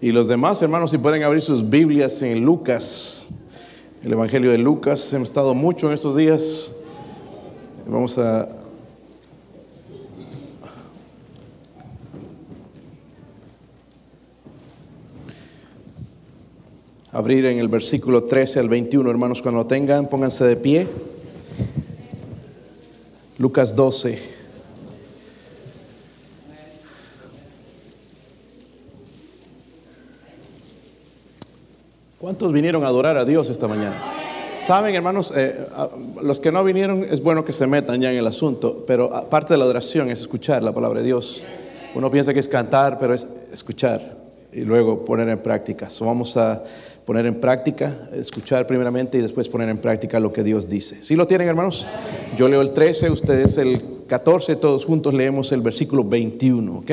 Y 0.00 0.12
los 0.12 0.28
demás 0.28 0.60
hermanos, 0.60 0.90
si 0.90 0.98
pueden 0.98 1.22
abrir 1.22 1.40
sus 1.40 1.70
Biblias 1.70 2.20
en 2.20 2.44
Lucas, 2.44 3.26
el 4.02 4.12
Evangelio 4.12 4.50
de 4.50 4.58
Lucas, 4.58 5.10
hemos 5.14 5.28
estado 5.28 5.54
mucho 5.54 5.86
en 5.88 5.94
estos 5.94 6.14
días. 6.14 6.70
Vamos 7.88 8.18
a 8.18 8.46
abrir 17.10 17.46
en 17.46 17.58
el 17.58 17.68
versículo 17.68 18.24
13 18.24 18.60
al 18.60 18.68
21, 18.68 19.10
hermanos, 19.10 19.40
cuando 19.40 19.62
lo 19.62 19.66
tengan, 19.66 20.10
pónganse 20.10 20.44
de 20.44 20.56
pie. 20.56 20.86
Lucas 23.38 23.74
12. 23.74 24.35
¿Cuántos 32.26 32.52
vinieron 32.52 32.82
a 32.82 32.88
adorar 32.88 33.16
a 33.16 33.24
Dios 33.24 33.48
esta 33.50 33.68
mañana? 33.68 33.94
Saben, 34.58 34.96
hermanos, 34.96 35.32
eh, 35.36 35.64
los 36.20 36.40
que 36.40 36.50
no 36.50 36.64
vinieron 36.64 37.04
es 37.04 37.22
bueno 37.22 37.44
que 37.44 37.52
se 37.52 37.68
metan 37.68 38.00
ya 38.00 38.10
en 38.10 38.18
el 38.18 38.26
asunto, 38.26 38.82
pero 38.84 39.14
aparte 39.14 39.54
de 39.54 39.58
la 39.58 39.64
adoración 39.64 40.10
es 40.10 40.22
escuchar 40.22 40.60
la 40.64 40.72
palabra 40.72 41.02
de 41.02 41.06
Dios. 41.06 41.44
Uno 41.94 42.10
piensa 42.10 42.34
que 42.34 42.40
es 42.40 42.48
cantar, 42.48 42.98
pero 42.98 43.14
es 43.14 43.28
escuchar 43.52 44.16
y 44.52 44.62
luego 44.62 45.04
poner 45.04 45.28
en 45.28 45.38
práctica. 45.38 45.88
So, 45.88 46.04
vamos 46.04 46.36
a 46.36 46.64
poner 47.04 47.26
en 47.26 47.36
práctica, 47.36 47.96
escuchar 48.12 48.66
primeramente 48.66 49.18
y 49.18 49.20
después 49.20 49.48
poner 49.48 49.68
en 49.68 49.78
práctica 49.78 50.18
lo 50.18 50.32
que 50.32 50.42
Dios 50.42 50.68
dice. 50.68 51.04
¿Sí 51.04 51.14
lo 51.14 51.28
tienen, 51.28 51.46
hermanos? 51.46 51.86
Yo 52.36 52.48
leo 52.48 52.60
el 52.60 52.72
13, 52.72 53.08
ustedes 53.08 53.56
el 53.56 53.80
14, 54.08 54.56
todos 54.56 54.84
juntos 54.84 55.14
leemos 55.14 55.52
el 55.52 55.60
versículo 55.60 56.02
21, 56.02 56.78
¿ok? 56.78 56.90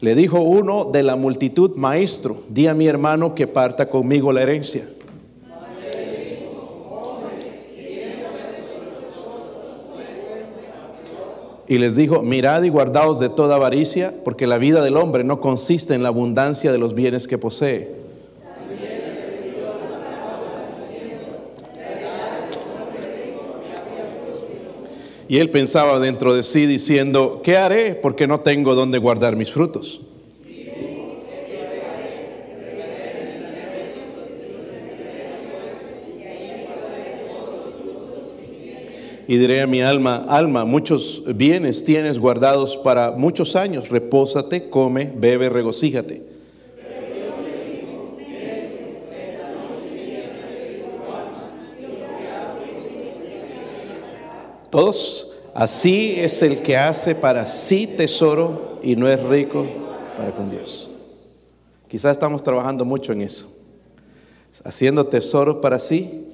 Le 0.00 0.14
dijo 0.14 0.40
uno 0.40 0.84
de 0.84 1.02
la 1.02 1.16
multitud, 1.16 1.76
maestro, 1.76 2.42
di 2.48 2.66
a 2.66 2.74
mi 2.74 2.86
hermano 2.86 3.34
que 3.34 3.46
parta 3.46 3.88
conmigo 3.88 4.32
la 4.32 4.42
herencia. 4.42 4.86
Y 11.66 11.78
les 11.78 11.96
dijo, 11.96 12.22
mirad 12.22 12.62
y 12.62 12.68
guardaos 12.68 13.18
de 13.18 13.30
toda 13.30 13.56
avaricia, 13.56 14.12
porque 14.22 14.46
la 14.46 14.58
vida 14.58 14.84
del 14.84 14.98
hombre 14.98 15.24
no 15.24 15.40
consiste 15.40 15.94
en 15.94 16.02
la 16.02 16.10
abundancia 16.10 16.70
de 16.70 16.78
los 16.78 16.94
bienes 16.94 17.26
que 17.26 17.38
posee. 17.38 18.03
Y 25.34 25.38
él 25.38 25.50
pensaba 25.50 25.98
dentro 25.98 26.32
de 26.32 26.44
sí 26.44 26.64
diciendo, 26.64 27.40
¿qué 27.42 27.56
haré? 27.56 27.96
Porque 27.96 28.28
no 28.28 28.38
tengo 28.38 28.76
donde 28.76 28.98
guardar 28.98 29.34
mis 29.34 29.50
frutos. 29.50 30.00
Y 39.26 39.36
diré 39.36 39.60
a 39.62 39.66
mi 39.66 39.82
alma, 39.82 40.24
alma, 40.28 40.64
muchos 40.64 41.24
bienes 41.34 41.84
tienes 41.84 42.20
guardados 42.20 42.76
para 42.76 43.10
muchos 43.10 43.56
años, 43.56 43.88
repósate, 43.88 44.70
come, 44.70 45.12
bebe, 45.16 45.48
regocíjate. 45.48 46.33
Todos, 54.74 55.30
así 55.54 56.16
es 56.18 56.42
el 56.42 56.60
que 56.60 56.76
hace 56.76 57.14
para 57.14 57.46
sí 57.46 57.86
tesoro 57.86 58.80
y 58.82 58.96
no 58.96 59.06
es 59.06 59.22
rico 59.22 59.64
para 60.16 60.32
con 60.32 60.50
Dios. 60.50 60.90
Quizás 61.86 62.10
estamos 62.10 62.42
trabajando 62.42 62.84
mucho 62.84 63.12
en 63.12 63.20
eso, 63.20 63.54
haciendo 64.64 65.06
tesoros 65.06 65.58
para 65.62 65.78
sí, 65.78 66.26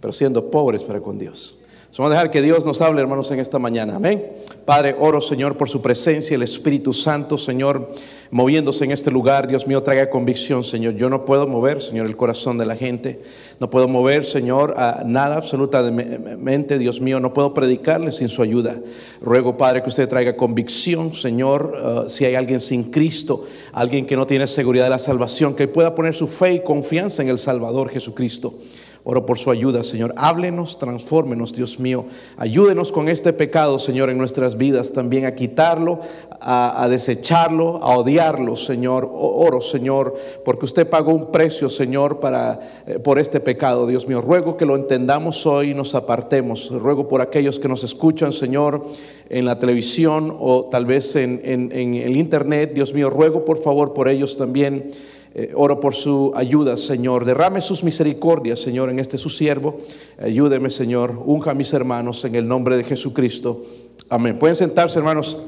pero 0.00 0.14
siendo 0.14 0.50
pobres 0.50 0.82
para 0.82 1.02
con 1.02 1.18
Dios. 1.18 1.58
Vamos 1.98 2.12
a 2.12 2.14
dejar 2.14 2.30
que 2.30 2.40
Dios 2.40 2.64
nos 2.64 2.80
hable, 2.80 3.02
hermanos, 3.02 3.30
en 3.30 3.40
esta 3.40 3.58
mañana. 3.58 3.96
Amén. 3.96 4.24
Padre, 4.64 4.94
oro, 4.98 5.20
Señor, 5.20 5.56
por 5.56 5.68
su 5.68 5.80
presencia, 5.82 6.34
el 6.34 6.42
Espíritu 6.42 6.92
Santo, 6.92 7.36
Señor, 7.38 7.92
moviéndose 8.30 8.84
en 8.84 8.92
este 8.92 9.10
lugar. 9.10 9.48
Dios 9.48 9.66
mío, 9.66 9.82
traiga 9.82 10.10
convicción, 10.10 10.62
Señor. 10.62 10.94
Yo 10.94 11.10
no 11.10 11.24
puedo 11.24 11.46
mover, 11.46 11.82
Señor, 11.82 12.06
el 12.06 12.16
corazón 12.16 12.58
de 12.58 12.66
la 12.66 12.76
gente. 12.76 13.20
No 13.58 13.70
puedo 13.70 13.88
mover, 13.88 14.24
Señor, 14.24 14.74
a 14.76 15.02
nada 15.04 15.36
absolutamente, 15.36 16.78
Dios 16.78 17.00
mío. 17.00 17.20
No 17.20 17.34
puedo 17.34 17.52
predicarle 17.52 18.12
sin 18.12 18.28
su 18.28 18.42
ayuda. 18.42 18.80
Ruego, 19.20 19.56
Padre, 19.56 19.82
que 19.82 19.88
usted 19.88 20.08
traiga 20.08 20.36
convicción, 20.36 21.14
Señor, 21.14 21.72
uh, 21.74 22.08
si 22.08 22.24
hay 22.24 22.34
alguien 22.34 22.60
sin 22.60 22.90
Cristo, 22.90 23.46
alguien 23.72 24.06
que 24.06 24.16
no 24.16 24.26
tiene 24.26 24.46
seguridad 24.46 24.84
de 24.84 24.90
la 24.90 24.98
salvación, 24.98 25.54
que 25.54 25.68
pueda 25.68 25.94
poner 25.94 26.14
su 26.14 26.26
fe 26.26 26.54
y 26.54 26.62
confianza 26.62 27.22
en 27.22 27.28
el 27.28 27.38
Salvador 27.38 27.90
Jesucristo. 27.90 28.54
Oro 29.02 29.24
por 29.24 29.38
su 29.38 29.50
ayuda, 29.50 29.82
Señor. 29.82 30.12
Háblenos, 30.18 30.78
transfórmenos, 30.78 31.54
Dios 31.54 31.80
mío. 31.80 32.04
Ayúdenos 32.36 32.92
con 32.92 33.08
este 33.08 33.32
pecado, 33.32 33.78
Señor, 33.78 34.10
en 34.10 34.18
nuestras 34.18 34.58
vidas 34.58 34.92
también 34.92 35.24
a 35.24 35.34
quitarlo, 35.34 36.00
a, 36.38 36.86
desecharlo, 36.90 37.82
a 37.82 37.96
odiarlo, 37.96 38.56
Señor. 38.56 39.08
Oro, 39.10 39.62
Señor, 39.62 40.14
porque 40.44 40.66
usted 40.66 40.86
pagó 40.86 41.14
un 41.14 41.32
precio, 41.32 41.70
Señor, 41.70 42.20
para, 42.20 42.60
eh, 42.86 42.98
por 42.98 43.18
este 43.18 43.40
pecado, 43.40 43.86
Dios 43.86 44.06
mío. 44.06 44.20
Ruego 44.20 44.58
que 44.58 44.66
lo 44.66 44.76
entendamos 44.76 45.46
hoy 45.46 45.70
y 45.70 45.74
nos 45.74 45.94
apartemos. 45.94 46.70
Ruego 46.70 47.08
por 47.08 47.22
aquellos 47.22 47.58
que 47.58 47.68
nos 47.68 47.82
escuchan, 47.82 48.34
Señor, 48.34 48.84
en 49.30 49.46
la 49.46 49.58
televisión 49.58 50.36
o 50.38 50.66
tal 50.66 50.84
vez 50.84 51.16
en, 51.16 51.40
en 51.42 51.94
el 51.94 52.18
internet. 52.18 52.72
Dios 52.74 52.92
mío, 52.92 53.08
ruego 53.08 53.46
por 53.46 53.62
favor 53.62 53.94
por 53.94 54.10
ellos 54.10 54.36
también 54.36 54.90
eh, 55.34 55.52
oro 55.54 55.78
por 55.78 55.94
su 55.94 56.32
ayuda, 56.34 56.76
Señor. 56.76 57.24
Derrame 57.24 57.60
sus 57.60 57.84
misericordias, 57.84 58.60
Señor, 58.60 58.90
en 58.90 58.98
este 58.98 59.16
su 59.16 59.30
siervo. 59.30 59.80
Ayúdeme, 60.20 60.70
Señor. 60.70 61.22
Unja 61.24 61.52
a 61.52 61.54
mis 61.54 61.72
hermanos 61.72 62.24
en 62.24 62.34
el 62.34 62.48
nombre 62.48 62.76
de 62.76 62.84
Jesucristo. 62.84 63.64
Amén. 64.08 64.38
Pueden 64.38 64.56
sentarse, 64.56 64.98
hermanos. 64.98 65.38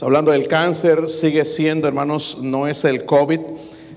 Hablando 0.00 0.32
del 0.32 0.48
cáncer, 0.48 1.10
sigue 1.10 1.44
siendo, 1.44 1.86
hermanos, 1.86 2.38
no 2.42 2.66
es 2.66 2.84
el 2.84 3.04
COVID, 3.04 3.38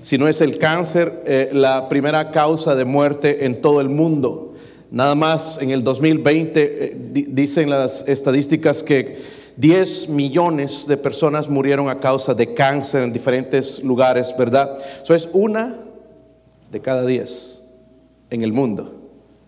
sino 0.00 0.28
es 0.28 0.40
el 0.40 0.58
cáncer 0.58 1.22
eh, 1.26 1.50
la 1.52 1.88
primera 1.88 2.30
causa 2.30 2.76
de 2.76 2.84
muerte 2.84 3.44
en 3.44 3.60
todo 3.60 3.80
el 3.80 3.88
mundo. 3.88 4.54
Nada 4.90 5.16
más 5.16 5.60
en 5.60 5.70
el 5.70 5.82
2020 5.82 6.60
eh, 6.62 6.96
dicen 7.28 7.70
las 7.70 8.06
estadísticas 8.06 8.84
que 8.84 9.16
10 9.56 10.10
millones 10.10 10.86
de 10.86 10.96
personas 10.96 11.48
murieron 11.48 11.88
a 11.88 11.98
causa 11.98 12.34
de 12.34 12.52
cáncer 12.52 13.02
en 13.02 13.12
diferentes 13.12 13.82
lugares, 13.82 14.34
¿verdad? 14.38 14.76
Eso 15.02 15.14
es 15.14 15.28
una 15.32 15.76
de 16.70 16.80
cada 16.80 17.06
10 17.06 17.62
en 18.30 18.42
el 18.42 18.52
mundo. 18.52 18.92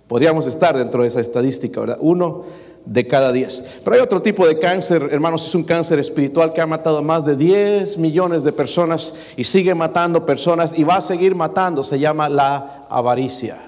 Podríamos 0.06 0.47
estar 0.47 0.76
dentro 0.76 1.02
de 1.02 1.08
esa 1.08 1.20
estadística, 1.20 1.80
¿verdad? 1.80 1.98
Uno 2.00 2.44
de 2.86 3.06
cada 3.06 3.32
10. 3.32 3.80
Pero 3.84 3.97
hay 3.97 4.00
otro 4.00 4.22
tipo 4.22 4.47
de 4.47 4.58
cáncer, 4.58 5.10
hermanos, 5.12 5.47
es 5.47 5.54
un 5.54 5.64
cáncer 5.64 5.98
espiritual 5.98 6.54
que 6.54 6.62
ha 6.62 6.66
matado 6.66 6.98
a 6.98 7.02
más 7.02 7.26
de 7.26 7.36
10 7.36 7.98
millones 7.98 8.42
de 8.42 8.52
personas 8.52 9.14
y 9.36 9.44
sigue 9.44 9.74
matando 9.74 10.24
personas 10.24 10.72
y 10.78 10.84
va 10.84 10.97
a 10.97 11.02
seguir 11.02 11.34
matando. 11.34 11.82
Se 11.82 11.98
llama 11.98 12.30
la 12.30 12.86
avaricia. 12.88 13.58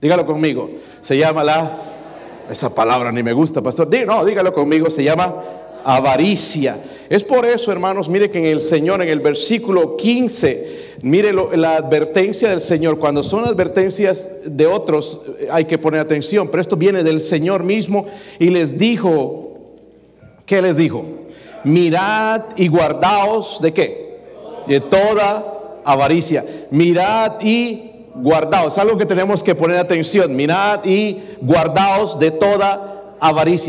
Dígalo 0.00 0.24
conmigo. 0.24 0.70
Se 1.02 1.18
llama 1.18 1.44
la... 1.44 1.78
Esa 2.50 2.74
palabra 2.74 3.12
ni 3.12 3.22
me 3.22 3.32
gusta, 3.32 3.62
pastor. 3.62 3.88
No, 4.06 4.24
dígalo 4.24 4.52
conmigo. 4.52 4.90
Se 4.90 5.04
llama 5.04 5.34
avaricia. 5.84 6.76
Es 7.08 7.24
por 7.24 7.44
eso, 7.44 7.70
hermanos, 7.70 8.08
mire 8.08 8.30
que 8.30 8.38
en 8.38 8.46
el 8.46 8.60
Señor, 8.60 9.02
en 9.02 9.08
el 9.08 9.20
versículo 9.20 9.96
15, 9.96 10.96
mire 11.02 11.32
la 11.32 11.76
advertencia 11.76 12.48
del 12.48 12.60
Señor. 12.60 12.98
Cuando 12.98 13.22
son 13.22 13.44
advertencias 13.44 14.28
de 14.46 14.66
otros, 14.66 15.22
eh, 15.38 15.48
hay 15.50 15.66
que 15.66 15.76
poner 15.76 16.00
atención, 16.00 16.48
pero 16.48 16.60
esto 16.60 16.76
viene 16.76 17.02
del 17.02 17.20
Señor 17.20 17.64
mismo 17.64 18.06
y 18.38 18.48
les 18.48 18.78
dijo, 18.78 19.58
¿qué 20.46 20.62
les 20.62 20.76
dijo? 20.76 21.04
Mirad 21.64 22.42
y 22.56 22.68
guardaos 22.68 23.60
de 23.60 23.72
qué? 23.72 24.18
De 24.66 24.80
toda 24.80 25.80
avaricia. 25.84 26.44
Mirad 26.70 27.40
y 27.42 27.92
guardaos. 28.14 28.78
Algo 28.78 28.96
que 28.96 29.06
tenemos 29.06 29.42
que 29.42 29.54
poner 29.54 29.78
atención. 29.78 30.34
Mirad 30.34 30.84
y 30.84 31.22
guardaos 31.40 32.18
de 32.18 32.30
toda 32.30 32.74
avaricia. 32.74 32.91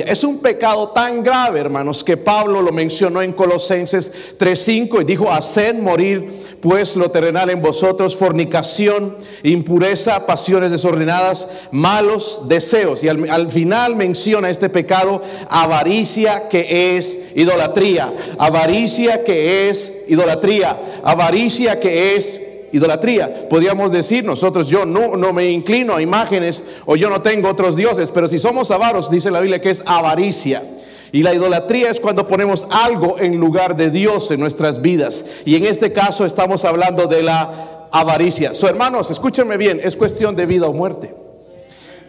Es 0.07 0.23
un 0.23 0.39
pecado 0.39 0.89
tan 0.89 1.21
grave, 1.21 1.59
hermanos, 1.59 2.03
que 2.03 2.17
Pablo 2.17 2.61
lo 2.61 2.71
mencionó 2.71 3.21
en 3.21 3.33
Colosenses 3.33 4.11
3:5 4.39 5.01
y 5.01 5.03
dijo, 5.03 5.31
haced 5.31 5.75
morir 5.75 6.57
pues 6.59 6.95
lo 6.95 7.11
terrenal 7.11 7.51
en 7.51 7.61
vosotros, 7.61 8.15
fornicación, 8.15 9.15
impureza, 9.43 10.25
pasiones 10.25 10.71
desordenadas, 10.71 11.47
malos 11.71 12.47
deseos. 12.47 13.03
Y 13.03 13.09
al, 13.09 13.29
al 13.29 13.51
final 13.51 13.95
menciona 13.95 14.49
este 14.49 14.69
pecado, 14.69 15.21
avaricia 15.49 16.49
que 16.49 16.95
es 16.97 17.19
idolatría, 17.35 18.11
avaricia 18.39 19.23
que 19.23 19.69
es 19.69 20.03
idolatría, 20.07 20.79
avaricia 21.03 21.79
que 21.79 22.15
es 22.15 22.41
idolatría. 22.73 23.47
Podríamos 23.47 23.91
decir 23.91 24.25
nosotros, 24.25 24.67
yo 24.67 24.85
no, 24.85 25.15
no 25.15 25.31
me 25.31 25.49
inclino 25.49 25.95
a 25.95 26.01
imágenes 26.01 26.63
o 26.85 26.95
yo 26.95 27.09
no 27.09 27.21
tengo 27.21 27.47
otros 27.47 27.75
dioses, 27.75 28.09
pero 28.11 28.27
si 28.27 28.39
somos 28.39 28.71
avaros, 28.71 29.09
dice 29.09 29.31
la 29.31 29.39
Biblia 29.39 29.61
que 29.61 29.69
es 29.69 29.83
avaricia. 29.85 30.63
Y 31.11 31.21
la 31.21 31.35
idolatría 31.35 31.91
es 31.91 31.99
cuando 31.99 32.27
ponemos 32.27 32.67
algo 32.71 33.19
en 33.19 33.39
lugar 33.39 33.77
de 33.77 33.91
Dios 33.91 34.31
en 34.31 34.39
nuestras 34.39 34.81
vidas. 34.81 35.25
Y 35.45 35.55
en 35.55 35.65
este 35.65 35.93
caso 35.93 36.25
estamos 36.25 36.65
hablando 36.65 37.05
de 37.05 37.21
la 37.21 37.87
avaricia. 37.91 38.55
So, 38.55 38.67
hermanos, 38.67 39.11
escúchenme 39.11 39.55
bien, 39.55 39.79
es 39.83 39.95
cuestión 39.95 40.35
de 40.35 40.47
vida 40.47 40.65
o 40.67 40.73
muerte. 40.73 41.13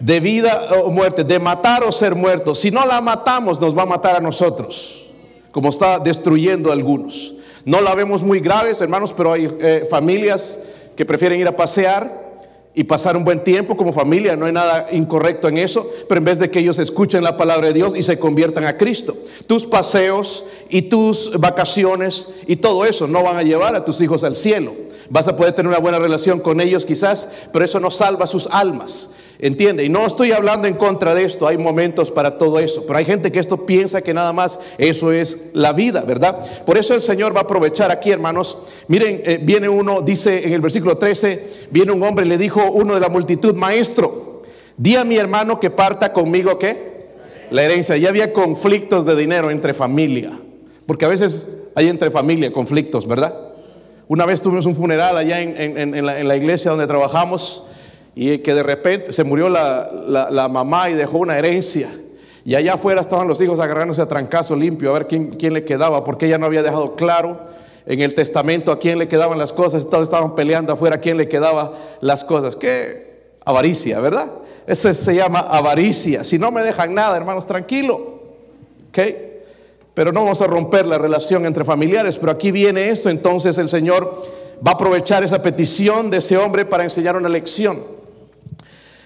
De 0.01 0.21
vida 0.21 0.69
o 0.83 0.91
muerte, 0.91 1.23
de 1.23 1.39
matar 1.39 1.85
o 1.85 1.93
ser 1.93 2.15
muertos. 2.15 2.59
Si 2.59 2.71
no 2.71 2.87
la 2.87 3.03
matamos, 3.03 3.61
nos 3.61 3.77
va 3.77 3.83
a 3.83 3.87
matar 3.87 4.17
a 4.17 4.21
nosotros, 4.21 5.05
como 5.53 5.69
está 5.69 5.99
destruyendo 5.99 6.71
a 6.71 6.73
algunos. 6.73 7.35
No 7.65 7.81
la 7.81 7.95
vemos 7.95 8.23
muy 8.23 8.41
graves, 8.41 8.81
hermanos, 8.81 9.15
pero 9.17 9.33
hay 9.33 9.49
eh, 9.61 9.87
familias 9.89 10.61
que 10.97 11.07
prefieren 11.07 11.41
ir 11.41 11.49
a 11.49 11.57
pasear 11.57 12.25
y 12.75 12.85
pasar 12.85 13.17
un 13.17 13.25
buen 13.25 13.45
tiempo 13.45 13.77
como 13.77 13.93
familia, 13.93 14.35
no 14.35 14.47
hay 14.47 14.53
nada 14.53 14.89
incorrecto 14.91 15.49
en 15.49 15.59
eso, 15.59 15.89
pero 16.09 16.19
en 16.19 16.25
vez 16.25 16.41
de 16.41 16.51
que 16.51 16.59
ellos 16.59 16.79
escuchen 16.81 17.23
la 17.23 17.37
palabra 17.37 17.69
de 17.69 17.73
Dios 17.73 17.97
y 17.97 18.03
se 18.03 18.19
conviertan 18.19 18.65
a 18.65 18.77
Cristo, 18.77 19.17
tus 19.47 19.65
paseos 19.65 20.47
y 20.69 20.83
tus 20.83 21.39
vacaciones 21.39 22.35
y 22.49 22.57
todo 22.57 22.85
eso 22.85 23.07
no 23.07 23.23
van 23.23 23.37
a 23.37 23.43
llevar 23.45 23.77
a 23.77 23.85
tus 23.85 24.01
hijos 24.01 24.25
al 24.25 24.35
cielo. 24.35 24.73
Vas 25.11 25.29
a 25.29 25.37
poder 25.37 25.55
tener 25.55 25.69
una 25.69 25.79
buena 25.79 25.99
relación 25.99 26.41
con 26.41 26.61
ellos 26.61 26.87
quizás, 26.87 27.29
pero 27.53 27.65
eso 27.65 27.81
no 27.81 27.91
salva 27.91 28.27
sus 28.27 28.47
almas. 28.51 29.11
¿Entiende? 29.39 29.85
Y 29.85 29.89
no 29.89 30.07
estoy 30.07 30.31
hablando 30.31 30.69
en 30.69 30.75
contra 30.75 31.13
de 31.15 31.25
esto, 31.25 31.49
hay 31.49 31.59
momentos 31.59 32.11
para 32.11 32.39
todo 32.39 32.61
eso, 32.61 32.85
pero 32.87 32.99
hay 32.99 33.05
gente 33.05 33.33
que 33.33 33.41
esto 33.41 33.67
piensa 33.67 34.01
que 34.01 34.15
nada 34.15 34.33
más 34.33 34.61
eso 34.79 35.11
es 35.11 35.51
la 35.55 35.73
vida, 35.73 36.03
¿verdad? 36.03 36.39
Por 36.65 36.79
eso 36.79 36.95
el 36.95 37.03
Señor 37.03 37.35
va 37.35 37.41
a 37.41 37.43
aprovechar 37.43 37.91
aquí, 37.91 38.11
hermanos. 38.11 38.59
Miren, 38.87 39.23
eh, 39.25 39.41
viene 39.43 39.69
uno, 39.69 40.03
dice 40.03 40.47
en 40.47 40.53
el 40.53 40.61
versículo 40.61 40.99
13, 40.99 41.67
viene 41.71 41.91
un 41.91 42.03
hombre 42.05 42.25
y 42.25 42.29
le 42.29 42.39
dijo 42.39 42.63
uno 42.71 42.95
de 42.95 43.01
la 43.01 43.09
multitud, 43.09 43.55
maestro, 43.55 44.45
di 44.77 44.95
a 44.95 45.05
mi 45.05 45.17
hermano 45.17 45.59
que 45.59 45.69
parta 45.69 46.13
conmigo, 46.13 46.59
¿qué? 46.59 46.95
La 47.51 47.65
herencia. 47.65 47.97
Ya 47.97 48.11
había 48.11 48.33
conflictos 48.33 49.05
de 49.05 49.17
dinero 49.17 49.51
entre 49.51 49.75
familia, 49.75 50.39
porque 50.87 51.07
a 51.07 51.09
veces 51.09 51.49
hay 51.75 51.89
entre 51.89 52.13
familia 52.13 52.53
conflictos, 52.53 53.07
¿verdad? 53.07 53.37
Una 54.07 54.27
vez 54.27 54.43
tuvimos 54.43 54.67
un 54.67 54.77
funeral 54.77 55.17
allá 55.17 55.41
en, 55.41 56.07
la, 56.07 56.37
iglesia 56.37 56.71
donde 56.71 56.87
trabajamos 56.87 57.65
y 58.15 58.39
que 58.39 58.55
de 58.55 58.63
repente 58.63 59.13
se 59.13 59.25
murió 59.25 59.49
la, 59.49 60.49
mamá 60.51 60.91
y 60.91 60.95
dejó 60.95 61.19
una 61.19 61.39
herencia. 61.39 61.91
Y 62.45 62.55
allá 62.55 62.75
afuera 62.75 63.01
estaban 63.01 63.27
los 63.27 63.41
hijos 63.41 63.59
agarrándose 63.61 64.03
a 64.03 64.07
trancazo 64.07 64.55
limpio 64.55 64.91
a 64.91 64.99
ver 64.99 65.07
quién, 65.07 65.31
quién 65.31 65.55
le 65.55 65.65
quedaba, 65.65 66.05
porque 66.05 66.27
ella 66.27 66.37
no 66.37 66.45
había 66.45 66.63
dejado 66.63 66.95
claro 66.95 67.39
en 67.87 68.01
el 68.03 68.15
testamento 68.15 68.71
a 68.71 68.79
quién 68.79 68.99
le 68.99 69.09
quedaban 69.09 69.39
las 69.39 69.53
cosas. 69.53 69.89
Todos 69.89 70.05
estaban 70.05 70.35
peleando 70.35 70.75
afuera 70.75 70.97
a 70.97 71.01
quién 71.01 71.17
le 71.17 71.27
quedaba 71.27 71.73
las 72.03 72.25
cosas. 72.25 72.57
Qué 72.57 73.33
avaricia, 73.47 74.01
¿verdad? 74.01 74.31
Eso 74.67 74.93
se 74.93 75.15
llama 75.15 75.41
avaricia. 75.41 76.25
Si 76.25 76.39
no 76.39 76.51
me 76.51 76.63
dejan 76.63 76.93
nada, 76.95 77.17
hermanos, 77.17 77.47
tranquilo. 77.47 78.21
¿Ok? 78.91 78.99
Pero 79.95 80.13
no 80.13 80.23
vamos 80.25 80.43
a 80.43 80.47
romper 80.47 80.87
la 80.87 80.99
relación 80.99 81.47
entre 81.47 81.65
familiares. 81.65 82.19
Pero 82.19 82.33
aquí 82.33 82.51
viene 82.51 82.91
esto, 82.91 83.09
entonces 83.09 83.57
el 83.59 83.69
Señor 83.69 84.23
va 84.67 84.73
a 84.73 84.75
aprovechar 84.75 85.25
esa 85.25 85.43
petición 85.43 86.11
de 86.11 86.19
ese 86.19 86.37
hombre 86.37 86.65
para 86.65 86.85
enseñar 86.85 87.17
una 87.17 87.29
lección 87.29 87.95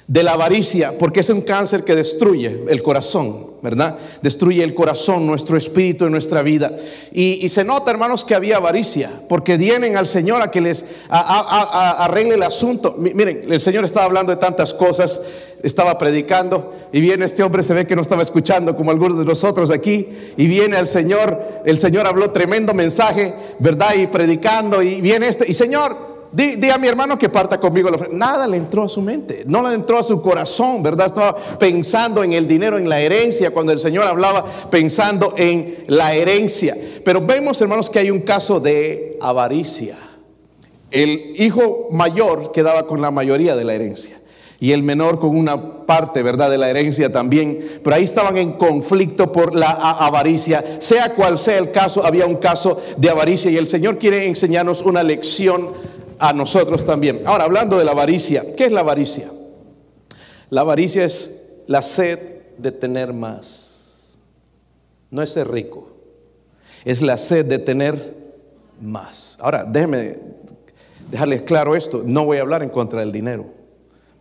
de 0.09 0.23
la 0.23 0.33
avaricia, 0.33 0.97
porque 0.99 1.21
es 1.21 1.29
un 1.29 1.43
cáncer 1.43 1.85
que 1.85 1.95
destruye 1.95 2.65
el 2.71 2.83
corazón, 2.83 3.49
¿verdad? 3.61 3.99
Destruye 4.23 4.65
el 4.65 4.75
corazón, 4.75 5.27
nuestro 5.27 5.59
espíritu 5.59 6.07
y 6.07 6.11
nuestra 6.11 6.41
vida. 6.41 6.75
Y, 7.13 7.47
se 7.51 7.63
nota, 7.63 7.91
hermanos, 7.91 8.25
que 8.25 8.35
había 8.35 8.57
avaricia, 8.57 9.11
porque 9.29 9.59
vienen 9.59 9.99
al 9.99 10.07
Señor 10.07 10.41
a 10.41 10.51
que 10.51 10.63
les 10.63 10.87
arregle 11.11 12.37
el 12.37 12.43
asunto. 12.43 12.97
Miren, 12.97 13.53
el 13.53 13.61
Señor 13.61 13.85
estaba 13.85 14.07
hablando 14.07 14.35
de 14.35 14.41
tantas 14.41 14.73
cosas, 14.73 15.21
estaba 15.63 15.99
predicando, 15.99 16.75
y 16.93 17.01
viene 17.01 17.25
este 17.25 17.43
hombre, 17.43 17.63
se 17.63 17.75
ve 17.75 17.87
que 17.87 17.97
no 17.97 18.03
estaba 18.03 18.23
escuchando 18.23 18.77
como 18.77 18.91
algunos 18.91 19.19
de 19.19 19.25
nosotros 19.25 19.71
aquí, 19.71 20.09
y 20.37 20.47
viene 20.47 20.77
al 20.77 20.87
Señor, 20.87 21.39
el 21.65 21.79
Señor 21.79 22.07
habló 22.07 22.31
tremendo 22.31 22.75
mensaje, 22.75 23.35
¿verdad? 23.59 23.95
Y 23.97 24.07
predicando, 24.07 24.83
y 24.83 25.01
viene 25.01 25.29
este, 25.29 25.51
y 25.51 25.55
Señor, 25.55 26.09
Di, 26.31 26.69
a 26.69 26.77
mi 26.77 26.89
hermano 26.89 27.19
que 27.19 27.31
parta 27.31 27.59
conmigo. 27.59 27.91
Nada 28.13 28.47
le 28.47 28.59
entró 28.59 28.83
a 28.83 28.89
su 28.89 29.01
mente, 29.01 29.45
no 29.47 29.67
le 29.67 29.75
entró 29.75 29.99
a 29.99 30.03
su 30.03 30.21
corazón, 30.21 30.83
¿verdad? 30.83 31.07
Estaba 31.07 31.35
pensando 31.59 32.23
en 32.23 32.35
el 32.35 32.47
dinero, 32.47 32.77
en 32.77 32.87
la 32.87 33.01
herencia, 33.01 33.51
cuando 33.51 33.73
el 33.73 33.79
Señor 33.79 34.07
hablaba 34.07 34.45
pensando 34.71 35.33
en 35.39 35.85
la 35.87 36.13
herencia. 36.13 36.77
Pero 37.03 37.23
vemos, 37.23 37.59
hermanos, 37.63 37.89
que 37.89 38.01
hay 38.01 38.11
un 38.11 38.21
caso 38.21 38.61
de 38.61 39.17
avaricia. 39.23 39.97
El 40.91 41.35
hijo 41.39 41.89
mayor 41.91 42.53
quedaba 42.53 42.87
con 42.87 43.01
la 43.01 43.11
mayoría 43.11 43.57
de 43.57 43.65
la 43.65 43.75
herencia 43.75 44.19
y 44.61 44.73
el 44.73 44.83
menor 44.83 45.21
con 45.21 45.37
una 45.37 45.87
parte, 45.87 46.23
¿verdad?, 46.23 46.51
de 46.51 46.59
la 46.59 46.69
herencia 46.69 47.13
también. 47.13 47.81
Pero 47.83 47.95
ahí 47.95 48.05
estaban 48.05 48.37
en 48.37 48.53
conflicto 48.55 49.31
por 49.31 49.55
la 49.55 49.71
avaricia. 49.71 50.79
Sea 50.81 51.15
cual 51.15 51.39
sea 51.39 51.59
el 51.59 51.71
caso, 51.71 52.05
había 52.05 52.27
un 52.27 52.37
caso 52.37 52.81
de 52.97 53.09
avaricia 53.09 53.51
y 53.51 53.57
el 53.57 53.69
Señor 53.69 53.99
quiere 53.99 54.27
enseñarnos 54.27 54.83
una 54.83 55.03
lección 55.03 55.69
a 56.19 56.33
nosotros 56.33 56.85
también. 56.85 57.23
Ahora, 57.25 57.45
hablando 57.45 57.79
de 57.79 57.85
la 57.85 57.93
avaricia, 57.93 58.57
¿qué 58.57 58.67
es 58.67 58.73
la 58.73 58.81
avaricia? 58.81 59.31
La 60.51 60.63
avaricia 60.63 61.05
es 61.05 61.63
la 61.67 61.83
sed 61.83 62.19
de 62.59 62.73
tener 62.73 63.13
más. 63.13 64.19
No 65.11 65.23
es 65.23 65.31
ser 65.31 65.51
rico, 65.51 65.89
es 66.85 67.01
la 67.01 67.17
sed 67.17 67.47
de 67.47 67.59
tener 67.59 68.15
más. 68.81 69.39
Ahora, 69.41 69.65
déjenme 69.65 70.17
dejarles 71.11 71.43
claro 71.43 71.75
esto, 71.75 72.03
no 72.05 72.25
voy 72.25 72.39
a 72.39 72.43
hablar 72.43 72.63
en 72.63 72.69
contra 72.69 73.01
del 73.01 73.13
dinero, 73.13 73.47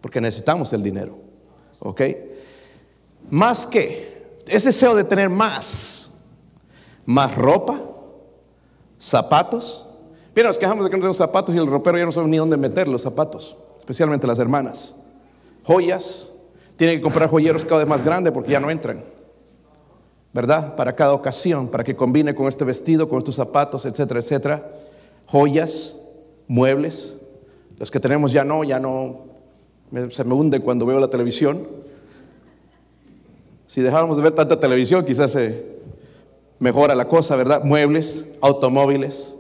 porque 0.02 0.22
necesitamos 0.22 0.72
el 0.74 0.84
dinero, 0.84 1.18
¿ok? 1.80 2.02
Más 3.30 3.66
que, 3.66 4.38
es 4.48 4.64
deseo 4.64 4.96
de 4.96 5.04
tener 5.04 5.30
más, 5.30 6.24
más 7.06 7.36
ropa, 7.36 7.80
zapatos, 8.98 9.88
Mira, 10.38 10.50
nos 10.50 10.60
quejamos 10.60 10.86
de 10.86 10.92
que 10.92 10.98
no 10.98 11.02
tenemos 11.02 11.18
zapatos 11.18 11.56
y 11.56 11.58
el 11.58 11.66
ropero 11.66 11.98
ya 11.98 12.06
no 12.06 12.12
sabe 12.12 12.28
ni 12.28 12.38
dónde 12.38 12.58
meter 12.58 12.88
los 12.88 13.02
zapatos, 13.02 13.58
especialmente 13.80 14.28
las 14.28 14.38
hermanas. 14.38 15.02
Joyas, 15.64 16.32
tienen 16.76 16.98
que 16.98 17.02
comprar 17.02 17.28
joyeros 17.28 17.66
cada 17.66 17.80
vez 17.80 17.88
más 17.88 18.06
grandes 18.06 18.32
porque 18.32 18.52
ya 18.52 18.60
no 18.60 18.70
entran. 18.70 19.04
¿Verdad? 20.34 20.76
Para 20.76 20.96
cada 20.96 21.14
ocasión, 21.14 21.70
para 21.70 21.84
que 21.84 21.96
combine 21.96 22.36
con 22.36 22.48
este 22.48 22.64
vestido, 22.66 23.10
con 23.10 23.18
estos 23.18 23.34
zapatos, 23.34 23.88
etcétera, 23.88 24.20
etcétera. 24.20 24.72
Joyas, 25.26 26.00
muebles. 26.48 27.20
Los 27.80 27.90
que 27.90 28.00
tenemos 28.00 28.32
ya 28.32 28.44
no, 28.44 28.64
ya 28.64 28.80
no. 28.80 29.22
Se 30.12 30.24
me 30.24 30.34
hunde 30.34 30.60
cuando 30.60 30.86
veo 30.86 31.00
la 31.00 31.10
televisión. 31.10 31.68
Si 33.68 33.82
dejáramos 33.82 34.18
de 34.18 34.24
ver 34.24 34.34
tanta 34.34 34.60
televisión, 34.60 35.06
quizás 35.06 35.32
se 35.32 35.78
mejora 36.60 36.96
la 36.96 37.08
cosa, 37.08 37.36
¿verdad? 37.36 37.64
Muebles, 37.64 38.38
automóviles 38.42 39.38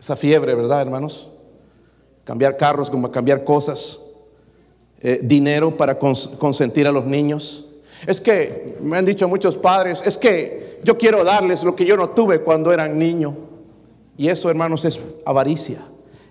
esa 0.00 0.16
fiebre, 0.16 0.54
¿verdad, 0.54 0.80
hermanos? 0.80 1.28
Cambiar 2.24 2.56
carros 2.56 2.88
como 2.88 3.12
cambiar 3.12 3.44
cosas, 3.44 4.00
eh, 5.02 5.20
dinero 5.22 5.76
para 5.76 5.98
consentir 5.98 6.86
a 6.86 6.92
los 6.92 7.04
niños. 7.04 7.68
Es 8.06 8.18
que 8.18 8.78
me 8.82 8.96
han 8.96 9.04
dicho 9.04 9.28
muchos 9.28 9.58
padres, 9.58 10.02
es 10.06 10.16
que 10.16 10.80
yo 10.82 10.96
quiero 10.96 11.22
darles 11.22 11.62
lo 11.62 11.76
que 11.76 11.84
yo 11.84 11.98
no 11.98 12.08
tuve 12.10 12.40
cuando 12.40 12.72
eran 12.72 12.98
niño. 12.98 13.36
Y 14.16 14.28
eso, 14.28 14.48
hermanos, 14.48 14.86
es 14.86 14.98
avaricia. 15.26 15.82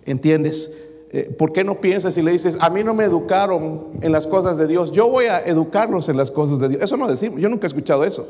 ¿Entiendes? 0.04 0.74
Eh, 1.12 1.34
¿Por 1.38 1.52
qué 1.52 1.64
no 1.64 1.82
piensas 1.82 2.16
y 2.18 2.22
le 2.22 2.32
dices, 2.32 2.58
a 2.60 2.70
mí 2.70 2.84
no 2.84 2.94
me 2.94 3.04
educaron 3.04 3.88
en 4.02 4.12
las 4.12 4.28
cosas 4.28 4.58
de 4.58 4.68
Dios, 4.68 4.92
yo 4.92 5.10
voy 5.10 5.26
a 5.26 5.40
educarlos 5.40 6.08
en 6.08 6.18
las 6.18 6.30
cosas 6.30 6.60
de 6.60 6.70
Dios? 6.70 6.84
Eso 6.84 6.98
no 6.98 7.08
decimos, 7.08 7.42
yo 7.42 7.50
nunca 7.50 7.66
he 7.66 7.70
escuchado 7.70 8.04
eso. 8.04 8.28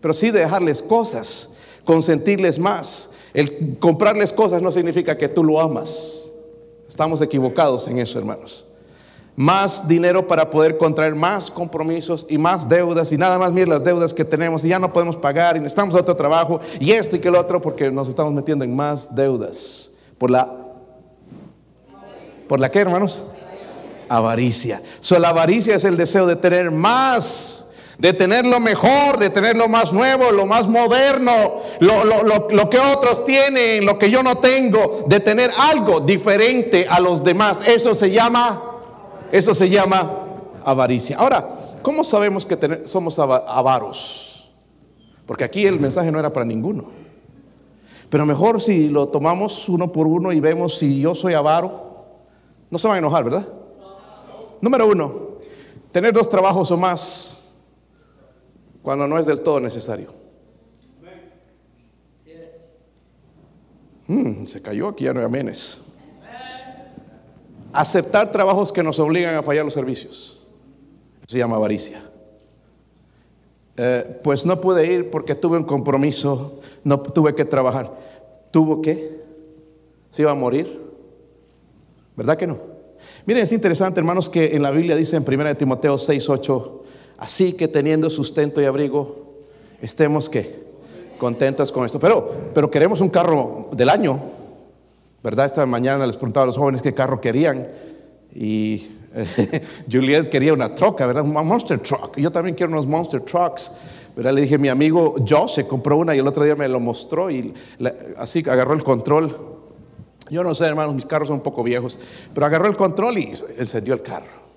Pero 0.00 0.14
sí 0.14 0.30
dejarles 0.30 0.82
cosas, 0.82 1.54
consentirles 1.84 2.58
más. 2.58 3.10
El 3.34 3.78
comprarles 3.78 4.32
cosas 4.32 4.62
no 4.62 4.72
significa 4.72 5.16
que 5.16 5.28
tú 5.28 5.44
lo 5.44 5.60
amas. 5.60 6.30
Estamos 6.88 7.20
equivocados 7.20 7.86
en 7.86 7.98
eso, 7.98 8.18
hermanos. 8.18 8.64
Más 9.36 9.86
dinero 9.86 10.26
para 10.26 10.50
poder 10.50 10.76
contraer 10.78 11.14
más 11.14 11.48
compromisos 11.48 12.26
y 12.28 12.38
más 12.38 12.68
deudas 12.68 13.12
y 13.12 13.16
nada 13.16 13.38
más 13.38 13.52
miren 13.52 13.68
las 13.68 13.84
deudas 13.84 14.12
que 14.12 14.24
tenemos 14.24 14.64
y 14.64 14.68
ya 14.68 14.80
no 14.80 14.92
podemos 14.92 15.16
pagar 15.16 15.56
y 15.56 15.60
necesitamos 15.60 15.94
otro 15.94 16.16
trabajo 16.16 16.58
y 16.80 16.90
esto 16.90 17.14
y 17.14 17.20
que 17.20 17.30
lo 17.30 17.38
otro 17.38 17.60
porque 17.60 17.88
nos 17.92 18.08
estamos 18.08 18.32
metiendo 18.32 18.64
en 18.64 18.74
más 18.74 19.14
deudas 19.14 19.92
por 20.18 20.32
la 20.32 20.57
por 22.48 22.60
la 22.60 22.70
qué, 22.70 22.80
hermanos? 22.80 23.26
Avaricia. 24.08 24.82
So, 25.00 25.18
la 25.18 25.28
avaricia 25.28 25.76
es 25.76 25.84
el 25.84 25.96
deseo 25.96 26.26
de 26.26 26.36
tener 26.36 26.70
más 26.70 27.68
de 27.98 28.12
tener 28.12 28.46
lo 28.46 28.60
mejor, 28.60 29.18
de 29.18 29.28
tener 29.28 29.56
lo 29.56 29.68
más 29.68 29.92
nuevo, 29.92 30.30
lo 30.30 30.46
más 30.46 30.68
moderno, 30.68 31.32
lo, 31.80 32.70
que 32.70 32.78
otros 32.78 33.24
tienen, 33.24 33.84
lo 33.84 33.98
que 33.98 34.08
yo 34.08 34.22
no 34.22 34.38
tengo, 34.38 35.04
de 35.08 35.18
tener 35.18 35.50
algo 35.58 35.98
diferente 35.98 36.86
a 36.88 37.00
los 37.00 37.24
demás. 37.24 37.60
Eso 37.66 37.94
se 37.94 38.12
llama, 38.12 38.62
eso 39.32 39.52
se 39.52 39.68
llama 39.68 40.26
avaricia. 40.64 41.16
Ahora, 41.16 41.44
¿cómo 41.82 42.04
sabemos 42.04 42.46
que 42.46 42.82
somos 42.84 43.18
avaros? 43.18 44.48
Porque 45.26 45.42
aquí 45.42 45.66
el 45.66 45.80
mensaje 45.80 46.12
no 46.12 46.20
era 46.20 46.32
para 46.32 46.46
ninguno. 46.46 46.90
Pero 48.08 48.24
mejor 48.24 48.60
si 48.60 48.88
lo 48.88 49.08
tomamos 49.08 49.68
uno 49.68 49.92
por 49.92 50.06
uno 50.06 50.32
y 50.32 50.38
vemos 50.38 50.78
si 50.78 51.00
yo 51.00 51.16
soy 51.16 51.34
avaro, 51.34 51.87
no 52.70 52.78
se 52.78 52.86
van 52.86 52.96
a 52.96 52.98
enojar, 52.98 53.24
¿verdad? 53.24 53.48
Número 54.60 54.86
uno, 54.86 55.12
tener 55.92 56.12
dos 56.12 56.28
trabajos 56.28 56.70
o 56.70 56.76
más 56.76 57.54
cuando 58.82 59.06
no 59.06 59.18
es 59.18 59.26
del 59.26 59.40
todo 59.40 59.60
necesario. 59.60 60.12
Mm, 64.06 64.44
se 64.46 64.62
cayó 64.62 64.88
aquí, 64.88 65.04
ya 65.04 65.12
no 65.12 65.20
hay. 65.20 65.54
Aceptar 67.72 68.32
trabajos 68.32 68.72
que 68.72 68.82
nos 68.82 68.98
obligan 68.98 69.34
a 69.34 69.42
fallar 69.42 69.64
los 69.64 69.74
servicios. 69.74 70.46
Se 71.26 71.36
llama 71.36 71.56
avaricia. 71.56 72.02
Eh, 73.76 74.20
pues 74.24 74.46
no 74.46 74.60
pude 74.60 74.90
ir 74.92 75.10
porque 75.10 75.34
tuve 75.34 75.58
un 75.58 75.64
compromiso, 75.64 76.58
no 76.82 76.98
tuve 76.98 77.34
que 77.34 77.44
trabajar. 77.44 77.92
¿Tuvo 78.50 78.80
que? 78.80 79.22
¿Se 80.08 80.22
iba 80.22 80.32
a 80.32 80.34
morir? 80.34 80.87
¿Verdad 82.18 82.36
que 82.36 82.48
no? 82.48 82.58
Miren, 83.26 83.44
es 83.44 83.52
interesante, 83.52 84.00
hermanos, 84.00 84.28
que 84.28 84.56
en 84.56 84.60
la 84.60 84.72
Biblia 84.72 84.96
dice 84.96 85.16
en 85.16 85.24
1 85.24 85.56
Timoteo 85.56 85.96
6, 85.96 86.28
8, 86.28 86.82
así 87.18 87.52
que 87.52 87.68
teniendo 87.68 88.10
sustento 88.10 88.60
y 88.60 88.64
abrigo, 88.64 89.36
estemos 89.80 90.28
que 90.28 90.58
contentos 91.16 91.70
con 91.70 91.86
esto. 91.86 92.00
Pero, 92.00 92.28
pero 92.52 92.72
queremos 92.72 93.00
un 93.00 93.08
carro 93.08 93.68
del 93.70 93.88
año, 93.88 94.18
¿verdad? 95.22 95.46
Esta 95.46 95.64
mañana 95.64 96.04
les 96.08 96.16
preguntaba 96.16 96.42
a 96.42 96.46
los 96.48 96.58
jóvenes 96.58 96.82
qué 96.82 96.92
carro 96.92 97.20
querían 97.20 97.68
y 98.34 98.88
Juliet 99.88 100.28
quería 100.28 100.52
una 100.52 100.74
troca, 100.74 101.06
¿verdad? 101.06 101.22
Un 101.22 101.46
monster 101.46 101.78
truck. 101.78 102.16
Yo 102.16 102.32
también 102.32 102.56
quiero 102.56 102.72
unos 102.72 102.88
monster 102.88 103.20
trucks. 103.20 103.70
¿verdad? 104.16 104.32
Le 104.32 104.40
dije, 104.40 104.58
mi 104.58 104.68
amigo 104.68 105.14
Josh 105.24 105.54
se 105.54 105.68
compró 105.68 105.98
una 105.98 106.16
y 106.16 106.18
el 106.18 106.26
otro 106.26 106.42
día 106.42 106.56
me 106.56 106.66
lo 106.66 106.80
mostró 106.80 107.30
y 107.30 107.54
así 108.16 108.40
agarró 108.40 108.72
el 108.74 108.82
control. 108.82 109.47
Yo 110.30 110.44
no 110.44 110.54
sé, 110.54 110.66
hermanos, 110.66 110.94
mis 110.94 111.06
carros 111.06 111.28
son 111.28 111.36
un 111.36 111.42
poco 111.42 111.62
viejos, 111.62 111.98
pero 112.34 112.46
agarró 112.46 112.66
el 112.66 112.76
control 112.76 113.18
y 113.18 113.32
encendió 113.56 113.94
el 113.94 114.02
carro. 114.02 114.48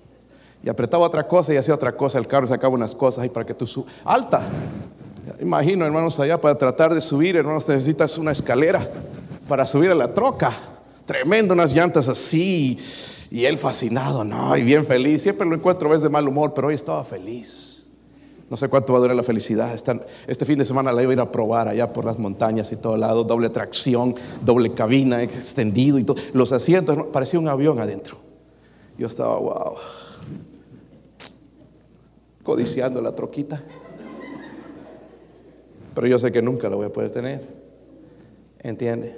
Y 0.64 0.68
apretaba 0.68 1.04
otra 1.04 1.26
cosa 1.26 1.52
y 1.52 1.56
hacía 1.56 1.74
otra 1.74 1.92
cosa. 1.96 2.18
El 2.18 2.26
carro 2.26 2.46
sacaba 2.46 2.74
unas 2.74 2.94
cosas 2.94 3.24
ahí 3.24 3.28
para 3.28 3.44
que 3.44 3.54
tú 3.54 3.66
subas. 3.66 3.92
Alta. 4.04 4.42
Imagino, 5.40 5.84
hermanos, 5.84 6.18
allá 6.20 6.40
para 6.40 6.56
tratar 6.56 6.94
de 6.94 7.00
subir, 7.00 7.36
hermanos, 7.36 7.66
necesitas 7.68 8.16
una 8.18 8.32
escalera 8.32 8.88
para 9.48 9.66
subir 9.66 9.90
a 9.90 9.94
la 9.94 10.12
troca. 10.12 10.52
Tremendo, 11.04 11.54
unas 11.54 11.74
llantas 11.74 12.08
así. 12.08 12.78
Y 13.30 13.44
él 13.44 13.58
fascinado, 13.58 14.24
no, 14.24 14.56
y 14.56 14.62
bien 14.62 14.84
feliz. 14.84 15.22
Siempre 15.22 15.46
lo 15.46 15.54
encuentro 15.54 15.88
vez 15.88 16.02
de 16.02 16.08
mal 16.08 16.28
humor, 16.28 16.52
pero 16.54 16.68
hoy 16.68 16.74
estaba 16.74 17.02
feliz. 17.02 17.71
No 18.52 18.58
sé 18.58 18.68
cuánto 18.68 18.92
va 18.92 18.98
a 18.98 19.00
durar 19.00 19.16
la 19.16 19.22
felicidad. 19.22 19.74
Este 20.26 20.44
fin 20.44 20.58
de 20.58 20.66
semana 20.66 20.92
la 20.92 21.02
iba 21.02 21.10
a 21.10 21.14
ir 21.14 21.20
a 21.20 21.32
probar 21.32 21.68
allá 21.68 21.90
por 21.90 22.04
las 22.04 22.18
montañas 22.18 22.70
y 22.70 22.76
todo 22.76 22.98
lado. 22.98 23.24
Doble 23.24 23.48
tracción, 23.48 24.14
doble 24.44 24.74
cabina, 24.74 25.22
extendido 25.22 25.98
y 25.98 26.04
todo. 26.04 26.18
Los 26.34 26.52
asientos, 26.52 27.06
parecía 27.06 27.40
un 27.40 27.48
avión 27.48 27.80
adentro. 27.80 28.18
Yo 28.98 29.06
estaba, 29.06 29.38
wow. 29.38 29.74
Codiciando 32.42 33.00
la 33.00 33.14
troquita 33.14 33.62
pero 35.94 36.06
yo 36.06 36.18
sé 36.18 36.30
que 36.30 36.42
nunca 36.42 36.68
lo 36.68 36.76
voy 36.76 36.86
a 36.86 36.92
poder 36.92 37.10
tener. 37.10 37.40
¿Entiende? 38.62 39.16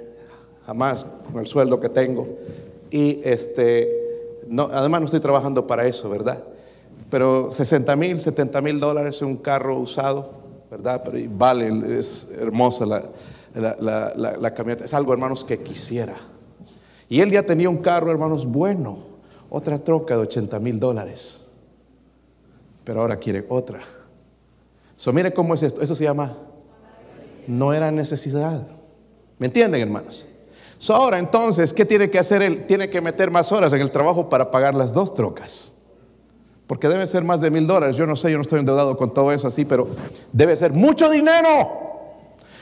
Jamás 0.65 1.05
con 1.31 1.41
el 1.41 1.47
sueldo 1.47 1.81
que 1.81 1.89
tengo. 1.89 2.25
Y 2.89 3.19
este, 3.21 4.41
además 4.71 5.01
no 5.01 5.05
estoy 5.05 5.19
trabajando 5.19 5.67
para 5.67 5.85
eso, 5.85 6.09
¿verdad? 6.09 6.41
Pero 7.09 7.51
60 7.51 7.95
mil, 7.95 8.19
70 8.19 8.61
mil 8.61 8.79
dólares 8.79 9.21
un 9.21 9.37
carro 9.37 9.77
usado, 9.77 10.31
¿verdad? 10.71 11.01
Pero 11.05 11.29
vale, 11.31 11.97
es 11.97 12.29
hermosa 12.39 12.85
la, 12.85 13.03
la, 13.53 14.13
la, 14.15 14.53
camioneta. 14.53 14.85
Es 14.85 14.93
algo, 14.93 15.13
hermanos, 15.13 15.43
que 15.43 15.59
quisiera. 15.59 16.15
Y 17.07 17.21
él 17.21 17.31
ya 17.31 17.43
tenía 17.43 17.69
un 17.69 17.77
carro, 17.77 18.11
hermanos, 18.11 18.45
bueno. 18.45 18.97
Otra 19.49 19.77
troca 19.77 20.15
de 20.15 20.23
80 20.23 20.59
mil 20.59 20.79
dólares. 20.79 21.47
Pero 22.83 23.01
ahora 23.01 23.17
quiere 23.17 23.45
otra. 23.47 23.79
So, 24.95 25.13
mire 25.13 25.33
cómo 25.33 25.53
es 25.53 25.63
esto. 25.63 25.81
Eso 25.81 25.93
se 25.95 26.03
llama 26.03 26.35
no 27.47 27.73
era 27.73 27.91
necesidad. 27.91 28.67
¿Me 29.37 29.47
entienden, 29.47 29.81
hermanos? 29.81 30.27
ahora 30.89 31.17
entonces, 31.17 31.73
¿qué 31.73 31.83
tiene 31.83 32.11
que 32.11 32.19
hacer 32.19 32.43
él? 32.43 32.67
Tiene 32.67 32.89
que 32.89 33.01
meter 33.01 33.31
más 33.31 33.51
horas 33.51 33.73
en 33.73 33.81
el 33.81 33.89
trabajo 33.89 34.29
para 34.29 34.51
pagar 34.51 34.75
las 34.75 34.93
dos 34.93 35.15
trocas. 35.15 35.74
Porque 36.67 36.87
debe 36.87 37.05
ser 37.05 37.23
más 37.23 37.41
de 37.41 37.51
mil 37.51 37.67
dólares. 37.67 37.95
Yo 37.95 38.07
no 38.07 38.15
sé, 38.15 38.31
yo 38.31 38.37
no 38.37 38.41
estoy 38.41 38.59
endeudado 38.59 38.97
con 38.97 39.13
todo 39.13 39.31
eso 39.31 39.47
así, 39.47 39.65
pero 39.65 39.87
debe 40.31 40.57
ser 40.57 40.73
mucho 40.73 41.09
dinero. 41.09 41.85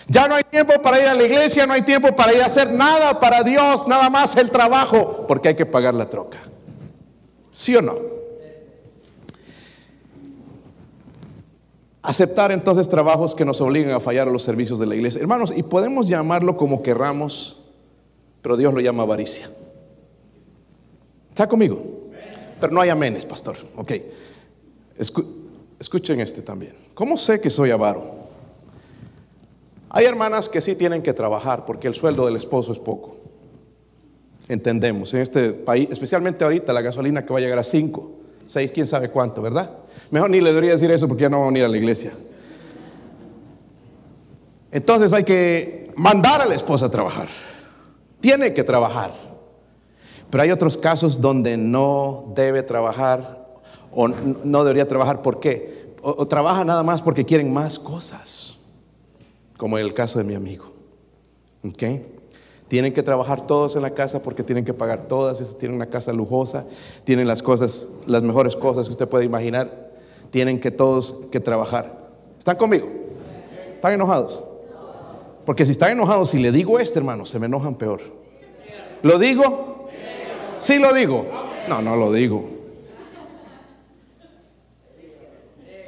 Ya 0.07 0.27
no 0.27 0.35
hay 0.35 0.43
tiempo 0.43 0.73
para 0.81 0.99
ir 0.99 1.07
a 1.07 1.13
la 1.13 1.23
iglesia, 1.23 1.65
no 1.65 1.73
hay 1.73 1.83
tiempo 1.83 2.13
para 2.15 2.33
ir 2.33 2.41
a 2.41 2.47
hacer 2.47 2.71
nada 2.73 3.19
para 3.19 3.43
Dios, 3.43 3.87
nada 3.87 4.09
más 4.09 4.35
el 4.35 4.51
trabajo, 4.51 5.25
porque 5.27 5.49
hay 5.49 5.55
que 5.55 5.65
pagar 5.65 5.93
la 5.93 6.09
troca. 6.09 6.39
¿Sí 7.51 7.75
o 7.75 7.81
no? 7.81 7.95
Aceptar 12.01 12.51
entonces 12.51 12.89
trabajos 12.89 13.33
que 13.33 13.45
nos 13.45 13.61
obligan 13.61 13.91
a 13.91 14.01
fallar 14.01 14.27
a 14.27 14.31
los 14.31 14.43
servicios 14.43 14.77
de 14.77 14.87
la 14.87 14.95
iglesia. 14.95 15.21
Hermanos, 15.21 15.55
y 15.55 15.63
podemos 15.63 16.09
llamarlo 16.09 16.57
como 16.57 16.83
querramos, 16.83 17.61
pero 18.41 18.57
Dios 18.57 18.73
lo 18.73 18.81
llama 18.81 19.03
avaricia. 19.03 19.49
¿Está 21.29 21.47
conmigo? 21.47 21.92
Pero 22.63 22.75
no 22.75 22.79
hay 22.79 22.87
amenes, 22.87 23.25
pastor. 23.25 23.57
Ok. 23.75 23.91
escuchen 25.77 26.21
este 26.21 26.41
también. 26.41 26.73
¿Cómo 26.93 27.17
sé 27.17 27.41
que 27.41 27.49
soy 27.49 27.71
avaro? 27.71 28.05
Hay 29.89 30.05
hermanas 30.05 30.47
que 30.47 30.61
sí 30.61 30.73
tienen 30.75 31.03
que 31.03 31.11
trabajar 31.11 31.65
porque 31.65 31.89
el 31.89 31.93
sueldo 31.93 32.25
del 32.25 32.37
esposo 32.37 32.71
es 32.71 32.79
poco. 32.79 33.17
Entendemos. 34.47 35.13
En 35.13 35.19
este 35.19 35.51
país, 35.51 35.89
especialmente 35.91 36.45
ahorita, 36.45 36.71
la 36.71 36.81
gasolina 36.81 37.25
que 37.25 37.33
va 37.33 37.39
a 37.39 37.41
llegar 37.41 37.59
a 37.59 37.63
5, 37.63 38.11
6, 38.47 38.71
quién 38.71 38.87
sabe 38.87 39.09
cuánto, 39.09 39.41
¿verdad? 39.41 39.69
Mejor 40.09 40.29
ni 40.29 40.39
le 40.39 40.51
debería 40.51 40.71
decir 40.71 40.89
eso 40.89 41.05
porque 41.05 41.23
ya 41.23 41.29
no 41.29 41.39
vamos 41.39 41.55
a 41.55 41.57
ir 41.57 41.65
a 41.65 41.67
la 41.67 41.77
iglesia. 41.77 42.13
Entonces 44.71 45.11
hay 45.11 45.25
que 45.25 45.91
mandar 45.97 46.39
a 46.39 46.45
la 46.45 46.55
esposa 46.55 46.85
a 46.85 46.89
trabajar. 46.89 47.27
Tiene 48.21 48.53
que 48.53 48.63
trabajar. 48.63 49.32
Pero 50.33 50.41
hay 50.41 50.49
otros 50.49 50.77
casos 50.77 51.21
donde 51.21 51.57
no 51.57 52.31
debe 52.33 52.63
trabajar 52.63 53.45
o 53.91 54.07
no 54.07 54.63
debería 54.63 54.87
trabajar. 54.87 55.21
¿Por 55.21 55.39
qué? 55.39 55.93
O, 56.01 56.27
trabaja 56.27 56.65
nada 56.65 56.81
más 56.81 57.03
porque 57.03 57.23
quieren 57.23 57.53
más 57.53 57.77
cosas. 57.77 58.57
Como 59.57 59.77
el 59.77 59.93
caso 59.93 60.17
de 60.17 60.25
mi 60.25 60.33
amigo. 60.33 60.73
¿Ok? 61.63 61.83
Tienen 62.67 62.95
que 62.95 63.03
trabajar 63.03 63.45
todos 63.45 63.75
en 63.75 63.83
la 63.83 63.91
casa 63.91 64.23
porque 64.23 64.41
tienen 64.41 64.65
que 64.65 64.73
pagar 64.73 65.07
todas. 65.07 65.55
Tienen 65.59 65.75
una 65.75 65.85
casa 65.85 66.11
lujosa, 66.11 66.65
tienen 67.03 67.27
las 67.27 67.43
cosas, 67.43 67.89
las 68.07 68.23
mejores 68.23 68.55
cosas 68.55 68.87
que 68.87 68.91
usted 68.93 69.07
puede 69.07 69.25
imaginar 69.25 69.91
tienen 70.31 70.59
que 70.59 70.71
todos 70.71 71.27
que 71.31 71.41
trabajar. 71.41 72.09
¿Están 72.39 72.57
conmigo? 72.57 72.89
¿Están 73.75 73.93
enojados? 73.93 74.43
Porque 75.45 75.63
si 75.63 75.73
están 75.73 75.91
enojados, 75.91 76.31
si 76.31 76.39
le 76.39 76.51
digo 76.51 76.79
este, 76.79 76.97
hermano, 76.97 77.23
se 77.23 77.37
me 77.37 77.45
enojan 77.45 77.75
peor. 77.75 78.01
¿Lo 79.03 79.19
digo? 79.19 79.72
Sí 80.63 80.79
lo 80.79 80.93
digo. 80.93 81.25
No, 81.67 81.81
no 81.81 81.97
lo 81.97 82.13
digo. 82.13 82.45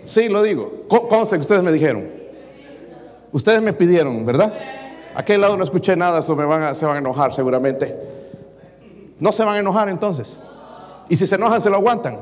Sí 0.03 0.27
lo 0.27 0.43
digo. 0.43 0.83
Conste 0.89 1.37
que 1.37 1.41
ustedes 1.41 1.63
me 1.63 1.71
dijeron. 1.71 2.05
Ustedes 3.31 3.61
me 3.61 3.71
pidieron, 3.71 4.25
¿verdad? 4.25 4.53
Aquel 5.15 5.39
lado 5.39 5.55
no 5.55 5.63
escuché 5.63 5.95
nada, 5.95 6.19
eso 6.19 6.35
me 6.35 6.43
van 6.43 6.75
se 6.75 6.85
van 6.85 6.97
a 6.97 6.99
enojar 6.99 7.33
seguramente. 7.33 7.95
No 9.17 9.31
se 9.31 9.45
van 9.45 9.55
a 9.55 9.59
enojar 9.59 9.87
entonces. 9.87 10.41
Y 11.07 11.15
si 11.15 11.25
se 11.25 11.35
enojan, 11.35 11.61
se 11.61 11.69
lo 11.69 11.77
aguantan. 11.77 12.19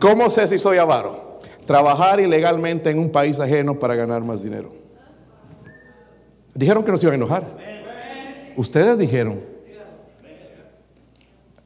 ¿Cómo 0.00 0.28
sé 0.28 0.48
si 0.48 0.58
soy 0.58 0.78
avaro? 0.78 1.38
Trabajar 1.66 2.18
ilegalmente 2.18 2.90
en 2.90 2.98
un 2.98 3.12
país 3.12 3.38
ajeno 3.38 3.78
para 3.78 3.94
ganar 3.94 4.22
más 4.22 4.42
dinero. 4.42 4.72
Dijeron 6.52 6.82
que 6.82 6.90
no 6.90 6.98
se 6.98 7.06
iban 7.06 7.12
a 7.12 7.16
enojar. 7.16 7.44
Ustedes 8.56 8.98
dijeron. 8.98 9.53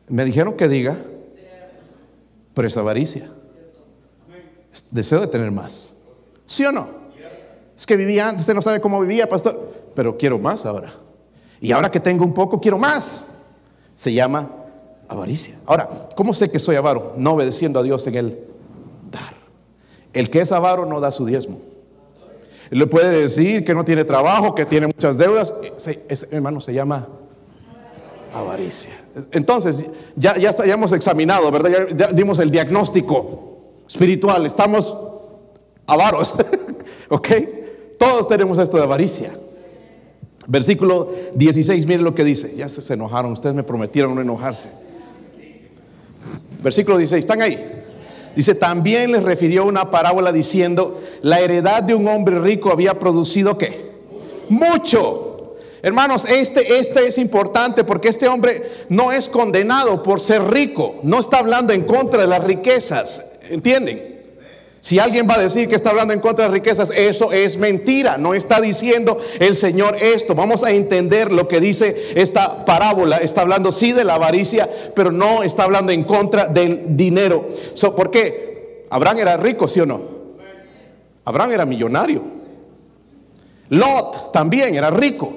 Me 0.08 0.24
dijeron 0.24 0.56
que 0.56 0.68
diga, 0.68 0.98
pero 2.54 2.68
es 2.68 2.76
avaricia. 2.76 3.28
Deseo 4.90 5.20
de 5.20 5.26
tener 5.26 5.50
más. 5.50 5.96
¿Sí 6.46 6.64
o 6.64 6.72
no? 6.72 6.88
Es 7.76 7.86
que 7.86 7.96
vivía 7.96 8.28
antes, 8.28 8.42
usted 8.42 8.54
no 8.54 8.62
sabe 8.62 8.80
cómo 8.80 9.00
vivía, 9.00 9.28
pastor, 9.28 9.72
pero 9.94 10.18
quiero 10.18 10.38
más 10.38 10.66
ahora. 10.66 10.92
Y 11.60 11.72
ahora 11.72 11.90
que 11.90 12.00
tengo 12.00 12.24
un 12.24 12.34
poco, 12.34 12.60
quiero 12.60 12.78
más. 12.78 13.26
Se 13.94 14.12
llama 14.12 14.50
avaricia. 15.08 15.56
Ahora, 15.66 16.08
¿cómo 16.16 16.34
sé 16.34 16.50
que 16.50 16.58
soy 16.58 16.76
avaro? 16.76 17.14
No 17.16 17.32
obedeciendo 17.32 17.78
a 17.78 17.82
Dios 17.82 18.06
en 18.06 18.14
el 18.14 18.38
dar. 19.10 19.34
El 20.12 20.30
que 20.30 20.40
es 20.40 20.52
avaro 20.52 20.86
no 20.86 21.00
da 21.00 21.10
su 21.12 21.24
diezmo. 21.24 21.60
Le 22.70 22.86
puede 22.86 23.22
decir 23.22 23.64
que 23.64 23.74
no 23.74 23.84
tiene 23.84 24.04
trabajo, 24.04 24.54
que 24.54 24.66
tiene 24.66 24.86
muchas 24.86 25.16
deudas. 25.16 25.54
Ese, 26.08 26.28
hermano 26.30 26.60
se 26.60 26.74
llama 26.74 27.08
avaricia. 28.34 28.92
Entonces, 29.32 29.86
ya, 30.16 30.36
ya, 30.36 30.50
ya 30.50 30.74
hemos 30.74 30.92
examinado, 30.92 31.50
¿verdad? 31.50 31.88
Ya, 31.96 32.08
dimos 32.08 32.38
el 32.38 32.50
diagnóstico 32.50 33.58
espiritual. 33.88 34.46
Estamos 34.46 34.94
avaros. 35.86 36.34
¿Ok? 37.08 37.28
Todos 37.98 38.28
tenemos 38.28 38.58
esto 38.58 38.76
de 38.76 38.82
avaricia. 38.82 39.32
Versículo 40.46 41.12
16, 41.34 41.86
miren 41.86 42.04
lo 42.04 42.14
que 42.14 42.24
dice. 42.24 42.54
Ya 42.56 42.68
se 42.68 42.94
enojaron, 42.94 43.32
ustedes 43.32 43.54
me 43.54 43.62
prometieron 43.62 44.14
no 44.14 44.20
enojarse. 44.20 44.70
Versículo 46.62 46.96
16, 46.96 47.24
¿están 47.24 47.42
ahí? 47.42 47.84
Dice, 48.34 48.54
también 48.54 49.12
les 49.12 49.22
refirió 49.22 49.64
una 49.64 49.90
parábola 49.90 50.32
diciendo, 50.32 51.00
la 51.22 51.40
heredad 51.40 51.82
de 51.82 51.94
un 51.94 52.06
hombre 52.08 52.38
rico 52.40 52.70
había 52.70 52.98
producido 52.98 53.58
qué? 53.58 53.90
Mucho. 54.48 55.27
Hermanos, 55.82 56.24
este, 56.24 56.78
este 56.78 57.06
es 57.06 57.18
importante 57.18 57.84
porque 57.84 58.08
este 58.08 58.26
hombre 58.26 58.70
no 58.88 59.12
es 59.12 59.28
condenado 59.28 60.02
por 60.02 60.20
ser 60.20 60.42
rico, 60.50 60.96
no 61.02 61.20
está 61.20 61.38
hablando 61.38 61.72
en 61.72 61.82
contra 61.82 62.22
de 62.22 62.26
las 62.26 62.42
riquezas, 62.42 63.32
¿entienden? 63.48 64.18
Si 64.80 64.98
alguien 64.98 65.26
va 65.28 65.34
a 65.34 65.42
decir 65.42 65.68
que 65.68 65.74
está 65.74 65.90
hablando 65.90 66.14
en 66.14 66.20
contra 66.20 66.44
de 66.44 66.50
las 66.50 66.54
riquezas, 66.60 66.92
eso 66.94 67.32
es 67.32 67.56
mentira. 67.56 68.16
No 68.16 68.32
está 68.32 68.60
diciendo 68.60 69.18
el 69.40 69.56
Señor 69.56 69.96
esto. 70.00 70.34
Vamos 70.34 70.62
a 70.62 70.70
entender 70.70 71.32
lo 71.32 71.48
que 71.48 71.60
dice 71.60 72.12
esta 72.14 72.64
parábola. 72.64 73.16
Está 73.16 73.40
hablando 73.40 73.72
sí 73.72 73.92
de 73.92 74.04
la 74.04 74.14
avaricia, 74.14 74.68
pero 74.94 75.10
no 75.10 75.42
está 75.42 75.64
hablando 75.64 75.90
en 75.90 76.04
contra 76.04 76.46
del 76.46 76.96
dinero. 76.96 77.46
¿Por 77.96 78.10
qué? 78.10 78.86
Abraham 78.90 79.18
era 79.18 79.36
rico, 79.36 79.66
¿sí 79.66 79.80
o 79.80 79.86
no? 79.86 80.00
Abraham 81.24 81.52
era 81.52 81.66
millonario. 81.66 82.22
Lot 83.70 84.32
también 84.32 84.76
era 84.76 84.90
rico. 84.90 85.32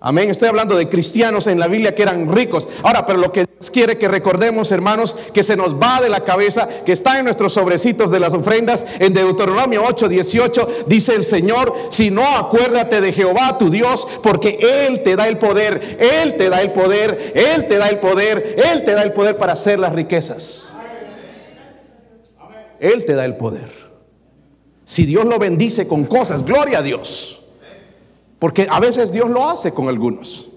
Amén. 0.00 0.30
Estoy 0.30 0.48
hablando 0.48 0.76
de 0.76 0.88
cristianos 0.88 1.48
en 1.48 1.58
la 1.58 1.66
Biblia 1.66 1.92
que 1.92 2.02
eran 2.02 2.32
ricos. 2.32 2.68
Ahora, 2.84 3.04
pero 3.04 3.18
lo 3.18 3.32
que 3.32 3.46
Dios 3.46 3.70
quiere 3.72 3.98
que 3.98 4.06
recordemos, 4.06 4.70
hermanos, 4.70 5.16
que 5.34 5.42
se 5.42 5.56
nos 5.56 5.74
va 5.74 6.00
de 6.00 6.08
la 6.08 6.22
cabeza, 6.22 6.68
que 6.86 6.92
está 6.92 7.18
en 7.18 7.24
nuestros 7.24 7.54
sobrecitos 7.54 8.12
de 8.12 8.20
las 8.20 8.32
ofrendas, 8.32 8.86
en 9.00 9.12
Deuteronomio 9.12 9.82
8, 9.84 10.08
18, 10.08 10.84
dice 10.86 11.16
el 11.16 11.24
Señor, 11.24 11.74
si 11.88 12.12
no 12.12 12.24
acuérdate 12.24 13.00
de 13.00 13.12
Jehová 13.12 13.58
tu 13.58 13.70
Dios, 13.70 14.06
porque 14.22 14.86
Él 14.86 15.02
te 15.02 15.16
da 15.16 15.26
el 15.26 15.38
poder, 15.38 15.98
Él 15.98 16.36
te 16.36 16.48
da 16.48 16.60
el 16.60 16.72
poder, 16.72 17.32
Él 17.34 17.66
te 17.66 17.78
da 17.78 17.88
el 17.88 17.98
poder, 17.98 18.54
Él 18.72 18.84
te 18.84 18.92
da 18.92 19.02
el 19.02 19.12
poder 19.12 19.36
para 19.36 19.54
hacer 19.54 19.80
las 19.80 19.92
riquezas. 19.92 20.72
Él 22.78 23.04
te 23.04 23.14
da 23.14 23.24
el 23.24 23.36
poder. 23.36 23.68
Si 24.84 25.04
Dios 25.04 25.24
lo 25.24 25.40
bendice 25.40 25.88
con 25.88 26.04
cosas, 26.04 26.44
gloria 26.44 26.78
a 26.78 26.82
Dios. 26.82 27.37
Porque 28.38 28.66
a 28.70 28.80
veces 28.80 29.12
Dios 29.12 29.28
lo 29.28 29.48
hace 29.48 29.72
con 29.72 29.88
algunos. 29.88 30.48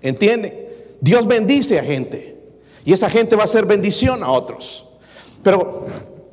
¿Entiende? 0.00 0.96
Dios 1.00 1.26
bendice 1.26 1.78
a 1.78 1.84
gente. 1.84 2.36
Y 2.84 2.92
esa 2.92 3.10
gente 3.10 3.36
va 3.36 3.44
a 3.44 3.48
ser 3.48 3.66
bendición 3.66 4.22
a 4.22 4.30
otros. 4.30 4.86
Pero 5.42 5.86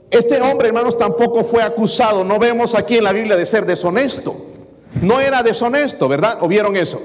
este 0.09 0.41
hombre, 0.41 0.69
hermanos, 0.69 0.97
tampoco 0.97 1.43
fue 1.43 1.61
acusado. 1.61 2.23
No 2.23 2.39
vemos 2.39 2.75
aquí 2.75 2.97
en 2.97 3.03
la 3.03 3.13
Biblia 3.13 3.35
de 3.35 3.45
ser 3.45 3.65
deshonesto. 3.65 4.35
No 5.01 5.19
era 5.19 5.43
deshonesto, 5.43 6.07
¿verdad? 6.07 6.39
¿O 6.41 6.47
vieron 6.47 6.75
eso? 6.75 6.99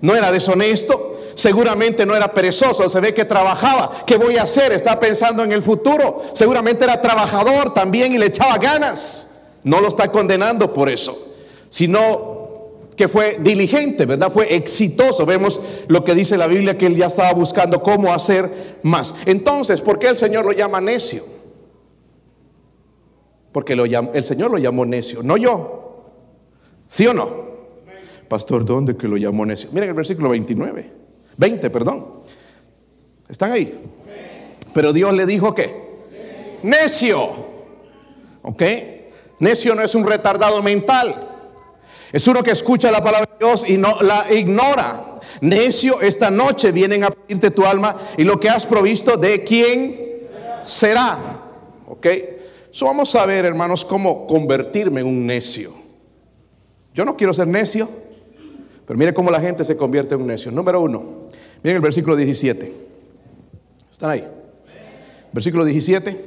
No 0.00 0.14
era 0.14 0.30
deshonesto. 0.30 1.12
Seguramente 1.34 2.04
no 2.04 2.14
era 2.14 2.32
perezoso, 2.32 2.88
se 2.90 3.00
ve 3.00 3.14
que 3.14 3.24
trabajaba. 3.24 4.04
¿Qué 4.06 4.16
voy 4.16 4.36
a 4.36 4.42
hacer? 4.42 4.72
Está 4.72 5.00
pensando 5.00 5.42
en 5.42 5.52
el 5.52 5.62
futuro. 5.62 6.22
Seguramente 6.34 6.84
era 6.84 7.00
trabajador 7.00 7.72
también 7.72 8.12
y 8.12 8.18
le 8.18 8.26
echaba 8.26 8.58
ganas. 8.58 9.30
No 9.62 9.80
lo 9.80 9.88
está 9.88 10.08
condenando 10.08 10.74
por 10.74 10.90
eso, 10.90 11.16
sino 11.68 12.41
que 12.96 13.08
fue 13.08 13.38
diligente, 13.40 14.06
¿verdad? 14.06 14.30
Fue 14.30 14.54
exitoso. 14.54 15.24
Vemos 15.24 15.60
lo 15.88 16.04
que 16.04 16.14
dice 16.14 16.36
la 16.36 16.46
Biblia, 16.46 16.76
que 16.76 16.86
él 16.86 16.96
ya 16.96 17.06
estaba 17.06 17.32
buscando 17.32 17.82
cómo 17.82 18.12
hacer 18.12 18.78
más. 18.82 19.14
Entonces, 19.26 19.80
¿por 19.80 19.98
qué 19.98 20.08
el 20.08 20.16
Señor 20.16 20.44
lo 20.44 20.52
llama 20.52 20.80
necio? 20.80 21.24
Porque 23.52 23.76
lo 23.76 23.84
el 23.84 24.24
Señor 24.24 24.50
lo 24.50 24.58
llamó 24.58 24.86
necio, 24.86 25.22
no 25.22 25.36
yo. 25.36 26.04
¿Sí 26.86 27.06
o 27.06 27.14
no? 27.14 27.52
Pastor, 28.28 28.64
¿dónde 28.64 28.96
que 28.96 29.08
lo 29.08 29.16
llamó 29.16 29.44
necio? 29.44 29.70
Miren 29.72 29.90
el 29.90 29.94
versículo 29.94 30.30
29, 30.30 30.90
20, 31.36 31.70
perdón. 31.70 32.06
¿Están 33.28 33.52
ahí? 33.52 33.78
Pero 34.72 34.92
Dios 34.92 35.12
le 35.14 35.26
dijo 35.26 35.54
que 35.54 35.74
necio. 36.62 37.28
¿Ok? 38.42 38.62
Necio 39.38 39.74
no 39.74 39.82
es 39.82 39.94
un 39.94 40.06
retardado 40.06 40.62
mental. 40.62 41.31
Es 42.12 42.28
uno 42.28 42.42
que 42.42 42.50
escucha 42.50 42.90
la 42.90 43.02
palabra 43.02 43.30
de 43.38 43.46
Dios 43.46 43.64
y 43.66 43.78
no 43.78 44.00
la 44.02 44.26
ignora. 44.32 45.20
Necio, 45.40 46.00
esta 46.00 46.30
noche 46.30 46.70
vienen 46.70 47.04
a 47.04 47.10
pedirte 47.10 47.50
tu 47.50 47.64
alma 47.64 47.96
y 48.16 48.24
lo 48.24 48.38
que 48.38 48.50
has 48.50 48.66
provisto, 48.66 49.16
¿de 49.16 49.42
quién 49.42 50.28
será? 50.64 51.18
¿Ok? 51.88 52.06
So 52.70 52.86
vamos 52.86 53.14
a 53.16 53.24
ver, 53.26 53.44
hermanos, 53.44 53.84
cómo 53.84 54.26
convertirme 54.26 55.00
en 55.00 55.06
un 55.06 55.26
necio. 55.26 55.72
Yo 56.94 57.04
no 57.04 57.16
quiero 57.16 57.32
ser 57.32 57.46
necio, 57.46 57.88
pero 58.86 58.98
mire 58.98 59.14
cómo 59.14 59.30
la 59.30 59.40
gente 59.40 59.64
se 59.64 59.76
convierte 59.76 60.14
en 60.14 60.20
un 60.20 60.26
necio. 60.26 60.52
Número 60.52 60.80
uno, 60.80 61.28
miren 61.62 61.76
el 61.76 61.82
versículo 61.82 62.14
17. 62.14 62.72
¿Están 63.90 64.10
ahí? 64.10 64.28
Versículo 65.32 65.64
17. 65.64 66.26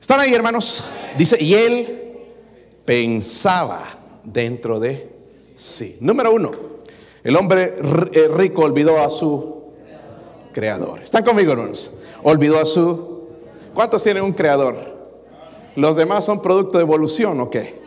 ¿Están 0.00 0.20
ahí, 0.20 0.34
hermanos? 0.34 0.84
Dice, 1.16 1.42
y 1.42 1.54
él 1.54 2.12
pensaba 2.84 3.97
dentro 4.32 4.80
de 4.80 5.08
sí. 5.56 5.96
Número 6.00 6.32
uno, 6.32 6.50
el 7.24 7.36
hombre 7.36 7.76
eh, 8.12 8.28
rico 8.34 8.62
olvidó 8.62 9.00
a 9.00 9.10
su 9.10 9.62
creador. 10.52 11.00
¿Están 11.00 11.24
conmigo, 11.24 11.52
hermanos? 11.52 11.98
Olvidó 12.22 12.58
a 12.58 12.64
su... 12.64 13.28
¿Cuántos 13.74 14.02
tienen 14.02 14.24
un 14.24 14.32
creador? 14.32 14.76
Los 15.76 15.96
demás 15.96 16.24
son 16.24 16.42
producto 16.42 16.78
de 16.78 16.84
evolución, 16.84 17.40
¿o 17.40 17.50
qué? 17.50 17.78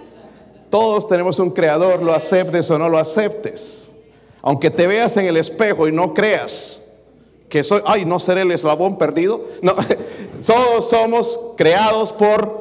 Todos 0.70 1.08
tenemos 1.08 1.40
un 1.40 1.52
creador, 1.52 2.02
lo 2.02 2.14
aceptes 2.14 2.70
o 2.72 2.80
no 2.80 2.88
lo 2.88 2.98
aceptes. 2.98 3.92
Aunque 4.42 4.70
te 4.70 4.88
veas 4.88 5.18
en 5.18 5.26
el 5.26 5.38
espejo 5.38 5.88
y 5.88 5.92
no 5.92 6.14
creas 6.14 6.82
que 7.50 7.64
soy, 7.64 7.82
ay, 7.86 8.06
no 8.06 8.18
seré 8.18 8.42
el 8.42 8.52
eslabón 8.52 8.98
perdido. 8.98 9.42
No, 9.62 9.76
todos 10.46 10.90
somos 10.90 11.54
creados 11.58 12.14
por 12.14 12.61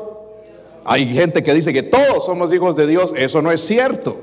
hay 0.84 1.12
gente 1.12 1.42
que 1.42 1.54
dice 1.54 1.72
que 1.72 1.82
todos 1.82 2.24
somos 2.24 2.52
hijos 2.52 2.76
de 2.76 2.86
Dios. 2.86 3.12
Eso 3.16 3.42
no 3.42 3.52
es 3.52 3.60
cierto. 3.60 4.16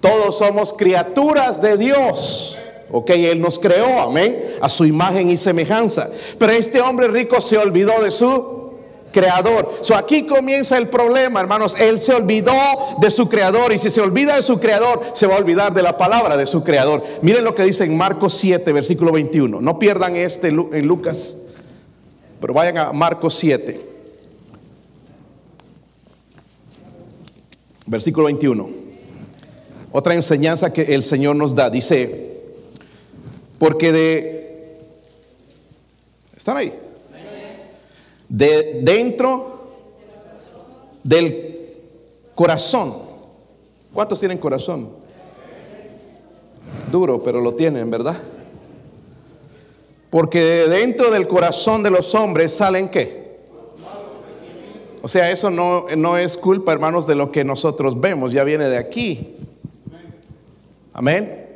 Todos 0.00 0.38
somos 0.38 0.72
criaturas 0.72 1.60
de 1.60 1.76
Dios. 1.76 2.56
Ok, 2.90 3.10
Él 3.10 3.40
nos 3.40 3.58
creó, 3.58 4.00
amén, 4.00 4.56
a 4.60 4.68
su 4.68 4.84
imagen 4.84 5.28
y 5.28 5.36
semejanza. 5.36 6.08
Pero 6.38 6.52
este 6.52 6.80
hombre 6.80 7.08
rico 7.08 7.40
se 7.40 7.58
olvidó 7.58 8.02
de 8.02 8.10
su 8.10 8.58
creador. 9.12 9.78
So 9.82 9.94
aquí 9.94 10.26
comienza 10.26 10.78
el 10.78 10.88
problema, 10.88 11.40
hermanos. 11.40 11.76
Él 11.78 12.00
se 12.00 12.14
olvidó 12.14 12.52
de 13.00 13.10
su 13.10 13.28
creador. 13.28 13.72
Y 13.72 13.78
si 13.78 13.90
se 13.90 14.00
olvida 14.00 14.36
de 14.36 14.42
su 14.42 14.58
creador, 14.58 15.02
se 15.12 15.26
va 15.26 15.34
a 15.34 15.38
olvidar 15.38 15.74
de 15.74 15.82
la 15.82 15.98
palabra 15.98 16.36
de 16.36 16.46
su 16.46 16.64
creador. 16.64 17.02
Miren 17.20 17.44
lo 17.44 17.54
que 17.54 17.64
dice 17.64 17.84
en 17.84 17.96
Marcos 17.96 18.34
7, 18.34 18.72
versículo 18.72 19.12
21. 19.12 19.60
No 19.60 19.78
pierdan 19.78 20.16
este 20.16 20.48
en 20.48 20.86
Lucas, 20.86 21.38
pero 22.40 22.54
vayan 22.54 22.78
a 22.78 22.92
Marcos 22.92 23.34
7. 23.34 23.87
Versículo 27.88 28.26
21. 28.26 28.68
Otra 29.92 30.12
enseñanza 30.12 30.72
que 30.72 30.94
el 30.94 31.02
Señor 31.02 31.36
nos 31.36 31.54
da. 31.54 31.70
Dice, 31.70 32.42
porque 33.58 33.92
de... 33.92 34.76
¿Están 36.36 36.58
ahí? 36.58 36.72
De 38.28 38.80
dentro 38.82 39.70
del 41.02 41.70
corazón. 42.34 42.94
¿Cuántos 43.94 44.20
tienen 44.20 44.36
corazón? 44.36 44.90
Duro, 46.92 47.22
pero 47.22 47.40
lo 47.40 47.54
tienen, 47.54 47.90
¿verdad? 47.90 48.20
Porque 50.10 50.42
de 50.42 50.68
dentro 50.68 51.10
del 51.10 51.26
corazón 51.26 51.82
de 51.82 51.90
los 51.90 52.14
hombres 52.14 52.52
salen 52.52 52.90
qué? 52.90 53.27
O 55.08 55.10
sea, 55.10 55.30
eso 55.30 55.48
no, 55.48 55.86
no 55.96 56.18
es 56.18 56.36
culpa, 56.36 56.70
hermanos, 56.70 57.06
de 57.06 57.14
lo 57.14 57.32
que 57.32 57.42
nosotros 57.42 57.98
vemos, 57.98 58.30
ya 58.30 58.44
viene 58.44 58.68
de 58.68 58.76
aquí. 58.76 59.36
Amén. 60.92 61.46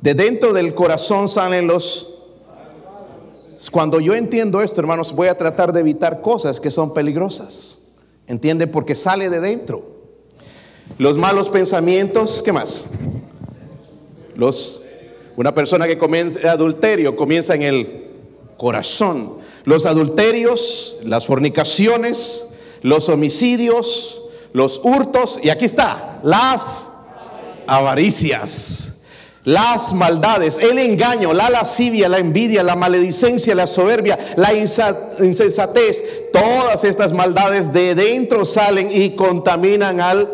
De 0.00 0.14
dentro 0.14 0.54
del 0.54 0.72
corazón 0.72 1.28
salen 1.28 1.66
los... 1.66 2.22
Cuando 3.70 4.00
yo 4.00 4.14
entiendo 4.14 4.62
esto, 4.62 4.80
hermanos, 4.80 5.12
voy 5.14 5.28
a 5.28 5.36
tratar 5.36 5.74
de 5.74 5.80
evitar 5.80 6.22
cosas 6.22 6.58
que 6.58 6.70
son 6.70 6.94
peligrosas. 6.94 7.80
¿Entiende? 8.26 8.66
Porque 8.66 8.94
sale 8.94 9.28
de 9.28 9.40
dentro. 9.40 9.82
Los 10.96 11.18
malos 11.18 11.50
pensamientos, 11.50 12.42
¿qué 12.42 12.52
más? 12.52 12.86
Los, 14.36 14.84
una 15.36 15.52
persona 15.52 15.86
que 15.86 15.98
comienza 15.98 16.50
adulterio 16.50 17.14
comienza 17.14 17.54
en 17.54 17.62
el 17.64 18.06
corazón 18.56 19.36
los 19.68 19.84
adulterios, 19.84 20.96
las 21.04 21.26
fornicaciones, 21.26 22.54
los 22.80 23.10
homicidios, 23.10 24.22
los 24.54 24.80
hurtos, 24.82 25.38
y 25.42 25.50
aquí 25.50 25.66
está, 25.66 26.20
las 26.22 26.90
avaricias, 27.66 29.02
las 29.44 29.92
maldades, 29.92 30.56
el 30.56 30.78
engaño, 30.78 31.34
la 31.34 31.50
lascivia, 31.50 32.08
la 32.08 32.16
envidia, 32.16 32.62
la 32.62 32.76
maledicencia, 32.76 33.54
la 33.54 33.66
soberbia, 33.66 34.18
la 34.36 34.54
insensatez, 34.54 36.02
todas 36.32 36.84
estas 36.84 37.12
maldades 37.12 37.70
de 37.70 37.94
dentro 37.94 38.46
salen 38.46 38.88
y 38.90 39.10
contaminan 39.10 40.00
al... 40.00 40.30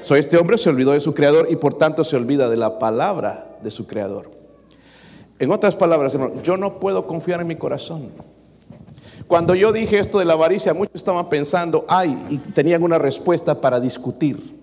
So, 0.00 0.16
este 0.16 0.36
hombre 0.36 0.58
se 0.58 0.68
olvidó 0.68 0.90
de 0.90 1.00
su 1.00 1.14
creador 1.14 1.46
y 1.48 1.54
por 1.54 1.74
tanto 1.74 2.02
se 2.02 2.16
olvida 2.16 2.48
de 2.48 2.56
la 2.56 2.80
palabra 2.80 3.56
de 3.62 3.70
su 3.70 3.86
creador. 3.86 4.32
En 5.38 5.52
otras 5.52 5.76
palabras, 5.76 6.12
hermano, 6.14 6.42
yo 6.42 6.56
no 6.56 6.80
puedo 6.80 7.06
confiar 7.06 7.40
en 7.40 7.46
mi 7.46 7.54
corazón. 7.54 8.10
Cuando 9.28 9.54
yo 9.54 9.72
dije 9.72 9.98
esto 9.98 10.18
de 10.18 10.24
la 10.24 10.32
avaricia, 10.32 10.72
muchos 10.72 10.96
estaban 10.96 11.28
pensando, 11.28 11.84
ay, 11.86 12.18
y 12.30 12.38
tenían 12.38 12.82
una 12.82 12.98
respuesta 12.98 13.60
para 13.60 13.78
discutir. 13.78 14.58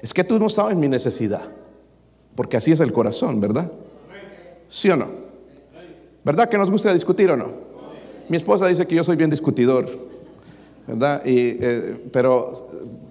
Es 0.00 0.14
que 0.14 0.24
tú 0.24 0.38
no 0.38 0.48
sabes 0.48 0.76
mi 0.76 0.88
necesidad, 0.88 1.42
porque 2.34 2.56
así 2.56 2.72
es 2.72 2.80
el 2.80 2.90
corazón, 2.90 3.38
¿verdad? 3.38 3.70
¿Sí 4.70 4.88
o 4.88 4.96
no? 4.96 5.08
¿Verdad 6.24 6.48
que 6.48 6.56
nos 6.56 6.70
gusta 6.70 6.92
discutir 6.94 7.30
o 7.30 7.36
no? 7.36 7.48
Mi 8.30 8.38
esposa 8.38 8.66
dice 8.66 8.86
que 8.86 8.94
yo 8.94 9.04
soy 9.04 9.16
bien 9.16 9.28
discutidor, 9.28 9.86
¿verdad? 10.86 11.20
Eh, 11.26 12.08
pero 12.10 12.52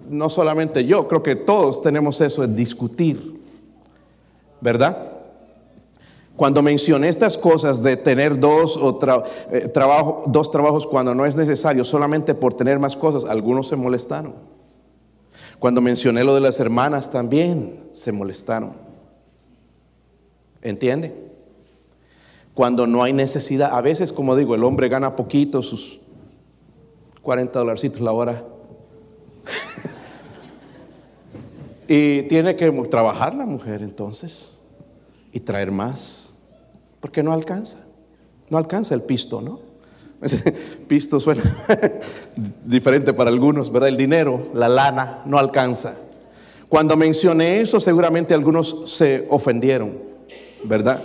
no 0.10 0.30
solamente 0.30 0.84
yo, 0.84 1.08
creo 1.08 1.22
que 1.22 1.36
todos 1.36 1.84
tenemos 1.84 2.20
eso 2.22 2.48
de 2.48 2.56
discutir, 2.56 3.40
¿verdad? 4.62 5.09
Cuando 6.40 6.62
mencioné 6.62 7.10
estas 7.10 7.38
cosas 7.38 7.84
de 7.84 7.98
tener 7.98 8.40
dos, 8.40 8.78
o 8.78 8.98
eh, 9.52 9.68
trabajo, 9.68 10.24
dos 10.28 10.50
trabajos 10.50 10.88
cuando 10.88 11.14
no 11.14 11.26
es 11.26 11.36
necesario, 11.36 11.84
solamente 11.84 12.34
por 12.34 12.54
tener 12.54 12.80
más 12.80 12.96
cosas, 12.96 13.26
algunos 13.26 13.68
se 13.68 13.76
molestaron. 13.76 14.36
Cuando 15.60 15.82
mencioné 15.82 16.24
lo 16.24 16.34
de 16.34 16.40
las 16.40 16.62
hermanas 16.62 17.12
también 17.12 17.84
se 17.92 18.14
molestaron. 18.14 18.72
¿Entiende? 20.62 21.14
Cuando 22.54 22.88
no 22.88 23.04
hay 23.04 23.12
necesidad, 23.12 23.74
a 23.74 23.82
veces 23.82 24.14
como 24.14 24.38
digo, 24.38 24.56
el 24.56 24.64
hombre 24.64 24.88
gana 24.88 25.18
poquito, 25.18 25.62
sus 25.62 26.00
40 27.22 27.60
dolarcitos 27.60 28.00
la 28.00 28.14
hora. 28.14 28.46
y 31.90 32.22
tiene 32.30 32.56
que 32.56 32.72
trabajar 32.90 33.36
la 33.36 33.46
mujer 33.46 33.82
entonces 33.82 34.54
y 35.34 35.42
traer 35.42 35.70
más, 35.70 36.29
porque 37.00 37.24
no 37.24 37.34
alcanza. 37.34 37.80
No 38.50 38.58
alcanza 38.58 38.96
el 38.96 39.04
pisto, 39.04 39.42
¿no? 39.42 39.60
Pisto 40.88 41.20
suena 41.20 41.44
diferente 42.66 43.14
para 43.14 43.30
algunos, 43.30 43.72
¿verdad? 43.72 43.90
El 43.90 43.98
dinero, 43.98 44.48
la 44.54 44.68
lana, 44.68 45.22
no 45.26 45.38
alcanza. 45.38 45.96
Cuando 46.68 46.98
mencioné 46.98 47.62
eso, 47.62 47.80
seguramente 47.80 48.34
algunos 48.34 48.92
se 48.92 49.26
ofendieron, 49.30 49.94
¿verdad? 50.64 51.02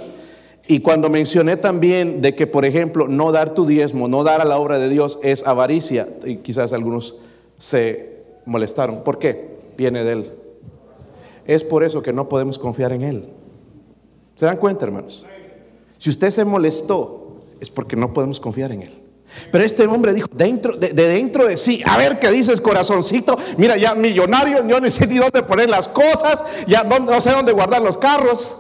Y 0.67 0.81
cuando 0.81 1.11
mencioné 1.11 1.57
también 1.57 2.23
de 2.23 2.35
que, 2.35 2.47
por 2.47 2.65
ejemplo, 2.65 3.07
no 3.07 3.33
dar 3.33 3.55
tu 3.55 3.67
diezmo, 3.67 4.09
no 4.09 4.25
dar 4.25 4.41
a 4.41 4.45
la 4.45 4.59
obra 4.59 4.79
de 4.79 4.89
Dios 4.89 5.19
es 5.23 5.47
avaricia, 5.47 6.09
y 6.25 6.37
quizás 6.37 6.73
algunos 6.73 7.17
se 7.59 8.25
molestaron. 8.47 9.05
¿Por 9.05 9.19
qué? 9.19 9.57
Viene 9.77 10.05
de 10.05 10.13
Él. 10.13 10.31
Es 11.47 11.65
por 11.65 11.85
eso 11.85 12.03
que 12.03 12.13
no 12.13 12.29
podemos 12.29 12.59
confiar 12.59 12.93
en 12.93 13.03
Él. 13.03 13.25
¿Se 14.37 14.47
dan 14.47 14.57
cuenta, 14.57 14.87
hermanos? 14.87 15.27
Si 16.05 16.11
usted 16.11 16.31
se 16.31 16.45
molestó, 16.45 17.45
es 17.61 17.71
porque 17.71 17.97
no 17.97 18.13
podemos 18.13 18.39
confiar 18.39 18.71
en 18.73 18.83
Él. 18.83 19.03
Pero 19.51 19.65
este 19.65 19.87
hombre 19.87 20.13
dijo, 20.13 20.29
dentro, 20.31 20.77
de, 20.77 20.93
dentro 20.93 21.47
de 21.47 21.57
sí, 21.57 21.83
a 21.87 21.97
ver 21.97 22.19
qué 22.19 22.31
dices 22.31 22.61
corazoncito, 22.61 23.39
mira 23.57 23.79
ya 23.79 23.95
millonario, 23.95 24.69
yo 24.69 24.81
no 24.81 24.91
sé 24.91 25.07
ni 25.07 25.17
dónde 25.17 25.43
poner 25.45 25.71
las 25.71 25.89
cosas, 25.89 26.45
ya 26.67 26.85
no, 26.85 27.21
sé 27.23 27.31
dónde 27.31 27.53
guardar 27.53 27.81
los 27.81 27.97
carros. 27.97 28.55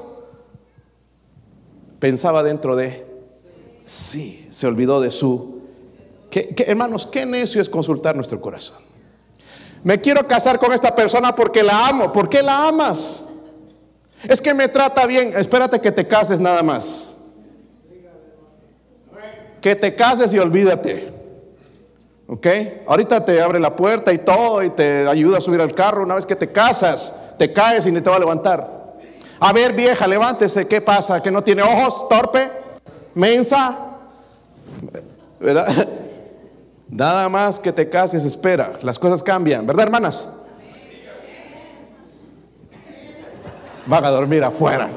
Pensaba 1.98 2.42
dentro 2.42 2.76
de, 2.76 3.04
sí, 3.84 4.48
se 4.50 4.66
olvidó 4.66 5.02
de 5.02 5.10
su, 5.10 5.60
hermanos, 6.66 7.06
qué 7.12 7.26
necio 7.26 7.60
es 7.60 7.68
consultar 7.68 8.16
nuestro 8.16 8.40
corazón. 8.40 8.78
Me 9.82 10.00
quiero 10.00 10.26
casar 10.26 10.58
con 10.58 10.72
esta 10.72 10.96
persona 10.96 11.36
porque 11.36 11.62
la 11.62 11.88
amo, 11.88 12.10
¿por 12.10 12.30
qué 12.30 12.42
la 12.42 12.68
amas? 12.68 13.22
Es 14.26 14.40
que 14.40 14.54
me 14.54 14.66
trata 14.66 15.04
bien, 15.04 15.34
espérate 15.36 15.78
que 15.78 15.92
te 15.92 16.08
cases 16.08 16.40
nada 16.40 16.62
más 16.62 17.13
que 19.64 19.74
te 19.74 19.94
cases 19.94 20.30
y 20.34 20.38
olvídate. 20.38 21.10
¿Ok? 22.26 22.46
Ahorita 22.86 23.24
te 23.24 23.40
abre 23.40 23.58
la 23.58 23.74
puerta 23.74 24.12
y 24.12 24.18
todo 24.18 24.62
y 24.62 24.68
te 24.68 25.08
ayuda 25.08 25.38
a 25.38 25.40
subir 25.40 25.58
al 25.58 25.74
carro. 25.74 26.02
Una 26.02 26.16
vez 26.16 26.26
que 26.26 26.36
te 26.36 26.52
casas, 26.52 27.14
te 27.38 27.50
caes 27.50 27.86
y 27.86 27.90
ni 27.90 28.02
te 28.02 28.10
va 28.10 28.16
a 28.16 28.18
levantar. 28.18 28.92
A 29.40 29.52
ver, 29.54 29.72
vieja, 29.72 30.06
levántese. 30.06 30.68
¿Qué 30.68 30.82
pasa? 30.82 31.22
¿Que 31.22 31.30
no 31.30 31.42
tiene 31.42 31.62
ojos? 31.62 32.10
¿Torpe? 32.10 32.50
¿Mensa? 33.14 33.74
¿Verdad? 35.40 35.88
Nada 36.90 37.30
más 37.30 37.58
que 37.58 37.72
te 37.72 37.88
cases, 37.88 38.22
espera. 38.26 38.74
Las 38.82 38.98
cosas 38.98 39.22
cambian. 39.22 39.66
¿Verdad, 39.66 39.84
hermanas? 39.84 40.28
Van 43.86 44.04
a 44.04 44.10
dormir 44.10 44.44
afuera. 44.44 44.90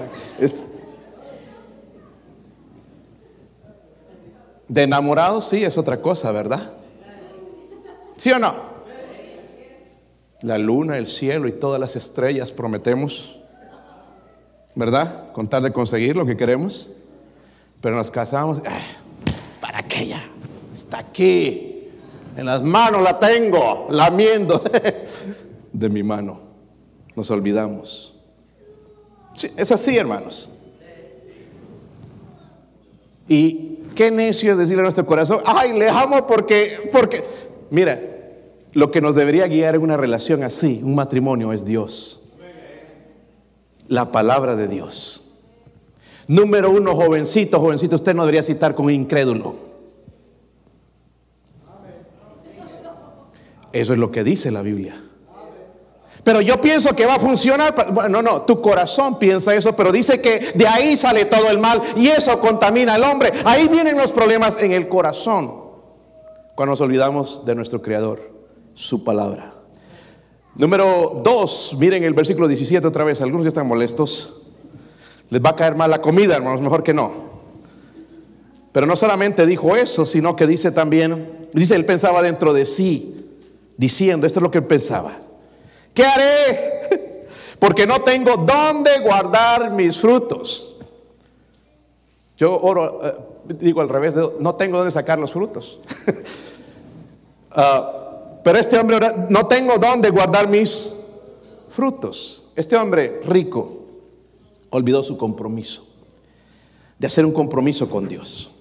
De 4.68 4.84
enamorados 4.84 5.48
sí 5.48 5.64
es 5.64 5.78
otra 5.78 6.02
cosa, 6.02 6.32
¿verdad? 6.32 6.72
¿Sí 8.18 8.32
o 8.32 8.40
no? 8.40 8.54
La 10.42 10.58
luna, 10.58 10.98
el 10.98 11.08
cielo 11.08 11.48
y 11.48 11.54
todas 11.54 11.80
las 11.80 11.96
estrellas 11.96 12.52
prometemos, 12.52 13.40
¿verdad? 14.76 15.32
Contar 15.32 15.62
de 15.64 15.72
conseguir 15.72 16.16
lo 16.16 16.26
que 16.26 16.36
queremos. 16.36 16.90
Pero 17.82 17.96
nos 17.96 18.12
casamos, 18.12 18.62
¿para 19.62 19.84
qué? 19.84 20.16
Está 20.74 21.00
aquí, 21.00 21.90
en 22.36 22.46
las 22.46 22.62
manos 22.62 23.02
la 23.02 23.20
tengo, 23.20 23.88
lamiendo 23.90 24.64
de 25.74 25.90
mi 25.90 26.04
mano. 26.04 26.40
Nos 27.16 27.32
olvidamos. 27.32 28.16
es 29.58 29.72
así, 29.72 29.98
hermanos. 29.98 30.52
Y 33.28 33.77
Qué 33.98 34.12
necio 34.12 34.52
es 34.52 34.60
decirle 34.60 34.82
a 34.82 34.84
nuestro 34.84 35.08
corazón, 35.08 35.40
ay, 35.44 35.74
le 35.74 35.90
amo 35.90 36.28
porque, 36.28 36.88
porque, 36.92 37.24
mira, 37.72 38.00
lo 38.74 38.92
que 38.92 39.02
nos 39.02 39.16
debería 39.16 39.48
guiar 39.48 39.74
en 39.74 39.82
una 39.82 39.98
relación 39.98 40.44
así, 40.44 40.82
un 40.84 40.94
matrimonio, 40.94 41.52
es 41.52 41.66
Dios. 41.66 42.30
La 43.88 44.12
palabra 44.12 44.56
de 44.56 44.68
Dios. 44.68 45.42
Número 46.28 46.70
uno, 46.70 46.96
jovencito, 46.96 47.60
jovencito, 47.60 47.96
usted 47.96 48.14
no 48.14 48.22
debería 48.22 48.44
citar 48.44 48.76
con 48.76 48.88
incrédulo. 48.92 49.56
Eso 53.74 53.94
es 53.94 54.00
lo 54.00 54.12
que 54.12 54.24
dice 54.24 54.52
la 54.52 54.62
Biblia. 54.62 55.07
Pero 56.28 56.42
yo 56.42 56.60
pienso 56.60 56.94
que 56.94 57.06
va 57.06 57.16
a 57.16 57.20
funcionar. 57.20 57.74
Bueno, 57.94 58.22
no, 58.22 58.42
tu 58.42 58.62
corazón 58.62 59.18
piensa 59.18 59.56
eso, 59.56 59.74
pero 59.78 59.94
dice 59.94 60.20
que 60.20 60.52
de 60.56 60.68
ahí 60.68 60.98
sale 60.98 61.24
todo 61.24 61.50
el 61.50 61.58
mal 61.58 61.82
y 61.96 62.10
eso 62.10 62.38
contamina 62.42 62.96
al 62.96 63.04
hombre. 63.04 63.32
Ahí 63.46 63.70
vienen 63.70 63.96
los 63.96 64.12
problemas 64.12 64.58
en 64.58 64.74
el 64.74 64.90
corazón. 64.90 65.54
Cuando 66.54 66.72
nos 66.72 66.82
olvidamos 66.82 67.46
de 67.46 67.56
nuestro 67.56 67.82
Creador, 67.82 68.30
su 68.74 69.06
palabra. 69.06 69.54
Número 70.56 71.22
dos, 71.24 71.78
miren 71.80 72.04
el 72.04 72.14
versículo 72.14 72.50
17 72.50 72.86
otra 72.86 73.06
vez. 73.06 73.22
Algunos 73.22 73.46
ya 73.46 73.50
están 73.52 73.66
molestos. 73.66 74.42
Les 75.30 75.42
va 75.42 75.52
a 75.52 75.56
caer 75.56 75.78
mal 75.78 75.90
la 75.90 76.02
comida, 76.02 76.36
hermanos, 76.36 76.60
mejor 76.60 76.84
que 76.84 76.94
no. 76.94 77.10
Pero 78.74 78.86
no 78.86 78.98
solamente 78.98 79.46
dijo 79.46 79.78
eso, 79.78 80.06
sino 80.06 80.36
que 80.36 80.46
dice 80.46 80.72
también, 80.72 81.48
dice, 81.54 81.76
él 81.76 81.86
pensaba 81.86 82.22
dentro 82.22 82.52
de 82.52 82.66
sí, 82.66 83.30
diciendo, 83.78 84.28
esto 84.28 84.40
es 84.40 84.44
lo 84.44 84.52
que 84.52 84.58
él 84.58 84.66
pensaba. 84.66 85.20
¿Qué 85.98 86.06
haré? 86.06 87.28
Porque 87.58 87.88
no 87.88 88.02
tengo 88.02 88.38
dónde 88.38 89.00
guardar 89.00 89.72
mis 89.72 89.98
frutos. 89.98 90.76
Yo 92.38 92.56
oro, 92.56 93.00
eh, 93.04 93.18
digo 93.60 93.82
al 93.82 93.90
revés, 93.90 94.14
no 94.40 94.54
tengo 94.54 94.78
dónde 94.78 94.92
sacar 94.92 95.18
los 95.18 95.34
frutos. 95.34 95.80
Ah, 97.60 98.40
pero 98.44 98.60
este 98.60 98.78
hombre 98.78 99.00
no 99.30 99.48
tengo 99.48 99.80
dónde 99.80 100.12
guardar 100.12 100.48
mis 100.48 100.94
frutos. 101.72 102.50
Este 102.56 102.78
hombre 102.78 103.20
rico 103.26 103.80
olvidó 104.70 105.02
su 105.02 105.18
compromiso 105.18 105.88
de 107.00 107.08
hacer 107.08 107.26
un 107.26 107.32
compromiso 107.32 107.90
con 107.90 108.08
Dios 108.08 108.52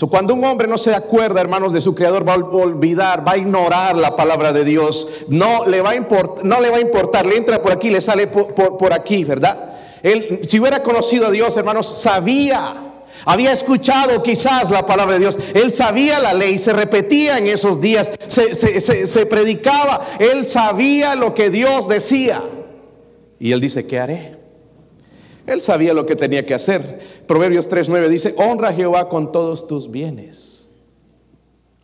cuando 0.00 0.34
un 0.34 0.44
hombre 0.44 0.66
no 0.66 0.78
se 0.78 0.94
acuerda, 0.94 1.40
hermanos, 1.40 1.72
de 1.72 1.80
su 1.80 1.94
creador, 1.94 2.26
va 2.26 2.34
a 2.34 2.36
olvidar, 2.36 3.26
va 3.26 3.32
a 3.32 3.36
ignorar 3.36 3.94
la 3.96 4.16
palabra 4.16 4.52
de 4.52 4.64
Dios. 4.64 5.08
No 5.28 5.66
le 5.66 5.80
va 5.80 5.90
a, 5.90 5.94
no 6.42 6.60
le 6.60 6.70
va 6.70 6.78
a 6.78 6.80
importar, 6.80 7.26
le 7.26 7.36
entra 7.36 7.62
por 7.62 7.72
aquí, 7.72 7.90
le 7.90 8.00
sale 8.00 8.26
por, 8.26 8.92
aquí, 8.92 9.24
¿verdad? 9.24 9.74
Él, 10.02 10.40
si 10.48 10.58
hubiera 10.58 10.82
conocido 10.82 11.26
a 11.26 11.30
Dios, 11.30 11.56
hermanos, 11.56 11.86
sabía, 11.86 12.74
había 13.24 13.52
escuchado 13.52 14.22
quizás 14.22 14.70
la 14.70 14.86
palabra 14.86 15.14
de 15.14 15.20
Dios. 15.20 15.38
Él 15.54 15.70
sabía 15.72 16.18
la 16.18 16.34
ley, 16.34 16.58
se 16.58 16.72
repetía 16.72 17.38
en 17.38 17.46
esos 17.46 17.80
días, 17.80 18.12
se, 18.26 18.54
se 19.06 19.26
predicaba. 19.26 20.04
Él 20.18 20.46
sabía 20.46 21.14
lo 21.14 21.34
que 21.34 21.50
Dios 21.50 21.86
decía. 21.86 22.42
Y 23.38 23.52
él 23.52 23.60
dice, 23.60 23.86
¿qué 23.86 24.00
haré? 24.00 24.41
Él 25.52 25.60
sabía 25.60 25.94
lo 25.94 26.06
que 26.06 26.16
tenía 26.16 26.44
que 26.44 26.54
hacer. 26.54 27.00
Proverbios 27.26 27.70
3:9 27.70 28.08
dice, 28.08 28.34
honra 28.38 28.68
a 28.68 28.72
Jehová 28.72 29.08
con 29.08 29.32
todos 29.32 29.66
tus 29.66 29.90
bienes. 29.90 30.68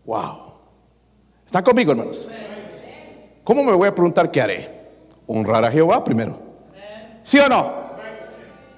Wow. 0.04 0.48
¿Están 1.44 1.64
conmigo, 1.64 1.92
hermanos? 1.92 2.28
¿Cómo 3.44 3.64
me 3.64 3.72
voy 3.72 3.88
a 3.88 3.94
preguntar 3.94 4.30
qué 4.30 4.40
haré? 4.40 4.68
Honrar 5.26 5.64
a 5.64 5.70
Jehová 5.70 6.04
primero. 6.04 6.38
¿Sí 7.22 7.38
o 7.38 7.48
no? 7.48 7.88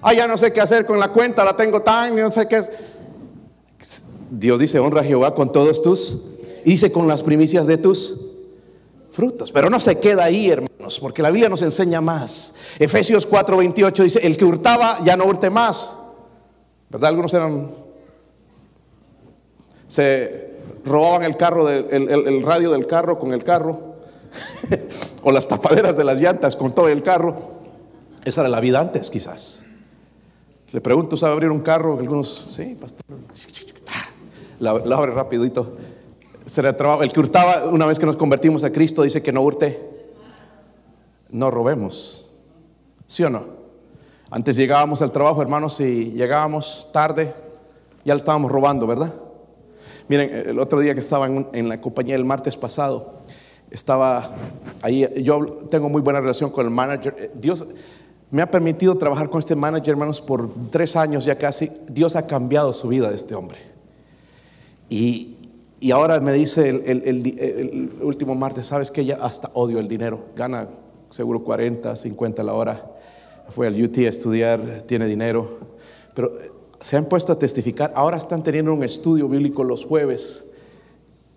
Ah, 0.02 0.14
ya 0.14 0.26
no 0.26 0.36
sé 0.38 0.52
qué 0.52 0.60
hacer 0.60 0.86
con 0.86 0.98
la 0.98 1.08
cuenta, 1.08 1.44
la 1.44 1.54
tengo 1.54 1.82
tan, 1.82 2.16
no 2.16 2.30
sé 2.30 2.48
qué 2.48 2.56
es. 2.56 2.72
Dios 4.30 4.58
dice, 4.58 4.78
honra 4.78 5.02
a 5.02 5.04
Jehová 5.04 5.34
con 5.34 5.52
todos 5.52 5.82
tus, 5.82 6.22
y 6.64 6.70
dice 6.70 6.90
con 6.90 7.06
las 7.06 7.22
primicias 7.22 7.66
de 7.66 7.76
tus 7.76 8.18
frutos. 9.12 9.52
Pero 9.52 9.68
no 9.68 9.80
se 9.80 9.98
queda 9.98 10.24
ahí, 10.24 10.52
porque 10.98 11.22
la 11.22 11.30
Biblia 11.30 11.48
nos 11.48 11.62
enseña 11.62 12.00
más. 12.00 12.54
Efesios 12.78 13.28
4:28 13.28 14.02
dice, 14.02 14.26
el 14.26 14.36
que 14.36 14.44
hurtaba 14.44 14.98
ya 15.04 15.16
no 15.16 15.24
hurte 15.24 15.50
más. 15.50 15.96
¿Verdad? 16.88 17.10
Algunos 17.10 17.32
eran, 17.34 17.70
se 19.86 20.50
robaban 20.84 21.22
el 21.22 21.36
carro, 21.36 21.68
el 21.68 22.42
radio 22.42 22.72
del 22.72 22.86
carro 22.86 23.18
con 23.18 23.32
el 23.32 23.44
carro, 23.44 23.90
o 25.22 25.30
las 25.30 25.46
tapaderas 25.46 25.96
de 25.96 26.04
las 26.04 26.16
llantas 26.20 26.56
con 26.56 26.74
todo 26.74 26.88
el 26.88 27.02
carro. 27.02 27.60
Esa 28.24 28.42
era 28.42 28.50
la 28.50 28.60
vida 28.60 28.80
antes, 28.80 29.10
quizás. 29.10 29.64
Le 30.72 30.80
pregunto, 30.80 31.16
¿sabe 31.16 31.32
abrir 31.32 31.50
un 31.50 31.60
carro? 31.60 31.98
Algunos, 31.98 32.46
sí, 32.50 32.76
pastor. 32.80 33.04
La, 34.60 34.70
abre 34.70 35.12
rapidito. 35.12 35.76
El 36.56 37.12
que 37.12 37.20
hurtaba, 37.20 37.66
una 37.66 37.86
vez 37.86 37.98
que 37.98 38.06
nos 38.06 38.16
convertimos 38.16 38.62
a 38.64 38.72
Cristo, 38.72 39.02
dice 39.02 39.22
que 39.22 39.32
no 39.32 39.42
hurte. 39.42 39.89
No 41.32 41.50
robemos. 41.50 42.28
¿Sí 43.06 43.24
o 43.24 43.30
no? 43.30 43.60
Antes 44.30 44.56
llegábamos 44.56 45.02
al 45.02 45.10
trabajo, 45.10 45.42
hermanos, 45.42 45.80
y 45.80 46.12
llegábamos 46.12 46.88
tarde, 46.92 47.34
ya 48.04 48.14
lo 48.14 48.18
estábamos 48.18 48.52
robando, 48.52 48.86
¿verdad? 48.86 49.12
Miren, 50.08 50.30
el 50.48 50.58
otro 50.60 50.80
día 50.80 50.94
que 50.94 51.00
estaba 51.00 51.26
en, 51.26 51.68
la 51.68 51.80
compañía 51.80 52.14
el 52.14 52.24
martes 52.24 52.56
pasado, 52.56 53.14
estaba 53.70 54.30
ahí, 54.82 55.08
yo 55.22 55.44
tengo 55.68 55.88
muy 55.88 56.00
buena 56.00 56.20
relación 56.20 56.50
con 56.50 56.64
el 56.64 56.70
manager. 56.70 57.32
Dios, 57.34 57.66
me 58.30 58.42
ha 58.42 58.50
permitido 58.50 58.96
trabajar 58.96 59.28
con 59.28 59.40
este 59.40 59.56
manager, 59.56 59.90
hermanos, 59.90 60.20
por 60.20 60.48
tres 60.70 60.94
años 60.94 61.24
ya 61.24 61.36
casi. 61.36 61.70
Dios 61.88 62.14
ha 62.14 62.26
cambiado 62.26 62.72
su 62.72 62.88
vida 62.88 63.08
de 63.08 63.16
este 63.16 63.34
hombre. 63.34 63.58
Y, 64.88 65.36
ahora 65.92 66.20
me 66.20 66.32
dice 66.32 66.68
el, 66.68 67.90
último 68.00 68.34
martes, 68.36 68.66
¿sabes 68.66 68.90
que 68.90 69.04
Ya 69.04 69.16
hasta 69.16 69.50
odio 69.54 69.80
el 69.80 69.88
dinero. 69.88 70.26
Gana 70.36 70.68
seguro 71.10 71.42
40, 71.42 71.94
50 71.96 72.42
la 72.42 72.54
hora. 72.54 72.90
Fue 73.50 73.66
al 73.66 73.82
UT 73.82 73.98
a 73.98 74.08
estudiar, 74.08 74.82
tiene 74.86 75.06
dinero. 75.06 75.58
Pero 76.14 76.28
eh, 76.28 76.52
se 76.80 76.96
han 76.96 77.06
puesto 77.06 77.32
a 77.32 77.38
testificar. 77.38 77.92
Ahora 77.94 78.16
están 78.16 78.42
teniendo 78.42 78.72
un 78.72 78.84
estudio 78.84 79.28
bíblico 79.28 79.64
los 79.64 79.84
jueves. 79.84 80.46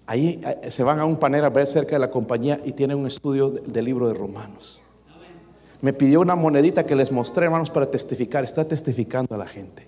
Ahí 0.06 0.40
eh, 0.44 0.70
se 0.70 0.84
van 0.84 1.00
a 1.00 1.06
un 1.06 1.18
panel 1.18 1.44
a 1.44 1.50
ver 1.50 1.68
cerca 1.68 1.96
de 1.96 2.00
la 2.00 2.12
compañía 2.12 2.60
y 2.64 2.74
tienen 2.74 2.98
un 2.98 3.08
estudio 3.08 3.50
del 3.50 3.86
libro 3.86 4.08
de 4.08 4.14
Romanos 4.14 4.84
me 5.84 5.92
pidió 5.92 6.22
una 6.22 6.36
monedita 6.36 6.86
que 6.86 6.96
les 6.96 7.12
mostré, 7.12 7.44
hermanos, 7.44 7.70
para 7.70 7.92
testificar. 7.92 8.46
Está 8.46 8.66
testificando 8.66 9.36
a 9.36 9.38
la 9.38 9.48
gente. 9.48 9.86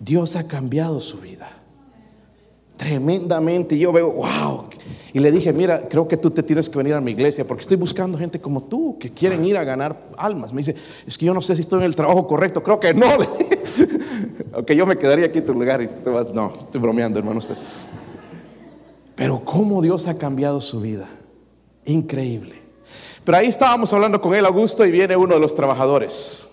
Dios 0.00 0.34
ha 0.34 0.48
cambiado 0.48 1.00
su 1.00 1.20
vida. 1.20 1.48
Tremendamente. 2.78 3.74
Y 3.74 3.80
yo 3.80 3.92
veo, 3.92 4.12
wow. 4.12 4.64
Y 5.12 5.18
le 5.18 5.32
dije, 5.32 5.52
mira, 5.52 5.88
creo 5.88 6.06
que 6.06 6.16
tú 6.16 6.30
te 6.30 6.42
tienes 6.42 6.68
que 6.70 6.78
venir 6.78 6.94
a 6.94 7.00
mi 7.00 7.10
iglesia 7.10 7.46
porque 7.46 7.62
estoy 7.62 7.76
buscando 7.76 8.16
gente 8.16 8.40
como 8.40 8.62
tú 8.62 8.96
que 8.98 9.10
quieren 9.10 9.44
ir 9.44 9.56
a 9.56 9.64
ganar 9.64 10.00
almas. 10.16 10.52
Me 10.52 10.60
dice, 10.60 10.76
es 11.06 11.18
que 11.18 11.26
yo 11.26 11.34
no 11.34 11.42
sé 11.42 11.56
si 11.56 11.62
estoy 11.62 11.80
en 11.80 11.86
el 11.86 11.96
trabajo 11.96 12.26
correcto. 12.26 12.62
Creo 12.62 12.78
que 12.78 12.94
no. 12.94 13.06
Aunque 14.52 14.76
yo 14.76 14.86
me 14.86 14.96
quedaría 14.96 15.26
aquí 15.26 15.38
en 15.38 15.46
tu 15.46 15.54
lugar 15.54 15.82
y 15.82 15.88
te 15.88 16.08
vas. 16.08 16.32
No, 16.32 16.52
estoy 16.62 16.80
bromeando, 16.80 17.18
hermanos. 17.18 17.48
Pero 19.16 19.44
cómo 19.44 19.82
Dios 19.82 20.06
ha 20.06 20.16
cambiado 20.16 20.60
su 20.60 20.80
vida. 20.80 21.08
Increíble. 21.84 22.54
Pero 23.24 23.38
ahí 23.38 23.48
estábamos 23.48 23.92
hablando 23.92 24.20
con 24.20 24.34
él, 24.34 24.46
Augusto, 24.46 24.86
y 24.86 24.92
viene 24.92 25.16
uno 25.16 25.34
de 25.34 25.40
los 25.40 25.54
trabajadores. 25.54 26.48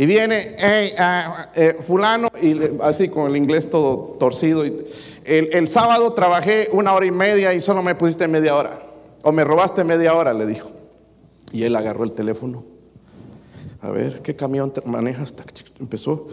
Y 0.00 0.06
viene 0.06 0.56
ah, 0.96 1.50
eh, 1.54 1.76
fulano, 1.86 2.28
y 2.40 2.58
así 2.80 3.10
con 3.10 3.28
el 3.30 3.36
inglés 3.36 3.68
todo 3.68 4.16
torcido. 4.18 4.64
el, 4.64 5.68
sábado 5.68 6.14
trabajé 6.14 6.70
una 6.72 6.94
hora 6.94 7.04
y 7.04 7.10
media 7.10 7.52
y 7.52 7.60
solo 7.60 7.82
me 7.82 7.94
pusiste 7.94 8.26
media 8.26 8.56
hora. 8.56 8.80
O 9.20 9.30
me 9.30 9.44
robaste 9.44 9.84
media 9.84 10.14
hora, 10.14 10.32
le 10.32 10.46
dijo. 10.46 10.70
Y 11.52 11.64
él 11.64 11.76
agarró 11.76 12.04
el 12.04 12.12
teléfono. 12.12 12.64
A 13.82 13.90
ver, 13.90 14.22
¿qué 14.22 14.34
camión 14.34 14.72
manejas? 14.86 15.34
Empezó. 15.78 16.28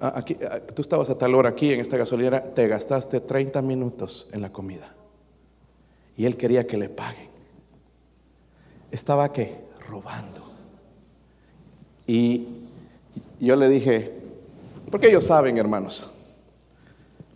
Ah, 0.00 0.12
aquí, 0.14 0.36
ah, 0.48 0.60
tú 0.60 0.80
estabas 0.80 1.10
a 1.10 1.18
tal 1.18 1.34
hora 1.34 1.48
aquí 1.48 1.72
en 1.72 1.80
esta 1.80 1.96
gasolinera, 1.96 2.40
te 2.54 2.68
gastaste 2.68 3.18
30 3.18 3.62
minutos 3.62 4.28
en 4.30 4.42
la 4.42 4.52
comida. 4.52 4.94
Y 6.16 6.24
él 6.26 6.36
quería 6.36 6.68
que 6.68 6.76
le 6.76 6.88
paguen 6.88 7.26
estaba 8.92 9.32
que 9.32 9.58
robando. 9.88 10.42
Y 12.06 12.46
yo 13.40 13.56
le 13.56 13.68
dije, 13.68 14.12
porque 14.90 15.08
ellos 15.08 15.24
saben, 15.24 15.58
hermanos, 15.58 16.10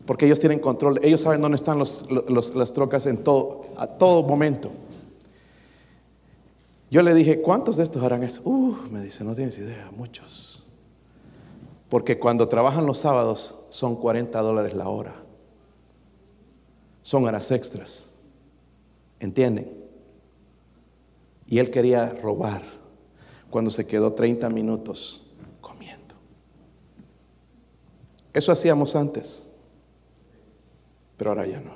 porque 0.06 0.26
ellos 0.26 0.40
tienen 0.40 0.58
control, 0.58 0.98
ellos 1.02 1.20
saben 1.20 1.40
dónde 1.40 1.56
están 1.56 1.78
las 1.78 2.72
trocas 2.72 3.06
en 3.06 3.18
todo, 3.18 3.66
a 3.76 3.86
todo 3.86 4.22
momento. 4.22 4.70
Yo 6.90 7.02
le 7.02 7.14
dije, 7.14 7.40
¿cuántos 7.40 7.76
de 7.76 7.84
estos 7.84 8.02
harán 8.02 8.24
eso? 8.24 8.42
Uh, 8.44 8.74
me 8.90 9.00
dice, 9.00 9.22
no 9.22 9.34
tienes 9.34 9.56
idea, 9.58 9.90
muchos. 9.96 10.64
Porque 11.88 12.18
cuando 12.18 12.48
trabajan 12.48 12.86
los 12.86 12.98
sábados 12.98 13.56
son 13.68 13.96
40 13.96 14.40
dólares 14.40 14.74
la 14.74 14.88
hora. 14.88 15.14
Son 17.02 17.24
horas 17.24 17.50
extras. 17.50 18.14
¿Entienden? 19.20 19.70
Y 21.46 21.58
él 21.58 21.70
quería 21.70 22.08
robar 22.14 22.62
cuando 23.50 23.70
se 23.70 23.86
quedó 23.86 24.12
30 24.12 24.48
minutos 24.50 25.22
Eso 28.32 28.52
hacíamos 28.52 28.94
antes, 28.96 29.50
pero 31.16 31.30
ahora 31.30 31.46
ya 31.46 31.60
no. 31.60 31.72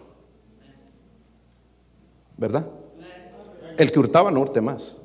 ¿Verdad? 2.36 2.66
El 3.76 3.90
que 3.90 3.98
hurtaba 3.98 4.30
no 4.30 4.40
hurte 4.40 4.60
más. 4.60 4.96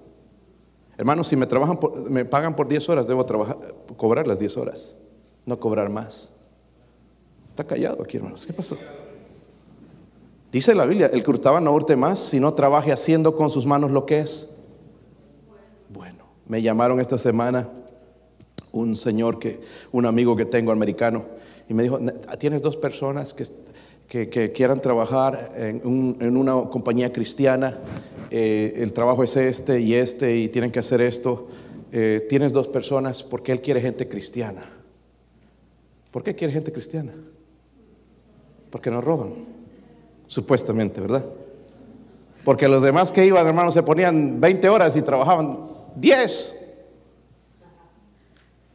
Hermanos, 0.97 1.27
si 1.27 1.35
me, 1.35 1.45
trabajan 1.45 1.79
me 2.09 2.25
pagan 2.25 2.55
por 2.55 2.67
10 2.67 2.89
horas, 2.89 3.07
debo 3.07 3.25
trabajar, 3.25 3.57
cobrar 3.97 4.27
las 4.27 4.39
10 4.39 4.57
horas, 4.57 4.97
no 5.45 5.59
cobrar 5.59 5.89
más. 5.89 6.33
Está 7.47 7.63
callado 7.63 8.03
aquí, 8.03 8.17
hermanos. 8.17 8.45
¿Qué 8.45 8.53
pasó? 8.53 8.77
Dice 10.51 10.75
la 10.75 10.85
Biblia, 10.85 11.09
el 11.13 11.23
que 11.23 11.29
hurtaba 11.29 11.59
no 11.61 11.71
hurte 11.71 11.95
más, 11.95 12.19
si 12.19 12.39
no 12.39 12.53
trabaje 12.53 12.91
haciendo 12.91 13.35
con 13.35 13.49
sus 13.49 13.65
manos 13.65 13.91
lo 13.91 14.05
que 14.05 14.19
es 14.19 14.55
me 16.49 16.63
llamaron 16.63 16.99
esta 16.99 17.17
semana 17.17 17.69
un 18.71 18.95
señor 18.95 19.39
que, 19.39 19.59
un 19.91 20.05
amigo 20.05 20.35
que 20.35 20.45
tengo 20.45 20.71
americano, 20.71 21.25
y 21.67 21.73
me 21.73 21.83
dijo, 21.83 21.99
tienes 22.39 22.61
dos 22.61 22.77
personas 22.77 23.33
que, 23.33 24.29
que, 24.29 24.51
quieran 24.51 24.81
trabajar 24.81 25.53
en, 25.55 26.37
una 26.37 26.69
compañía 26.69 27.13
cristiana, 27.13 27.77
eh, 28.31 28.73
el 28.77 28.93
trabajo 28.93 29.23
es 29.23 29.35
este 29.37 29.79
y 29.79 29.93
este, 29.93 30.37
y 30.37 30.49
tienen 30.49 30.71
que 30.71 30.79
hacer 30.79 31.01
esto. 31.01 31.47
Eh, 31.91 32.25
tienes 32.29 32.53
dos 32.53 32.67
personas 32.67 33.23
porque 33.23 33.51
él 33.51 33.61
quiere 33.61 33.81
gente 33.81 34.07
cristiana. 34.07 34.69
¿Por 36.11 36.23
qué 36.23 36.35
quiere 36.35 36.53
gente 36.53 36.71
cristiana? 36.71 37.13
Porque 38.71 38.89
no 38.89 39.01
roban, 39.01 39.33
supuestamente, 40.27 41.01
¿verdad? 41.01 41.25
Porque 42.43 42.67
los 42.67 42.81
demás 42.81 43.11
que 43.11 43.25
iban, 43.25 43.45
hermanos, 43.45 43.73
se 43.73 43.83
ponían 43.83 44.39
20 44.39 44.69
horas 44.69 44.95
y 44.95 45.01
trabajaban 45.01 45.69
Diez. 45.95 46.55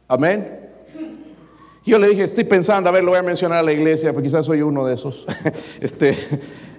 Amén. 0.07 0.59
Yo 1.85 1.99
le 1.99 2.09
dije, 2.09 2.23
estoy 2.23 2.43
pensando, 2.43 2.89
a 2.89 2.91
ver, 2.91 3.03
lo 3.03 3.11
voy 3.11 3.19
a 3.19 3.23
mencionar 3.23 3.59
a 3.59 3.63
la 3.63 3.71
iglesia, 3.71 4.11
porque 4.11 4.27
quizás 4.27 4.45
soy 4.45 4.61
uno 4.61 4.85
de 4.85 4.95
esos. 4.95 5.25
este, 5.81 6.15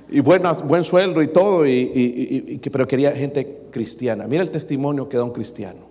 y 0.08 0.20
buen 0.20 0.84
sueldo 0.84 1.22
y 1.22 1.28
todo, 1.28 1.66
y, 1.66 2.60
pero 2.72 2.86
quería 2.86 3.12
gente 3.12 3.68
cristiana. 3.70 4.26
Mira 4.26 4.42
el 4.42 4.50
testimonio 4.50 5.08
que 5.08 5.16
da 5.16 5.24
un 5.24 5.32
cristiano. 5.32 5.90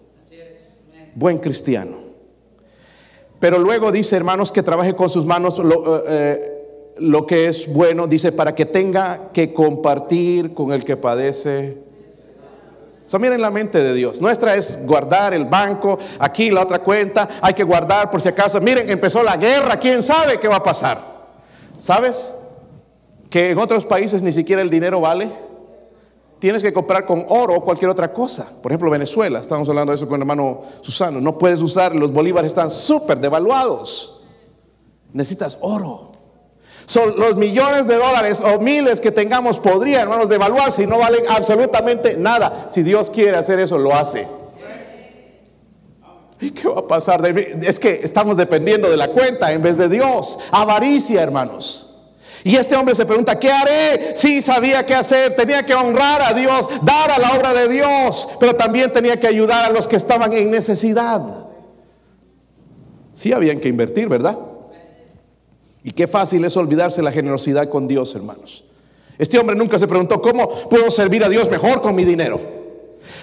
Buen 1.13 1.37
cristiano. 1.37 1.97
Pero 3.39 3.59
luego 3.59 3.91
dice, 3.91 4.15
hermanos, 4.15 4.51
que 4.51 4.63
trabaje 4.63 4.93
con 4.95 5.09
sus 5.09 5.25
manos 5.25 5.59
lo, 5.59 5.97
eh, 5.97 6.03
eh, 6.07 6.93
lo 6.97 7.25
que 7.25 7.47
es 7.47 7.71
bueno, 7.71 8.07
dice, 8.07 8.31
para 8.31 8.55
que 8.55 8.65
tenga 8.65 9.31
que 9.33 9.53
compartir 9.53 10.53
con 10.53 10.71
el 10.73 10.83
que 10.83 10.97
padece 10.97 11.84
So, 13.05 13.19
miren 13.19 13.39
la 13.39 13.51
mente 13.51 13.83
de 13.83 13.93
Dios. 13.93 14.19
Nuestra 14.19 14.55
es 14.55 14.79
guardar 14.85 15.33
el 15.35 15.45
banco, 15.45 15.99
aquí 16.17 16.49
la 16.49 16.63
otra 16.63 16.79
cuenta, 16.79 17.29
hay 17.39 17.53
que 17.53 17.63
guardar 17.63 18.09
por 18.09 18.19
si 18.19 18.29
acaso. 18.29 18.59
Miren, 18.59 18.89
empezó 18.89 19.21
la 19.21 19.37
guerra, 19.37 19.79
quién 19.79 20.01
sabe 20.01 20.39
qué 20.39 20.47
va 20.47 20.55
a 20.55 20.63
pasar. 20.63 20.99
¿Sabes? 21.77 22.35
Que 23.29 23.51
en 23.51 23.59
otros 23.59 23.85
países 23.85 24.23
ni 24.23 24.33
siquiera 24.33 24.61
el 24.61 24.71
dinero 24.71 25.01
vale. 25.01 25.31
Tienes 26.39 26.63
que 26.63 26.73
comprar 26.73 27.05
con 27.05 27.25
oro 27.29 27.55
o 27.55 27.61
cualquier 27.61 27.91
otra 27.91 28.11
cosa. 28.11 28.47
Por 28.61 28.71
ejemplo, 28.71 28.89
Venezuela, 28.89 29.39
estamos 29.39 29.69
hablando 29.69 29.91
de 29.91 29.97
eso 29.97 30.07
con 30.07 30.15
el 30.15 30.21
hermano 30.21 30.63
Susano. 30.81 31.21
No 31.21 31.37
puedes 31.37 31.61
usar, 31.61 31.95
los 31.95 32.11
bolívares 32.11 32.51
están 32.51 32.71
súper 32.71 33.19
devaluados. 33.19 34.25
Necesitas 35.13 35.57
oro. 35.61 36.14
Son 36.85 37.19
los 37.19 37.35
millones 37.35 37.87
de 37.87 37.95
dólares 37.95 38.41
o 38.41 38.59
miles 38.59 39.01
que 39.01 39.11
tengamos 39.11 39.59
podrían, 39.59 40.03
hermanos, 40.03 40.29
devaluarse 40.29 40.83
y 40.83 40.87
no 40.87 40.99
valen 40.99 41.23
absolutamente 41.29 42.15
nada. 42.15 42.67
Si 42.69 42.83
Dios 42.83 43.09
quiere 43.09 43.37
hacer 43.37 43.59
eso, 43.59 43.77
lo 43.77 43.95
hace. 43.95 44.27
¿Y 46.39 46.51
qué 46.51 46.67
va 46.67 46.81
a 46.81 46.87
pasar? 46.87 47.25
Es 47.63 47.79
que 47.79 48.01
estamos 48.03 48.37
dependiendo 48.37 48.89
de 48.89 48.97
la 48.97 49.07
cuenta 49.07 49.51
en 49.51 49.61
vez 49.61 49.77
de 49.77 49.89
Dios. 49.89 50.39
Avaricia, 50.51 51.23
hermanos. 51.23 51.91
Y 52.43 52.57
este 52.57 52.75
hombre 52.75 52.93
se 52.93 53.07
pregunta, 53.07 53.39
¿qué 53.39 53.51
haré? 53.51 54.15
Sí, 54.15 54.43
sabía 54.43 54.85
qué 54.85 54.93
hacer, 54.93 55.35
tenía 55.35 55.65
que 55.65 55.73
honrar 55.73 56.21
a 56.21 56.33
Dios, 56.33 56.69
dar 56.83 57.09
a 57.09 57.17
la 57.17 57.31
obra 57.31 57.55
de 57.55 57.67
Dios, 57.67 58.29
pero 58.39 58.55
también 58.55 58.93
tenía 58.93 59.19
que 59.19 59.25
ayudar 59.25 59.65
a 59.65 59.69
los 59.73 59.87
que 59.87 59.95
estaban 59.95 60.31
en 60.31 60.51
necesidad. 60.51 61.23
Sí, 63.15 63.33
habían 63.33 63.59
que 63.59 63.67
invertir, 63.67 64.07
¿verdad? 64.07 64.37
Y 65.85 65.91
qué 65.91 66.07
fácil 66.07 66.43
es 66.43 66.57
olvidarse 66.57 67.03
la 67.03 67.11
generosidad 67.11 67.69
con 67.69 67.87
Dios, 67.87 68.15
hermanos. 68.15 68.63
Este 69.19 69.37
hombre 69.37 69.55
nunca 69.55 69.77
se 69.77 69.87
preguntó, 69.87 70.19
¿cómo 70.19 70.49
puedo 70.67 70.89
servir 70.89 71.23
a 71.23 71.29
Dios 71.29 71.47
mejor 71.47 71.83
con 71.83 71.93
mi 71.93 72.03
dinero? 72.03 72.41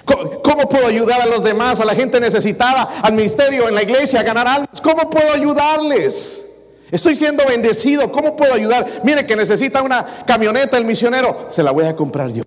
¿Cómo, 0.05 0.68
puedo 0.68 0.87
ayudar 0.87 1.20
a 1.20 1.27
los 1.27 1.42
demás, 1.42 1.81
a 1.81 1.85
la 1.85 1.96
gente 1.96 2.20
necesitada, 2.20 2.83
al 3.03 3.14
ministerio, 3.14 3.68
en 3.68 3.75
la 3.75 3.83
iglesia, 3.83 4.20
a 4.20 4.22
ganar 4.22 4.46
almas? 4.46 4.81
¿Cómo 4.81 5.11
puedo 5.11 5.33
ayudarles? 5.33 6.68
Estoy 6.92 7.16
siendo 7.16 7.44
bendecido, 7.44 8.12
¿cómo 8.12 8.37
puedo 8.37 8.55
ayudar? 8.55 9.01
Mire 9.03 9.27
que 9.27 9.35
necesita 9.35 9.83
una 9.83 10.07
camioneta 10.25 10.79
el 10.79 10.85
misionero, 10.85 11.46
se 11.48 11.64
la 11.64 11.72
voy 11.72 11.87
a 11.87 11.96
comprar 11.96 12.31
yo. 12.31 12.44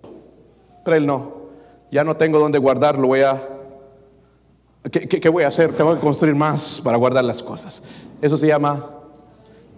Pero 0.82 0.96
él 0.96 1.06
no, 1.06 1.50
ya 1.90 2.04
no 2.04 2.16
tengo 2.16 2.38
dónde 2.38 2.58
guardarlo, 2.58 3.08
voy 3.08 3.20
a... 3.20 3.46
¿Qué, 4.90 5.06
qué 5.06 5.28
voy 5.28 5.44
a 5.44 5.48
hacer? 5.48 5.74
Tengo 5.74 5.94
que 5.94 6.00
construir 6.00 6.34
más 6.34 6.80
para 6.82 6.96
guardar 6.96 7.24
las 7.24 7.42
cosas. 7.42 7.82
Eso 8.22 8.38
se 8.38 8.46
llama... 8.46 8.95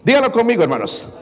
Dígalo 0.05 0.33
conmigo, 0.33 0.63
hermanos. 0.63 1.13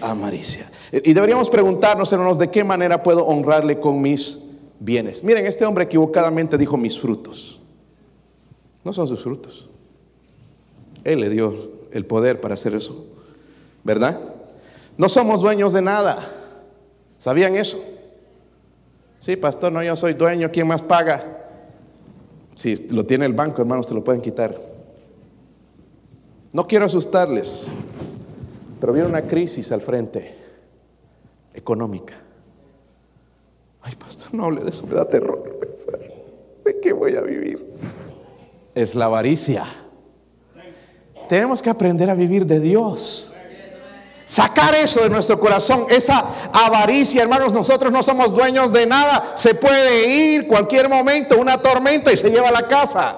Amaricia. 0.00 0.70
Y 0.92 1.12
deberíamos 1.12 1.50
preguntarnos, 1.50 2.12
hermanos, 2.12 2.38
de 2.38 2.50
qué 2.50 2.64
manera 2.64 3.02
puedo 3.02 3.26
honrarle 3.26 3.78
con 3.78 4.00
mis 4.00 4.44
bienes. 4.80 5.22
Miren, 5.22 5.46
este 5.46 5.64
hombre 5.64 5.84
equivocadamente 5.84 6.56
dijo 6.56 6.76
mis 6.76 6.98
frutos. 6.98 7.60
No 8.84 8.92
son 8.92 9.06
sus 9.08 9.22
frutos. 9.22 9.68
Él 11.04 11.20
le 11.20 11.28
dio 11.28 11.70
el 11.92 12.06
poder 12.06 12.40
para 12.40 12.54
hacer 12.54 12.74
eso. 12.74 13.06
¿Verdad? 13.84 14.18
No 14.96 15.08
somos 15.08 15.42
dueños 15.42 15.72
de 15.72 15.82
nada. 15.82 16.28
¿Sabían 17.18 17.56
eso? 17.56 17.82
Sí, 19.18 19.36
pastor, 19.36 19.72
no, 19.72 19.82
yo 19.82 19.96
soy 19.96 20.14
dueño. 20.14 20.50
¿Quién 20.50 20.66
más 20.66 20.82
paga? 20.82 21.38
Si 22.54 22.74
lo 22.88 23.04
tiene 23.04 23.26
el 23.26 23.32
banco, 23.32 23.62
hermanos, 23.62 23.88
te 23.88 23.94
lo 23.94 24.02
pueden 24.02 24.20
quitar. 24.20 24.56
No 26.52 26.66
quiero 26.66 26.86
asustarles, 26.86 27.70
pero 28.80 28.92
viene 28.92 29.08
una 29.08 29.22
crisis 29.22 29.70
al 29.72 29.80
frente 29.80 30.36
económica. 31.54 32.14
Ay, 33.82 33.94
pastor, 33.96 34.34
no 34.34 34.44
hable 34.44 34.64
de 34.64 34.70
eso, 34.70 34.86
me 34.86 34.94
da 34.94 35.08
terror 35.08 35.58
pensar. 35.60 35.98
¿De 36.64 36.80
qué 36.80 36.92
voy 36.92 37.16
a 37.16 37.20
vivir? 37.22 37.66
Es 38.74 38.94
la 38.94 39.06
avaricia. 39.06 39.66
Tenemos 41.28 41.62
que 41.62 41.70
aprender 41.70 42.08
a 42.08 42.14
vivir 42.14 42.46
de 42.46 42.60
Dios. 42.60 43.34
Sacar 44.24 44.74
eso 44.74 45.02
de 45.02 45.08
nuestro 45.08 45.40
corazón, 45.40 45.86
esa 45.88 46.22
avaricia, 46.52 47.22
hermanos, 47.22 47.54
nosotros 47.54 47.90
no 47.90 48.02
somos 48.02 48.34
dueños 48.34 48.72
de 48.72 48.86
nada. 48.86 49.32
Se 49.36 49.54
puede 49.54 50.06
ir 50.06 50.46
cualquier 50.46 50.88
momento 50.88 51.38
una 51.38 51.56
tormenta 51.56 52.12
y 52.12 52.16
se 52.16 52.30
lleva 52.30 52.48
a 52.48 52.52
la 52.52 52.68
casa. 52.68 53.16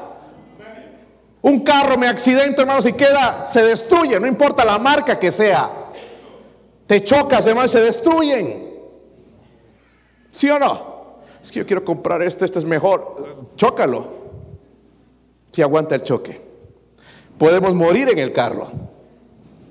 Un 1.43 1.61
carro 1.61 1.97
me 1.97 2.07
accidenta, 2.07 2.63
hermanos, 2.63 2.87
y 2.87 2.93
queda, 2.93 3.47
se 3.47 3.63
destruye, 3.63 4.21
no 4.21 4.27
importa 4.27 4.65
la 4.65 4.79
marca 4.79 5.19
que 5.19 5.33
sea. 5.33 5.71
Te 6.87 7.03
chocas, 7.03 7.47
hermanos, 7.47 7.71
se 7.71 7.81
destruyen. 7.81 8.71
¿Sí 10.31 10.51
o 10.51 10.59
no? 10.59 10.91
Es 11.43 11.51
que 11.51 11.61
yo 11.61 11.67
quiero 11.67 11.85
comprar 11.85 12.23
este, 12.23 12.45
este 12.45 12.59
es 12.59 12.65
mejor. 12.65 13.17
Chócalo. 13.57 14.21
Si 15.53 15.63
aguanta 15.63 15.95
el 15.95 16.03
choque. 16.03 16.41
Podemos 17.39 17.75
morir 17.75 18.09
en 18.11 18.19
el 18.19 18.33
carro. 18.33 18.69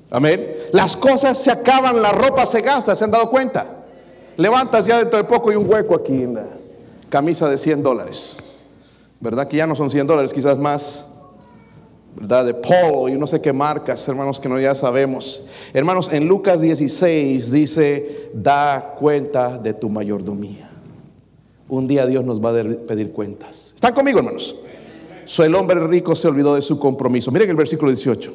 Amén. 0.10 0.56
Las 0.72 0.98
cosas 0.98 1.38
se 1.38 1.52
acaban, 1.52 2.02
la 2.02 2.12
ropa 2.12 2.46
se 2.46 2.62
gasta, 2.62 2.96
¿se 2.96 3.04
han 3.04 3.12
dado 3.12 3.30
cuenta? 3.30 3.84
Levantas 4.38 4.86
ya 4.86 4.98
dentro 4.98 5.18
de 5.18 5.24
poco 5.26 5.52
y 5.52 5.56
un 5.56 5.70
hueco 5.70 5.96
aquí 5.96 6.24
en 6.24 6.34
la 6.34 6.48
camisa 7.10 7.48
de 7.48 7.58
100 7.58 7.84
dólares. 7.84 8.36
¿Verdad? 9.20 9.48
Que 9.48 9.58
ya 9.58 9.68
no 9.68 9.76
son 9.76 9.90
100 9.90 10.08
dólares, 10.08 10.34
quizás 10.34 10.58
más. 10.58 11.06
¿Verdad? 12.16 12.46
De 12.46 12.54
polo 12.54 13.10
y 13.10 13.18
no 13.18 13.28
sé 13.28 13.42
qué 13.42 13.54
marcas, 13.54 14.08
hermanos, 14.08 14.40
que 14.40 14.50
no 14.50 14.60
ya 14.60 14.76
sabemos. 14.76 15.46
Hermanos, 15.74 16.12
en 16.12 16.28
Lucas 16.28 16.62
16 16.62 17.52
dice, 17.52 18.32
da 18.34 18.96
cuenta 18.98 19.58
de 19.58 19.74
tu 19.74 19.90
mayordomía. 19.90 20.70
Un 21.68 21.88
día 21.88 22.06
Dios 22.06 22.26
nos 22.26 22.44
va 22.44 22.50
a 22.50 22.64
pedir 22.88 23.12
cuentas. 23.12 23.74
¿Están 23.76 23.94
conmigo, 23.94 24.20
hermanos? 24.20 24.56
So, 25.26 25.44
el 25.44 25.54
hombre 25.54 25.86
rico 25.88 26.16
se 26.16 26.28
olvidó 26.28 26.56
de 26.56 26.62
su 26.62 26.80
compromiso. 26.80 27.32
Miren 27.32 27.52
el 27.52 27.56
versículo 27.56 27.92
18. 27.92 28.34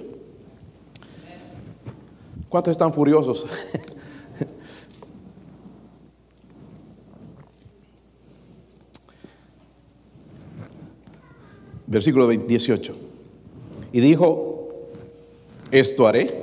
¿Cuántos 2.48 2.70
están 2.70 2.92
furiosos? 2.94 3.46
Versículo 11.87 12.28
18. 12.28 13.04
Y 13.94 14.00
dijo, 14.00 14.70
esto 15.70 16.09
haré. 16.09 16.35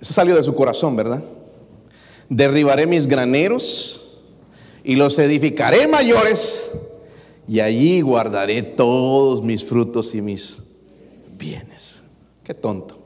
Eso 0.00 0.12
salió 0.12 0.34
de 0.34 0.42
su 0.42 0.52
corazón, 0.52 0.96
¿verdad? 0.96 1.22
Derribaré 2.28 2.84
mis 2.84 3.06
graneros 3.06 4.20
y 4.82 4.96
los 4.96 5.16
edificaré 5.20 5.86
mayores 5.86 6.68
y 7.46 7.60
allí 7.60 8.00
guardaré 8.00 8.60
todos 8.62 9.44
mis 9.44 9.64
frutos 9.64 10.16
y 10.16 10.20
mis 10.20 10.64
bienes. 11.38 12.02
Qué 12.42 12.54
tonto. 12.54 12.98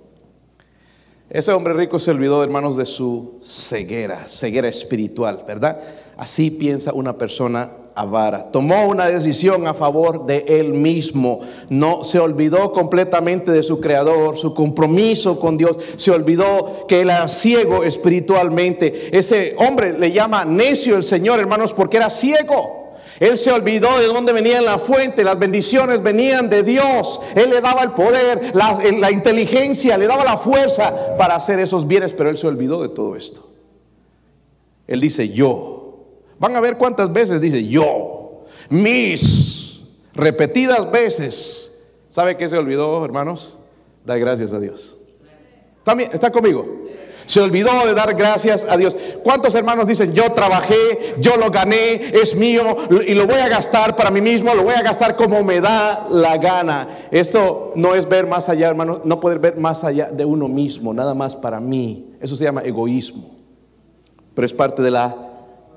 Ese 1.29 1.53
hombre 1.53 1.75
rico 1.75 1.99
se 1.99 2.11
olvidó, 2.11 2.43
hermanos, 2.43 2.79
de 2.79 2.87
su 2.87 3.39
ceguera, 3.43 4.27
ceguera 4.29 4.67
espiritual, 4.67 5.45
¿verdad? 5.47 5.79
Así 6.17 6.51
piensa 6.51 6.95
una 6.95 7.19
persona 7.19 7.71
avara. 7.99 8.51
Tomó 8.51 8.87
una 8.87 9.07
decisión 9.07 9.67
a 9.67 9.75
favor 9.75 10.25
de 10.25 10.45
él 10.49 10.73
mismo. 10.73 11.41
No 11.69 12.05
se 12.05 12.21
olvidó 12.21 12.73
completamente 12.73 13.51
de 13.51 13.63
su 13.63 13.81
creador, 13.81 14.39
su 14.39 14.55
compromiso 14.55 15.41
con 15.41 15.57
Dios. 15.57 15.79
Se 15.97 16.13
olvidó 16.13 16.87
que 16.87 17.01
él 17.01 17.11
era 17.11 17.27
ciego 17.27 17.83
espiritualmente. 17.83 19.17
Ese 19.17 19.55
hombre 19.59 19.99
le 19.99 20.13
llama 20.13 20.45
necio 20.45 20.97
el 20.97 21.05
Señor, 21.05 21.41
hermanos, 21.41 21.73
porque 21.73 21.97
era 21.97 22.09
ciego. 22.09 22.79
Él 23.19 23.37
se 23.37 23.51
olvidó 23.51 23.99
de 23.99 24.07
dónde 24.07 24.33
venía 24.33 24.63
la 24.63 24.79
fuente, 24.79 25.25
las 25.25 25.37
bendiciones 25.37 26.01
venían 26.01 26.49
de 26.49 26.63
Dios. 26.63 27.21
Él 27.35 27.51
le 27.51 27.61
daba 27.61 27.83
el 27.83 27.91
poder, 27.91 28.53
la, 28.55 28.79
la, 28.97 29.11
inteligencia, 29.11 29.99
le 29.99 30.07
daba 30.07 30.23
la 30.23 30.39
fuerza 30.39 31.17
para 31.17 31.35
hacer 31.35 31.59
esos 31.59 31.89
bienes, 31.89 32.13
pero 32.13 32.31
él 32.31 32.39
se 32.39 32.47
olvidó 32.47 32.81
de 32.81 32.91
todo 32.91 33.17
esto. 33.17 33.45
Él 34.87 35.01
dice, 35.01 35.31
yo 35.31 35.78
Van 36.39 36.55
a 36.55 36.61
ver 36.61 36.77
cuántas 36.77 37.13
veces 37.13 37.41
dice 37.41 37.67
yo, 37.67 38.45
mis, 38.69 39.81
repetidas 40.15 40.91
veces. 40.91 41.81
¿Sabe 42.09 42.37
qué 42.37 42.49
se 42.49 42.57
olvidó, 42.57 43.05
hermanos? 43.05 43.59
Dar 44.05 44.19
gracias 44.19 44.53
a 44.53 44.61
Dios. 44.61 44.97
¿Está, 45.79 45.93
¿Está 45.95 46.31
conmigo? 46.31 46.89
Se 47.27 47.41
olvidó 47.41 47.71
de 47.87 47.93
dar 47.93 48.15
gracias 48.15 48.67
a 48.69 48.77
Dios. 48.79 48.97
¿Cuántos 49.23 49.55
hermanos 49.55 49.87
dicen, 49.87 50.15
yo 50.15 50.33
trabajé, 50.33 51.15
yo 51.19 51.37
lo 51.37 51.51
gané, 51.51 52.11
es 52.15 52.35
mío 52.35 52.63
y 53.07 53.15
lo 53.15 53.27
voy 53.27 53.37
a 53.37 53.49
gastar 53.51 53.95
para 53.97 54.11
mí 54.11 54.23
mismo, 54.23 54.55
lo 54.55 54.63
voy 54.63 54.73
a 54.73 54.81
gastar 54.81 55.15
como 55.15 55.45
me 55.45 55.61
da 55.61 56.07
la 56.11 56.39
gana? 56.39 56.89
Esto 57.11 57.73
no 57.77 57.95
es 57.95 58.09
ver 58.09 58.27
más 58.27 58.49
allá, 58.49 58.69
hermanos, 58.69 59.01
no 59.05 59.21
poder 59.21 59.41
ver 59.41 59.59
más 59.59 59.85
allá 59.85 60.11
de 60.11 60.25
uno 60.25 60.49
mismo, 60.49 60.95
nada 60.95 61.15
más 61.15 61.37
para 61.37 61.61
mí. 61.61 62.15
Eso 62.19 62.35
se 62.35 62.45
llama 62.45 62.63
egoísmo. 62.63 63.37
Pero 64.35 64.47
es 64.47 64.55
parte 64.55 64.81
de 64.81 64.91
la 64.91 65.28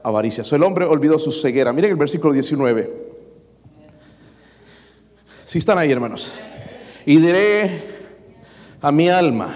avaricia. 0.03 0.43
el 0.51 0.63
hombre 0.63 0.85
olvidó 0.85 1.19
su 1.19 1.31
ceguera. 1.31 1.73
Miren 1.73 1.91
el 1.91 1.97
versículo 1.97 2.33
19. 2.33 3.11
Si 5.45 5.57
están 5.57 5.77
ahí, 5.77 5.91
hermanos. 5.91 6.33
Y 7.05 7.17
diré 7.17 7.83
a 8.81 8.91
mi 8.91 9.09
alma, 9.09 9.53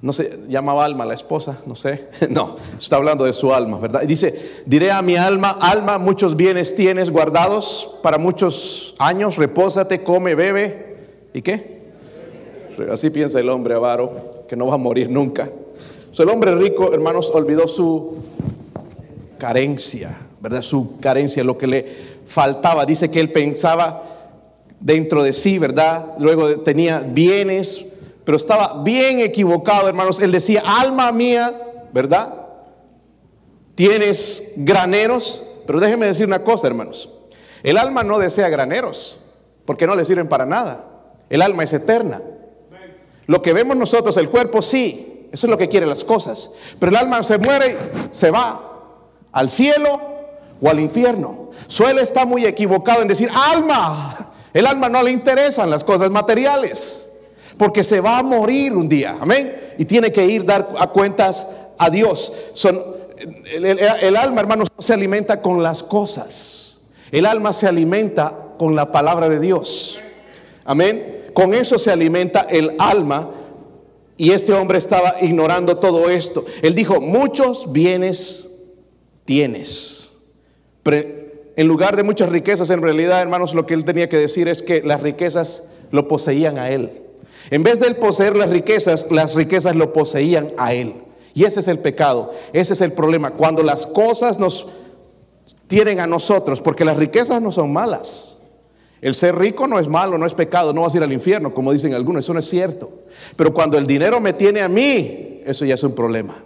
no 0.00 0.12
sé, 0.12 0.40
llamaba 0.48 0.84
alma 0.84 1.06
la 1.06 1.14
esposa, 1.14 1.60
no 1.66 1.74
sé, 1.74 2.08
no, 2.28 2.56
está 2.76 2.96
hablando 2.96 3.24
de 3.24 3.32
su 3.32 3.54
alma, 3.54 3.78
¿verdad? 3.78 4.02
Y 4.02 4.06
dice, 4.06 4.62
diré 4.66 4.90
a 4.90 5.00
mi 5.00 5.16
alma, 5.16 5.56
alma, 5.60 5.98
muchos 5.98 6.36
bienes 6.36 6.76
tienes 6.76 7.10
guardados 7.10 7.98
para 8.02 8.18
muchos 8.18 8.94
años, 8.98 9.36
repósate, 9.38 10.02
come, 10.04 10.34
bebe, 10.34 10.96
¿y 11.32 11.40
qué? 11.40 11.74
Así 12.90 13.10
piensa 13.10 13.40
el 13.40 13.48
hombre 13.48 13.74
avaro, 13.74 14.44
que 14.48 14.56
no 14.56 14.66
va 14.66 14.74
a 14.74 14.78
morir 14.78 15.08
nunca. 15.08 15.48
el 16.18 16.28
hombre 16.28 16.54
rico, 16.54 16.92
hermanos, 16.92 17.30
olvidó 17.32 17.66
su 17.66 18.18
carencia, 19.44 20.16
¿verdad? 20.40 20.62
Su 20.62 20.98
carencia, 21.00 21.44
lo 21.44 21.58
que 21.58 21.66
le 21.66 21.86
faltaba. 22.26 22.86
Dice 22.86 23.10
que 23.10 23.20
él 23.20 23.30
pensaba 23.30 24.02
dentro 24.80 25.22
de 25.22 25.34
sí, 25.34 25.58
¿verdad? 25.58 26.14
Luego 26.18 26.60
tenía 26.60 27.00
bienes, 27.00 27.84
pero 28.24 28.38
estaba 28.38 28.82
bien 28.82 29.20
equivocado, 29.20 29.86
hermanos. 29.86 30.18
Él 30.20 30.32
decía, 30.32 30.62
alma 30.64 31.12
mía, 31.12 31.52
¿verdad? 31.92 32.32
Tienes 33.74 34.54
graneros, 34.56 35.46
pero 35.66 35.78
déjenme 35.78 36.06
decir 36.06 36.26
una 36.26 36.42
cosa, 36.42 36.66
hermanos. 36.66 37.10
El 37.62 37.76
alma 37.76 38.02
no 38.02 38.18
desea 38.18 38.48
graneros, 38.48 39.20
porque 39.66 39.86
no 39.86 39.94
le 39.94 40.06
sirven 40.06 40.26
para 40.26 40.46
nada. 40.46 40.86
El 41.28 41.42
alma 41.42 41.64
es 41.64 41.72
eterna. 41.74 42.22
Lo 43.26 43.42
que 43.42 43.52
vemos 43.52 43.76
nosotros, 43.76 44.16
el 44.16 44.30
cuerpo 44.30 44.62
sí, 44.62 45.28
Eso 45.32 45.48
es 45.48 45.50
lo 45.50 45.58
que 45.58 45.68
quiere 45.68 45.84
las 45.84 46.02
cosas. 46.02 46.52
Pero 46.78 46.90
el 46.90 46.96
alma 46.96 47.22
se 47.22 47.36
muere, 47.36 47.76
se 48.12 48.30
va 48.30 48.73
al 49.34 49.50
cielo 49.50 50.00
o 50.62 50.70
al 50.70 50.80
infierno. 50.80 51.50
Suele 51.66 52.02
estar 52.02 52.26
muy 52.26 52.46
equivocado 52.46 53.02
en 53.02 53.08
decir, 53.08 53.28
alma. 53.34 54.32
El 54.54 54.66
alma 54.66 54.88
no 54.88 55.02
le 55.02 55.10
interesan 55.10 55.68
las 55.68 55.84
cosas 55.84 56.08
materiales. 56.10 57.10
Porque 57.58 57.82
se 57.84 58.00
va 58.00 58.18
a 58.18 58.22
morir 58.22 58.72
un 58.72 58.88
día. 58.88 59.18
Amén. 59.20 59.74
Y 59.76 59.84
tiene 59.84 60.12
que 60.12 60.24
ir 60.24 60.44
dar 60.44 60.68
a 60.78 60.86
cuentas 60.88 61.46
a 61.78 61.90
Dios. 61.90 62.32
Son, 62.54 62.80
el, 63.52 63.64
el 63.64 64.16
alma, 64.16 64.40
hermanos, 64.40 64.68
no 64.74 64.82
se 64.82 64.94
alimenta 64.94 65.42
con 65.42 65.62
las 65.62 65.82
cosas. 65.82 66.78
El 67.10 67.26
alma 67.26 67.52
se 67.52 67.66
alimenta 67.66 68.32
con 68.58 68.74
la 68.74 68.90
palabra 68.90 69.28
de 69.28 69.40
Dios. 69.40 70.00
Amén. 70.64 71.26
Con 71.32 71.54
eso 71.54 71.78
se 71.78 71.90
alimenta 71.90 72.42
el 72.42 72.74
alma. 72.78 73.30
Y 74.16 74.30
este 74.30 74.52
hombre 74.52 74.78
estaba 74.78 75.16
ignorando 75.20 75.76
todo 75.78 76.08
esto. 76.08 76.44
Él 76.62 76.74
dijo, 76.74 77.00
muchos 77.00 77.72
bienes 77.72 78.53
tienes. 79.24 80.12
en 80.84 81.68
lugar 81.68 81.96
de 81.96 82.02
muchas 82.02 82.28
riquezas, 82.28 82.70
en 82.70 82.82
realidad, 82.82 83.22
hermanos, 83.22 83.54
lo 83.54 83.66
que 83.66 83.74
él 83.74 83.84
tenía 83.84 84.08
que 84.08 84.18
decir 84.18 84.48
es 84.48 84.62
que 84.62 84.82
las 84.82 85.00
riquezas 85.00 85.68
lo 85.90 86.08
poseían 86.08 86.58
a 86.58 86.70
él. 86.70 87.02
En 87.50 87.62
vez 87.62 87.80
de 87.80 87.88
él 87.88 87.96
poseer 87.96 88.36
las 88.36 88.50
riquezas, 88.50 89.06
las 89.10 89.34
riquezas 89.34 89.76
lo 89.76 89.92
poseían 89.92 90.52
a 90.56 90.72
él. 90.74 90.94
Y 91.34 91.44
ese 91.44 91.60
es 91.60 91.68
el 91.68 91.78
pecado, 91.78 92.32
ese 92.52 92.74
es 92.74 92.80
el 92.80 92.92
problema. 92.92 93.32
Cuando 93.32 93.62
las 93.62 93.86
cosas 93.86 94.38
nos 94.38 94.68
tienen 95.66 96.00
a 96.00 96.06
nosotros, 96.06 96.60
porque 96.60 96.84
las 96.84 96.96
riquezas 96.96 97.42
no 97.42 97.52
son 97.52 97.72
malas. 97.72 98.38
El 99.00 99.14
ser 99.14 99.36
rico 99.36 99.66
no 99.66 99.78
es 99.78 99.88
malo, 99.88 100.16
no 100.16 100.26
es 100.26 100.32
pecado, 100.32 100.72
no 100.72 100.82
vas 100.82 100.94
a 100.94 100.96
ir 100.96 101.02
al 101.02 101.12
infierno, 101.12 101.52
como 101.52 101.72
dicen 101.72 101.92
algunos, 101.92 102.24
eso 102.24 102.32
no 102.32 102.40
es 102.40 102.48
cierto. 102.48 102.90
Pero 103.36 103.52
cuando 103.52 103.76
el 103.76 103.86
dinero 103.86 104.20
me 104.20 104.32
tiene 104.32 104.62
a 104.62 104.68
mí, 104.68 105.42
eso 105.44 105.64
ya 105.64 105.74
es 105.74 105.82
un 105.82 105.94
problema. 105.94 106.42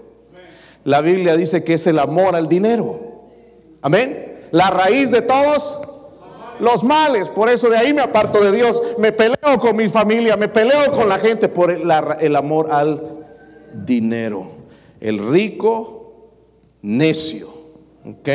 La 0.84 1.00
Biblia 1.00 1.36
dice 1.36 1.64
que 1.64 1.74
es 1.74 1.86
el 1.86 1.98
amor 1.98 2.34
al 2.34 2.48
dinero. 2.48 3.00
Amén. 3.82 4.38
La 4.50 4.70
raíz 4.70 5.10
de 5.10 5.22
todos 5.22 5.80
los 6.60 6.84
males. 6.84 7.28
Por 7.28 7.48
eso 7.48 7.68
de 7.68 7.76
ahí 7.76 7.92
me 7.92 8.02
aparto 8.02 8.42
de 8.42 8.52
Dios. 8.52 8.80
Me 8.98 9.12
peleo 9.12 9.58
con 9.60 9.76
mi 9.76 9.88
familia, 9.88 10.36
me 10.36 10.48
peleo 10.48 10.90
con 10.92 11.08
la 11.08 11.18
gente 11.18 11.48
por 11.48 11.70
el, 11.70 12.36
amor 12.36 12.68
al 12.70 13.02
dinero. 13.72 14.46
El 15.00 15.30
rico 15.30 16.30
necio. 16.82 17.48
¿Ok? 18.04 18.28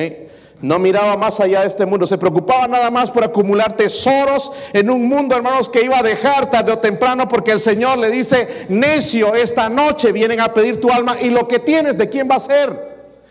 No 0.61 0.79
miraba 0.79 1.17
más 1.17 1.41
allá 1.41 1.61
de 1.61 1.67
este 1.67 1.85
mundo, 1.85 2.07
se 2.07 2.17
preocupaba 2.17 2.67
nada 2.67 2.89
más 2.89 3.11
por 3.11 3.23
acumular 3.23 3.75
tesoros 3.75 4.51
en 4.71 4.89
un 4.89 5.09
mundo, 5.09 5.35
hermanos, 5.35 5.67
que 5.67 5.83
iba 5.83 5.99
a 5.99 6.03
dejar 6.03 6.49
tarde 6.49 6.71
o 6.71 6.77
temprano, 6.77 7.27
porque 7.27 7.51
el 7.51 7.59
Señor 7.59 7.97
le 7.97 8.09
dice, 8.09 8.65
necio, 8.69 9.35
esta 9.35 9.67
noche 9.67 10.13
vienen 10.13 10.39
a 10.39 10.53
pedir 10.53 10.79
tu 10.79 10.89
alma 10.89 11.17
y 11.21 11.31
lo 11.31 11.49
que 11.49 11.59
tienes, 11.59 11.97
¿de 11.97 12.09
quién 12.09 12.29
va 12.31 12.35
a 12.35 12.39
ser? 12.39 12.69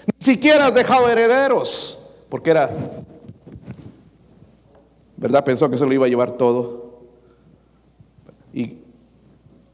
Ni 0.07 0.27
siquiera 0.27 0.67
has 0.67 0.75
dejado 0.75 1.09
herederos, 1.09 2.11
porque 2.29 2.51
era, 2.51 2.71
¿verdad? 5.17 5.43
Pensó 5.43 5.71
que 5.71 5.79
se 5.79 5.87
lo 5.87 5.93
iba 5.95 6.05
a 6.05 6.11
llevar 6.11 6.33
todo. 6.33 7.01
Y 8.53 8.79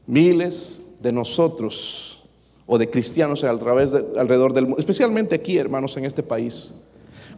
miles 0.07 0.85
de 1.01 1.11
nosotros 1.11 2.23
o 2.65 2.77
de 2.77 2.89
cristianos 2.89 3.43
alrededor 3.43 4.53
del 4.53 4.65
mundo, 4.65 4.79
especialmente 4.79 5.35
aquí, 5.35 5.57
hermanos, 5.57 5.97
en 5.97 6.05
este 6.05 6.23
país 6.23 6.73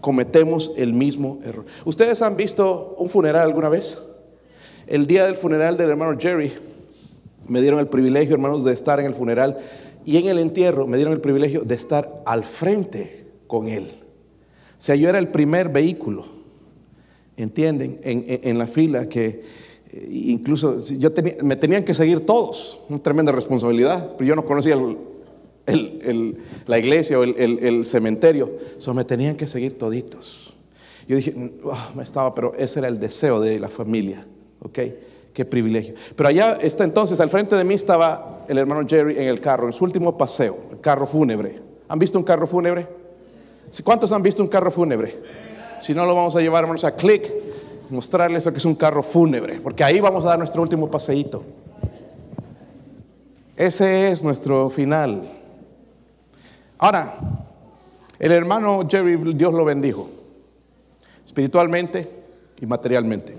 cometemos 0.01 0.73
el 0.75 0.93
mismo 0.93 1.39
error. 1.45 1.65
¿Ustedes 1.85 2.21
han 2.21 2.35
visto 2.35 2.95
un 2.97 3.09
funeral 3.09 3.47
alguna 3.47 3.69
vez? 3.69 3.99
El 4.87 5.07
día 5.07 5.25
del 5.25 5.35
funeral 5.35 5.77
del 5.77 5.89
hermano 5.89 6.17
Jerry, 6.19 6.51
me 7.47 7.61
dieron 7.61 7.79
el 7.79 7.87
privilegio, 7.87 8.35
hermanos, 8.35 8.63
de 8.63 8.73
estar 8.73 8.99
en 8.99 9.05
el 9.05 9.13
funeral 9.13 9.57
y 10.05 10.17
en 10.17 10.27
el 10.27 10.39
entierro 10.39 10.87
me 10.87 10.97
dieron 10.97 11.13
el 11.13 11.21
privilegio 11.21 11.61
de 11.61 11.75
estar 11.75 12.23
al 12.25 12.43
frente 12.43 13.25
con 13.47 13.67
él. 13.67 13.91
O 14.77 14.83
sea, 14.83 14.95
yo 14.95 15.09
era 15.09 15.19
el 15.19 15.27
primer 15.27 15.69
vehículo, 15.69 16.25
¿entienden? 17.37 17.99
En, 18.03 18.57
la 18.57 18.67
fila 18.67 19.07
que 19.07 19.43
eh, 19.91 20.07
incluso 20.09 20.77
yo 20.79 21.11
me 21.43 21.55
tenían 21.55 21.83
que 21.83 21.93
seguir 21.93 22.25
todos, 22.25 22.79
una 22.89 22.99
tremenda 22.99 23.31
responsabilidad, 23.31 24.15
pero 24.17 24.27
yo 24.29 24.35
no 24.35 24.45
conocía 24.45 24.73
el, 24.73 24.97
la 26.67 26.79
iglesia 26.79 27.19
o 27.19 27.23
el, 27.23 27.85
cementerio. 27.85 28.51
So, 28.79 28.93
me 28.93 29.05
tenían 29.05 29.35
que 29.35 29.47
seguir 29.47 29.77
toditos. 29.77 30.53
Yo 31.07 31.15
dije, 31.15 31.31
mm, 31.31 31.97
me 31.97 32.03
estaba, 32.03 32.33
pero 32.33 32.53
ese 32.57 32.79
era 32.79 32.87
el 32.87 32.99
deseo 32.99 33.39
de 33.39 33.59
la 33.59 33.69
familia. 33.69 34.25
¿Ok? 34.61 34.79
Qué 35.33 35.45
privilegio. 35.45 35.95
Pero 36.15 36.29
allá 36.29 36.57
está 36.61 36.83
entonces, 36.83 37.19
al 37.19 37.29
frente 37.29 37.55
de 37.55 37.63
mí 37.63 37.73
estaba 37.73 38.45
el 38.47 38.57
hermano 38.57 38.85
Jerry 38.87 39.17
en 39.17 39.27
el 39.27 39.39
carro, 39.39 39.67
en 39.67 39.73
su 39.73 39.83
último 39.83 40.17
paseo, 40.17 40.57
el 40.71 40.81
carro 40.81 41.07
fúnebre. 41.07 41.59
¿Han 41.87 41.99
visto 41.99 42.17
un 42.17 42.25
carro 42.25 42.47
fúnebre? 42.47 42.87
¿Cuántos 43.83 44.11
han 44.11 44.21
visto 44.21 44.43
un 44.43 44.49
carro 44.49 44.71
fúnebre? 44.71 45.19
Si 45.79 45.93
no, 45.93 46.05
lo 46.05 46.13
vamos 46.13 46.35
a 46.35 46.41
llevar, 46.41 46.63
hermanos, 46.63 46.83
a 46.83 46.95
clic, 46.95 47.31
mostrarles 47.89 48.45
lo 48.45 48.51
que 48.51 48.57
es 48.57 48.65
un 48.65 48.75
carro 48.75 49.01
fúnebre, 49.01 49.59
porque 49.61 49.83
ahí 49.83 49.99
vamos 49.99 50.23
a 50.25 50.29
dar 50.29 50.39
nuestro 50.39 50.61
último 50.61 50.91
paseíto. 50.91 51.43
Ese 53.55 54.11
es 54.11 54.23
nuestro 54.23 54.69
final. 54.69 55.40
Ahora, 56.83 57.13
el 58.17 58.31
hermano 58.31 58.87
Jerry, 58.89 59.15
Dios 59.35 59.53
lo 59.53 59.63
bendijo, 59.63 60.09
espiritualmente 61.23 62.09
y 62.59 62.65
materialmente. 62.65 63.35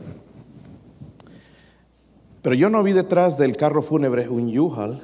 Pero 2.40 2.55
yo 2.55 2.70
no 2.70 2.84
vi 2.84 2.93
detrás 2.93 3.36
del 3.38 3.57
carro 3.57 3.82
fúnebre 3.82 4.28
un 4.28 4.49
Yuhal 4.49 5.03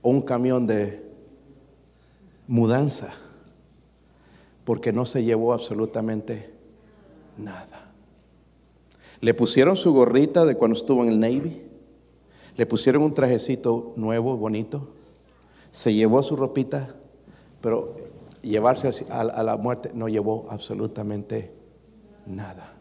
o 0.00 0.08
un 0.08 0.22
camión 0.22 0.66
de 0.66 1.04
mudanza, 2.48 3.12
porque 4.64 4.90
no 4.94 5.04
se 5.04 5.22
llevó 5.22 5.52
absolutamente 5.52 6.54
nada. 7.36 7.92
Le 9.20 9.34
pusieron 9.34 9.76
su 9.76 9.92
gorrita 9.92 10.46
de 10.46 10.54
cuando 10.56 10.74
estuvo 10.74 11.02
en 11.02 11.10
el 11.10 11.20
Navy, 11.20 11.60
le 12.56 12.64
pusieron 12.64 13.02
un 13.02 13.12
trajecito 13.12 13.92
nuevo, 13.96 14.38
bonito, 14.38 14.88
se 15.70 15.92
llevó 15.92 16.22
su 16.22 16.34
ropita 16.34 16.94
pero 17.60 17.94
llevarse 18.42 18.90
a, 19.10 19.42
la 19.42 19.56
muerte 19.56 19.90
no 19.94 20.08
llevó 20.08 20.46
absolutamente 20.50 21.52
nada. 22.26 22.72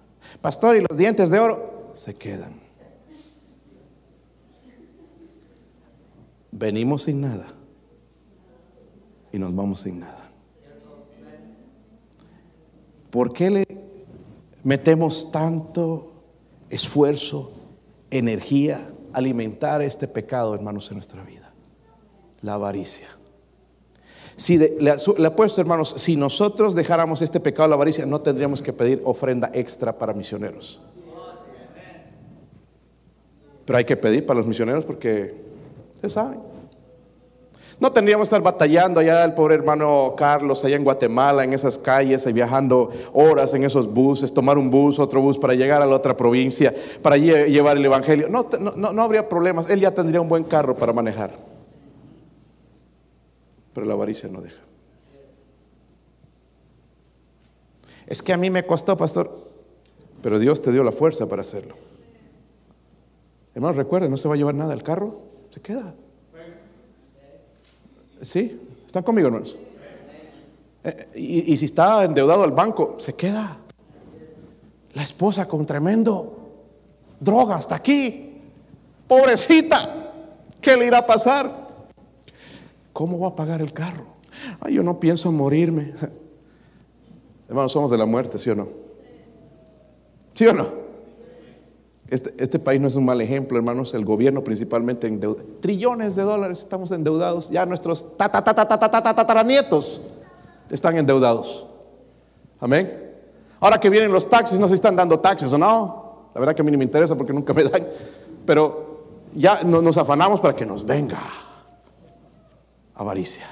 Pastor, 0.42 0.76
y 0.76 0.86
los 0.88 0.98
dientes 0.98 1.30
de 1.30 1.40
oro 1.40 1.92
se 1.94 2.16
quedan. 2.16 2.60
Venimos 6.52 7.04
sin 7.04 7.22
nada 7.22 7.48
y 9.32 9.40
nos 9.40 9.54
vamos 9.54 9.82
sin 9.82 10.00
nada. 10.00 10.30
¿Por 13.12 13.34
qué 13.34 13.50
le 13.50 13.66
metemos 14.64 15.32
tanto 15.32 16.12
esfuerzo, 16.70 17.52
energía, 18.10 18.90
alimentar 19.14 19.82
este 19.82 20.08
pecado, 20.08 20.54
hermanos, 20.54 20.90
en 20.92 20.98
nuestra 20.98 21.24
vida? 21.24 21.54
La 22.42 22.54
avaricia. 22.56 23.08
Si 24.38 24.58
le, 24.58 24.92
apuesto, 25.26 25.62
hermanos, 25.62 25.94
si 25.98 26.18
nosotros 26.18 26.76
dejáramos 26.76 27.22
este 27.22 27.40
pecado, 27.40 27.70
la 27.70 27.76
avaricia, 27.76 28.06
no 28.06 28.20
tendríamos 28.20 28.62
que 28.62 28.74
pedir 28.74 29.02
ofrenda 29.06 29.50
extra 29.54 29.98
para 29.98 30.14
misioneros. 30.14 30.82
Pero 33.66 33.78
hay 33.78 33.86
que 33.86 33.96
pedir 33.96 34.26
para 34.26 34.40
los 34.40 34.48
misioneros 34.48 34.84
porque 34.84 35.34
se 36.02 36.10
saben. 36.10 36.40
No 37.80 37.92
tendríamos 37.92 38.30
que 38.30 38.36
estar 38.36 38.42
batallando 38.42 39.00
allá 39.00 39.24
el 39.24 39.34
pobre 39.34 39.56
hermano 39.56 40.14
Carlos, 40.18 40.64
allá 40.64 40.76
en 40.76 40.84
Guatemala, 40.84 41.44
en 41.44 41.54
esas 41.54 41.78
calles, 41.78 42.26
y 42.26 42.34
viajando 42.34 42.90
horas 43.14 43.54
en 43.54 43.64
esos 43.64 43.94
buses, 43.94 44.34
tomar 44.34 44.58
un 44.58 44.70
bus, 44.70 45.00
otro 45.00 45.22
bus 45.22 45.38
para 45.38 45.54
llegar 45.54 45.82
a 45.82 45.86
la 45.86 45.96
otra 45.96 46.16
provincia, 46.16 46.74
para 47.02 47.18
llevar 47.18 47.78
el 47.78 47.86
Evangelio. 47.86 48.28
No, 48.30 48.48
no, 48.60 48.94
no 48.94 49.02
habría 49.02 49.28
problemas, 49.28 49.70
él 49.70 49.80
ya 49.80 49.92
tendría 49.94 50.22
un 50.22 50.30
buen 50.30 50.44
carro 50.44 50.76
para 50.76 50.94
manejar 50.94 51.32
pero 53.76 53.86
la 53.86 53.94
avaricia 53.94 54.30
no 54.30 54.42
deja. 54.42 54.62
Es 58.08 58.24
que 58.24 58.32
a 58.32 58.38
mí 58.38 58.50
me 58.50 58.66
costó, 58.66 58.96
pastor, 58.96 59.30
pero 60.22 60.40
Dios 60.40 60.62
te 60.62 60.72
dio 60.72 60.82
la 60.82 60.94
fuerza 60.94 61.28
para 61.28 61.42
hacerlo. 61.42 61.76
Hermanos, 63.54 63.76
recuerden, 63.76 64.10
no 64.12 64.18
se 64.18 64.30
va 64.30 64.36
a 64.36 64.38
llevar 64.38 64.56
nada 64.56 64.74
el 64.74 64.82
carro, 64.82 65.20
se 65.50 65.60
queda. 65.60 65.94
¿Sí? 68.22 68.62
¿Están 68.86 69.04
conmigo, 69.04 69.28
hermanos? 69.28 69.58
Eh, 70.86 71.10
y, 71.16 71.54
y 71.54 71.58
si 71.58 71.66
está 71.66 72.06
endeudado 72.06 72.44
al 72.44 72.52
banco, 72.52 72.96
se 72.98 73.14
queda. 73.14 73.58
La 74.94 75.04
esposa 75.04 75.50
con 75.50 75.66
tremendo 75.66 76.38
droga 77.20 77.56
hasta 77.56 77.76
aquí. 77.76 78.40
Pobrecita, 79.06 80.14
¿qué 80.62 80.78
le 80.78 80.86
irá 80.86 81.00
a 81.00 81.06
pasar? 81.06 81.65
¿Cómo 82.96 83.20
va 83.20 83.28
a 83.28 83.36
pagar 83.36 83.62
el 83.62 83.74
carro? 83.74 84.06
Ay, 84.62 84.76
yo 84.76 84.82
no 84.82 85.02
pienso 85.02 85.30
morirme. 85.30 85.92
Hermanos, 87.50 87.74
somos 87.74 87.92
de 87.92 87.98
la 87.98 88.06
muerte, 88.06 88.40
¿sí 88.40 88.50
o 88.50 88.56
no? 88.56 88.70
¿Sí 90.34 90.48
o 90.48 90.54
no? 90.54 90.66
Este, 92.08 92.34
este 92.42 92.58
país 92.58 92.80
no 92.80 92.88
es 92.88 92.96
un 92.96 93.04
mal 93.04 93.20
ejemplo, 93.20 93.58
hermanos. 93.58 93.94
El 93.96 94.06
gobierno 94.06 94.46
principalmente 94.46 95.08
endeuda. 95.08 95.44
Trillones 95.60 96.16
de 96.16 96.22
dólares 96.22 96.60
estamos 96.60 96.90
endeudados. 96.92 97.50
Ya 97.50 97.66
nuestros 97.66 98.16
tataranietos 98.18 100.00
están 100.70 100.96
endeudados. 100.96 101.66
Amén. 102.62 103.12
Ahora 103.60 103.78
que 103.78 103.90
vienen 103.90 104.10
los 104.10 104.30
taxis, 104.30 104.58
no 104.58 104.70
se 104.70 104.76
están 104.76 104.96
dando 104.96 105.20
taxis 105.20 105.52
o 105.52 105.58
no. 105.58 106.30
La 106.34 106.40
verdad 106.40 106.56
que 106.56 106.62
a 106.62 106.64
mí 106.64 106.72
no 106.72 106.78
me 106.78 106.86
interesa 106.86 107.14
porque 107.14 107.34
nunca 107.34 107.54
me 107.54 107.66
dan. 107.66 107.86
Pero 108.46 109.04
ya 109.34 109.64
nos 109.64 109.98
afanamos 109.98 110.40
para 110.40 110.56
que 110.56 110.66
nos 110.66 110.86
venga 110.86 111.20
avaricia. 112.96 113.46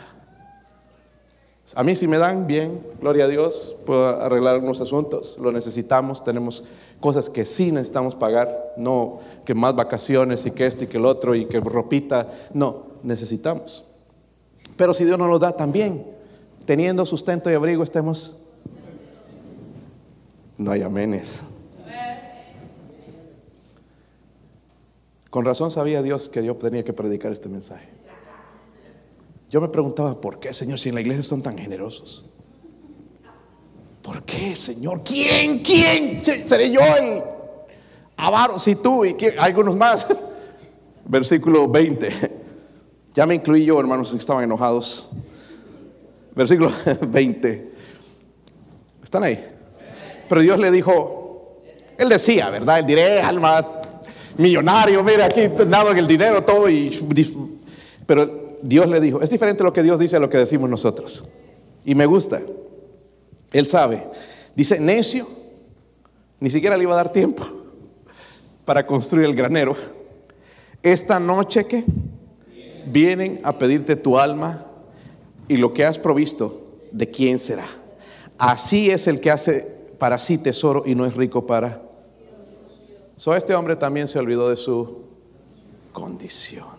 A 1.75 1.83
mí 1.83 1.95
si 1.95 2.07
me 2.07 2.17
dan 2.17 2.45
bien, 2.45 2.85
gloria 2.99 3.25
a 3.25 3.27
Dios, 3.27 3.75
puedo 3.85 4.05
arreglar 4.05 4.55
algunos 4.55 4.81
asuntos, 4.81 5.37
lo 5.39 5.51
necesitamos, 5.51 6.23
tenemos 6.23 6.65
cosas 6.99 7.29
que 7.29 7.45
sí 7.45 7.71
necesitamos 7.71 8.15
pagar, 8.15 8.73
no 8.77 9.19
que 9.45 9.55
más 9.55 9.75
vacaciones 9.75 10.45
y 10.45 10.51
que 10.51 10.65
esto 10.65 10.83
y 10.83 10.87
que 10.87 10.97
el 10.97 11.05
otro 11.05 11.35
y 11.35 11.45
que 11.45 11.59
ropita, 11.59 12.29
no, 12.53 12.83
necesitamos. 13.01 13.89
Pero 14.75 14.93
si 14.93 15.05
Dios 15.05 15.17
nos 15.17 15.29
lo 15.29 15.39
da 15.39 15.53
también, 15.55 16.05
teniendo 16.65 17.05
sustento 17.05 17.49
y 17.49 17.53
abrigo, 17.53 17.83
estemos... 17.83 18.39
No 20.57 20.71
hay 20.71 20.83
amenes. 20.83 21.41
Con 25.29 25.45
razón 25.45 25.71
sabía 25.71 26.03
Dios 26.03 26.29
que 26.29 26.45
yo 26.45 26.55
tenía 26.55 26.83
que 26.83 26.93
predicar 26.93 27.31
este 27.31 27.49
mensaje. 27.49 27.89
Yo 29.53 29.61
me 29.61 29.67
preguntaba, 29.67 30.19
¿por 30.19 30.39
qué, 30.39 30.51
Señor, 30.51 30.79
si 30.79 30.89
en 30.89 30.95
la 30.95 31.01
iglesia 31.01 31.21
son 31.21 31.43
tan 31.43 31.55
generosos? 31.55 32.25
¿Por 34.01 34.23
qué, 34.23 34.55
Señor? 34.55 35.03
¿Quién? 35.03 35.59
¿Quién? 35.59 36.19
¿Seré 36.19 36.71
yo 36.71 36.79
el 36.81 37.21
avaro? 38.17 38.57
Si 38.57 38.77
tú 38.77 39.05
y 39.05 39.15
algunos 39.37 39.75
más. 39.75 40.07
Versículo 41.05 41.67
20. 41.67 42.31
Ya 43.13 43.27
me 43.27 43.35
incluí 43.35 43.63
yo, 43.63 43.79
hermanos, 43.79 44.09
que 44.09 44.17
estaban 44.17 44.43
enojados. 44.43 45.07
Versículo 46.33 46.71
20. 47.07 47.73
¿Están 49.03 49.21
ahí? 49.21 49.51
Pero 50.27 50.41
Dios 50.41 50.57
le 50.57 50.71
dijo, 50.71 51.61
Él 51.95 52.09
decía, 52.09 52.49
¿verdad? 52.49 52.79
Él 52.79 52.87
diré, 52.87 53.21
alma 53.21 53.63
millonario, 54.35 55.03
mira 55.03 55.25
aquí, 55.25 55.47
nada 55.67 55.91
en 55.91 55.99
el 55.99 56.07
dinero, 56.07 56.43
todo. 56.43 56.67
Y, 56.67 56.89
pero 58.07 58.42
Dios 58.63 58.87
le 58.87 59.01
dijo, 59.01 59.21
es 59.21 59.29
diferente 59.29 59.61
lo 59.61 59.73
que 59.73 59.83
Dios 59.83 59.99
dice 59.99 60.15
a 60.15 60.19
lo 60.19 60.29
que 60.29 60.37
decimos 60.37 60.69
nosotros. 60.69 61.25
Y 61.83 61.95
me 61.95 62.05
gusta. 62.05 62.41
Él 63.51 63.67
sabe. 63.67 64.07
Dice, 64.55 64.79
necio, 64.79 65.27
ni 66.39 66.49
siquiera 66.49 66.77
le 66.77 66.83
iba 66.83 66.93
a 66.93 66.97
dar 66.97 67.11
tiempo 67.11 67.45
para 68.65 68.87
construir 68.87 69.25
el 69.25 69.35
granero. 69.35 69.75
Esta 70.81 71.19
noche 71.19 71.65
que 71.65 71.83
vienen 72.85 73.41
a 73.43 73.57
pedirte 73.57 73.97
tu 73.97 74.17
alma 74.17 74.65
y 75.49 75.57
lo 75.57 75.73
que 75.73 75.83
has 75.83 75.99
provisto, 75.99 76.79
¿de 76.93 77.11
quién 77.11 77.39
será? 77.39 77.65
Así 78.37 78.89
es 78.89 79.07
el 79.07 79.19
que 79.19 79.29
hace 79.29 79.73
para 79.97 80.17
sí 80.19 80.37
tesoro 80.37 80.83
y 80.85 80.95
no 80.95 81.05
es 81.05 81.15
rico 81.15 81.45
para. 81.45 81.81
So, 83.17 83.35
este 83.35 83.55
hombre 83.55 83.75
también 83.75 84.07
se 84.07 84.19
olvidó 84.19 84.49
de 84.49 84.55
su 84.55 85.03
condición. 85.91 86.72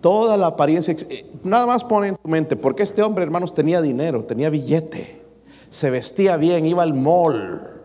Toda 0.00 0.36
la 0.36 0.46
apariencia, 0.46 0.96
eh, 1.10 1.26
nada 1.42 1.66
más 1.66 1.84
pone 1.84 2.08
en 2.08 2.16
tu 2.16 2.28
mente, 2.28 2.56
porque 2.56 2.82
este 2.82 3.02
hombre, 3.02 3.22
hermanos, 3.24 3.54
tenía 3.54 3.82
dinero, 3.82 4.24
tenía 4.24 4.48
billete, 4.48 5.22
se 5.68 5.90
vestía 5.90 6.36
bien, 6.36 6.64
iba 6.66 6.82
al 6.82 6.94
mall 6.94 7.82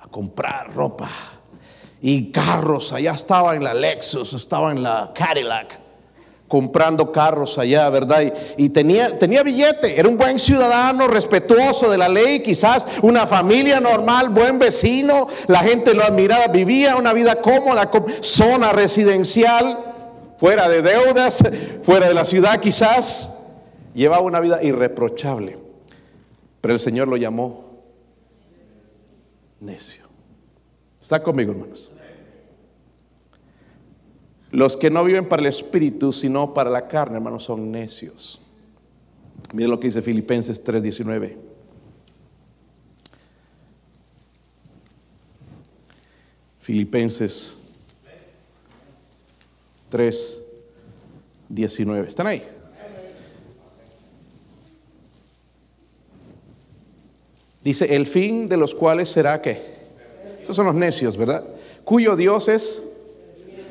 a 0.00 0.08
comprar 0.08 0.74
ropa 0.74 1.08
y 2.02 2.32
carros, 2.32 2.92
allá 2.92 3.12
estaba 3.12 3.54
en 3.54 3.62
la 3.62 3.74
Lexus, 3.74 4.32
estaba 4.32 4.72
en 4.72 4.82
la 4.82 5.12
Cadillac 5.14 5.78
comprando 6.50 7.12
carros 7.12 7.58
allá, 7.58 7.88
¿verdad? 7.90 8.24
Y, 8.56 8.70
tenía, 8.70 9.16
tenía 9.16 9.44
billete, 9.44 10.00
era 10.00 10.08
un 10.08 10.16
buen 10.16 10.36
ciudadano, 10.40 11.06
respetuoso 11.06 11.88
de 11.88 11.96
la 11.96 12.08
ley, 12.08 12.40
quizás 12.40 12.88
una 13.02 13.24
familia 13.28 13.78
normal, 13.78 14.30
buen 14.30 14.58
vecino, 14.58 15.28
la 15.46 15.60
gente 15.60 15.94
lo 15.94 16.02
admiraba, 16.02 16.48
vivía 16.48 16.96
una 16.96 17.12
vida 17.12 17.36
cómoda, 17.36 17.88
zona 18.20 18.72
residencial 18.72 19.89
fuera 20.40 20.70
de 20.70 20.80
deudas, 20.80 21.44
fuera 21.82 22.08
de 22.08 22.14
la 22.14 22.24
ciudad 22.24 22.58
quizás, 22.60 23.60
llevaba 23.92 24.22
una 24.22 24.40
vida 24.40 24.62
irreprochable. 24.62 25.58
Pero 26.62 26.72
el 26.72 26.80
Señor 26.80 27.08
lo 27.08 27.18
llamó 27.18 27.82
necio. 29.60 30.06
¿Está 30.98 31.22
conmigo, 31.22 31.52
hermanos? 31.52 31.90
Los 34.50 34.78
que 34.78 34.88
no 34.88 35.04
viven 35.04 35.28
para 35.28 35.42
el 35.42 35.46
espíritu, 35.46 36.10
sino 36.10 36.54
para 36.54 36.70
la 36.70 36.88
carne, 36.88 37.16
hermanos, 37.16 37.44
son 37.44 37.70
necios. 37.70 38.40
Miren 39.52 39.70
lo 39.70 39.78
que 39.78 39.88
dice 39.88 40.00
Filipenses 40.00 40.64
3:19. 40.64 41.36
Filipenses 46.60 47.59
3, 49.90 50.42
19. 51.48 52.08
¿Están 52.08 52.26
ahí? 52.28 52.42
Dice, 57.62 57.94
el 57.94 58.06
fin 58.06 58.48
de 58.48 58.56
los 58.56 58.74
cuales 58.74 59.10
será 59.10 59.42
que, 59.42 59.60
esos 60.42 60.56
son 60.56 60.66
los 60.66 60.74
necios, 60.74 61.16
¿verdad? 61.16 61.44
Cuyo 61.84 62.16
Dios 62.16 62.48
es, 62.48 62.82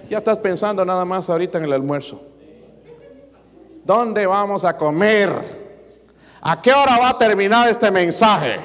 ya 0.09 0.19
estás 0.19 0.37
pensando 0.37 0.85
nada 0.85 1.05
más 1.05 1.29
ahorita 1.29 1.57
en 1.57 1.63
el 1.63 1.73
almuerzo. 1.73 2.21
¿Dónde 3.83 4.27
vamos 4.27 4.63
a 4.63 4.77
comer? 4.77 5.31
¿A 6.41 6.61
qué 6.61 6.71
hora 6.71 6.99
va 6.99 7.09
a 7.09 7.17
terminar 7.17 7.67
este 7.67 7.89
mensaje? 7.89 8.59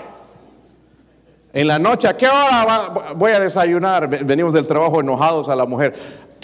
En 1.52 1.68
la 1.68 1.78
noche, 1.78 2.09
¿a 2.09 2.16
qué 2.16 2.26
hora 2.26 3.12
voy 3.14 3.30
a 3.30 3.40
desayunar? 3.40 4.09
Venimos 4.09 4.52
del 4.52 4.66
trabajo 4.66 5.00
enojados 5.00 5.48
a 5.48 5.57
la 5.57 5.64
mujer. 5.64 5.94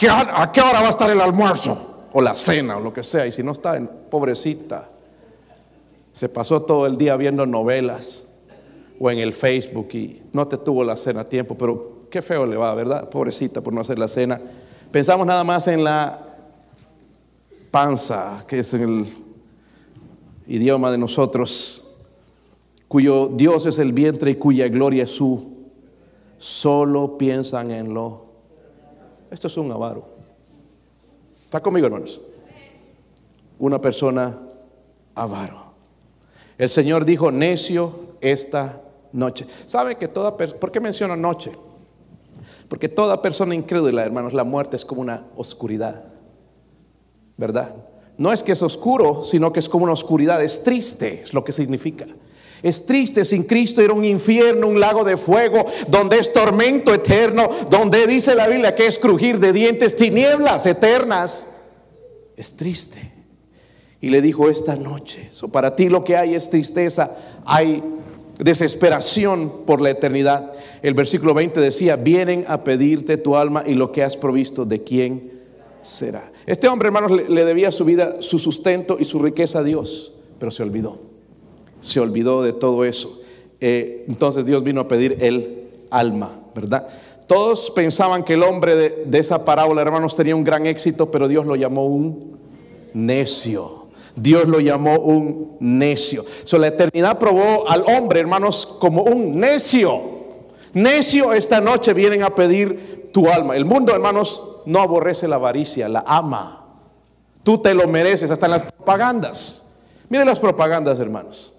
¿A 0.08 0.50
qué 0.52 0.60
hora 0.60 0.80
va 0.80 0.86
a 0.86 0.90
estar 0.90 1.10
el 1.10 1.20
almuerzo? 1.20 2.08
O 2.12 2.20
la 2.20 2.34
cena, 2.34 2.78
o 2.78 2.80
lo 2.80 2.92
que 2.92 3.04
sea. 3.04 3.26
Y 3.26 3.32
si 3.32 3.42
no 3.42 3.52
está, 3.52 3.78
pobrecita. 4.10 4.88
Se 6.12 6.28
pasó 6.28 6.62
todo 6.62 6.86
el 6.86 6.96
día 6.96 7.16
viendo 7.16 7.46
novelas 7.46 8.26
o 8.98 9.10
en 9.10 9.18
el 9.18 9.32
Facebook 9.32 9.88
y 9.94 10.22
no 10.32 10.46
te 10.46 10.58
tuvo 10.58 10.84
la 10.84 10.96
cena 10.96 11.22
a 11.22 11.28
tiempo, 11.28 11.56
pero 11.56 12.06
qué 12.10 12.20
feo 12.20 12.44
le 12.46 12.56
va, 12.56 12.74
¿verdad? 12.74 13.08
Pobrecita 13.08 13.60
por 13.60 13.72
no 13.72 13.80
hacer 13.80 13.98
la 13.98 14.08
cena. 14.08 14.40
Pensamos 14.90 15.26
nada 15.26 15.44
más 15.44 15.68
en 15.68 15.84
la 15.84 16.18
panza, 17.70 18.44
que 18.46 18.58
es 18.58 18.74
el 18.74 19.06
idioma 20.46 20.90
de 20.90 20.98
nosotros, 20.98 21.84
cuyo 22.88 23.28
Dios 23.28 23.66
es 23.66 23.78
el 23.78 23.92
vientre 23.92 24.32
y 24.32 24.34
cuya 24.34 24.68
gloria 24.68 25.04
es 25.04 25.12
su. 25.12 25.48
Solo 26.38 27.16
piensan 27.16 27.70
en 27.70 27.94
lo 27.94 28.29
esto 29.30 29.46
es 29.46 29.56
un 29.56 29.70
avaro. 29.70 30.02
¿Está 31.44 31.60
conmigo, 31.60 31.86
hermanos? 31.86 32.20
Una 33.58 33.80
persona 33.80 34.38
avaro. 35.14 35.70
El 36.58 36.68
Señor 36.68 37.04
dijo, 37.04 37.30
necio 37.30 38.16
esta 38.20 38.80
noche. 39.12 39.46
¿Sabe 39.66 39.96
que 39.96 40.08
toda 40.08 40.36
persona, 40.36 40.60
por 40.60 40.70
qué 40.70 40.80
menciono 40.80 41.16
noche? 41.16 41.52
Porque 42.68 42.88
toda 42.88 43.20
persona 43.20 43.54
incrédula, 43.54 44.04
hermanos, 44.04 44.32
la 44.32 44.44
muerte 44.44 44.76
es 44.76 44.84
como 44.84 45.00
una 45.00 45.26
oscuridad. 45.36 46.04
¿Verdad? 47.36 47.74
No 48.16 48.32
es 48.32 48.42
que 48.42 48.52
es 48.52 48.62
oscuro, 48.62 49.24
sino 49.24 49.52
que 49.52 49.60
es 49.60 49.68
como 49.68 49.84
una 49.84 49.94
oscuridad, 49.94 50.42
es 50.42 50.62
triste, 50.62 51.22
es 51.22 51.32
lo 51.32 51.42
que 51.42 51.52
significa. 51.52 52.06
Es 52.62 52.84
triste 52.84 53.24
sin 53.24 53.44
Cristo 53.44 53.82
ir 53.82 53.90
a 53.90 53.94
un 53.94 54.04
infierno, 54.04 54.66
un 54.66 54.80
lago 54.80 55.04
de 55.04 55.16
fuego, 55.16 55.66
donde 55.88 56.18
es 56.18 56.32
tormento 56.32 56.92
eterno, 56.92 57.48
donde 57.70 58.06
dice 58.06 58.34
la 58.34 58.46
Biblia 58.48 58.74
que 58.74 58.86
es 58.86 58.98
crujir 58.98 59.38
de 59.38 59.52
dientes, 59.52 59.96
tinieblas 59.96 60.66
eternas. 60.66 61.48
Es 62.36 62.56
triste. 62.56 63.12
Y 64.02 64.10
le 64.10 64.22
dijo 64.22 64.48
esta 64.48 64.76
noche, 64.76 65.30
para 65.52 65.74
ti 65.74 65.88
lo 65.88 66.02
que 66.02 66.16
hay 66.16 66.34
es 66.34 66.48
tristeza, 66.50 67.16
hay 67.44 67.82
desesperación 68.38 69.64
por 69.66 69.80
la 69.80 69.90
eternidad. 69.90 70.52
El 70.82 70.94
versículo 70.94 71.34
20 71.34 71.60
decía, 71.60 71.96
vienen 71.96 72.44
a 72.48 72.64
pedirte 72.64 73.16
tu 73.18 73.36
alma 73.36 73.64
y 73.66 73.74
lo 73.74 73.92
que 73.92 74.02
has 74.02 74.16
provisto, 74.16 74.64
¿de 74.64 74.82
quién 74.82 75.32
será? 75.82 76.30
Este 76.46 76.68
hombre, 76.68 76.88
hermanos, 76.88 77.12
le 77.28 77.44
debía 77.44 77.70
su 77.72 77.84
vida, 77.84 78.20
su 78.20 78.38
sustento 78.38 78.96
y 78.98 79.04
su 79.04 79.18
riqueza 79.18 79.60
a 79.60 79.62
Dios, 79.62 80.12
pero 80.38 80.50
se 80.50 80.62
olvidó 80.62 81.09
se 81.80 82.00
olvidó 82.00 82.42
de 82.42 82.52
todo 82.52 82.84
eso. 82.84 83.20
Eh, 83.60 84.04
entonces 84.08 84.46
Dios 84.46 84.62
vino 84.62 84.80
a 84.80 84.88
pedir 84.88 85.18
el 85.20 85.68
alma, 85.90 86.40
¿verdad? 86.54 86.88
Todos 87.26 87.70
pensaban 87.70 88.24
que 88.24 88.34
el 88.34 88.42
hombre 88.42 88.74
de, 88.74 89.18
esa 89.18 89.44
parábola, 89.44 89.82
hermanos, 89.82 90.16
tenía 90.16 90.34
un 90.34 90.42
gran 90.42 90.66
éxito, 90.66 91.10
pero 91.10 91.28
Dios 91.28 91.46
lo 91.46 91.54
llamó 91.54 91.86
un 91.86 92.38
necio. 92.92 93.86
Dios 94.16 94.48
lo 94.48 94.58
llamó 94.58 94.98
un 94.98 95.56
necio. 95.60 96.24
So, 96.42 96.58
la 96.58 96.66
eternidad 96.66 97.18
probó 97.18 97.68
al 97.68 97.84
hombre, 97.86 98.18
hermanos, 98.18 98.66
como 98.80 99.04
un 99.04 99.38
necio. 99.38 100.00
Necio, 100.72 101.32
esta 101.32 101.60
noche 101.60 101.94
vienen 101.94 102.24
a 102.24 102.34
pedir 102.34 103.10
tu 103.12 103.28
alma. 103.28 103.54
El 103.54 103.64
mundo, 103.64 103.92
hermanos, 103.92 104.62
no 104.66 104.80
aborrece 104.80 105.28
la 105.28 105.36
avaricia, 105.36 105.88
la 105.88 106.02
ama. 106.06 106.66
Tú 107.44 107.58
te 107.58 107.74
lo 107.74 107.86
mereces, 107.86 108.30
hasta 108.30 108.46
en 108.46 108.52
las 108.52 108.62
propagandas. 108.72 109.70
Miren 110.08 110.26
las 110.26 110.40
propagandas, 110.40 110.98
hermanos. 110.98 111.54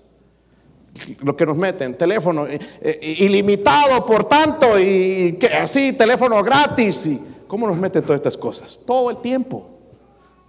Lo 1.21 1.35
que 1.35 1.45
nos 1.45 1.57
meten, 1.57 1.97
teléfono 1.97 2.45
eh, 2.47 2.59
eh, 2.81 3.15
ilimitado 3.19 4.05
por 4.05 4.25
tanto 4.25 4.79
y 4.79 5.33
que, 5.33 5.47
así, 5.47 5.93
teléfono 5.93 6.41
gratis. 6.43 7.05
Y, 7.07 7.21
¿Cómo 7.47 7.67
nos 7.67 7.77
meten 7.77 8.01
todas 8.03 8.17
estas 8.17 8.37
cosas? 8.37 8.81
Todo 8.85 9.09
el 9.09 9.17
tiempo. 9.17 9.69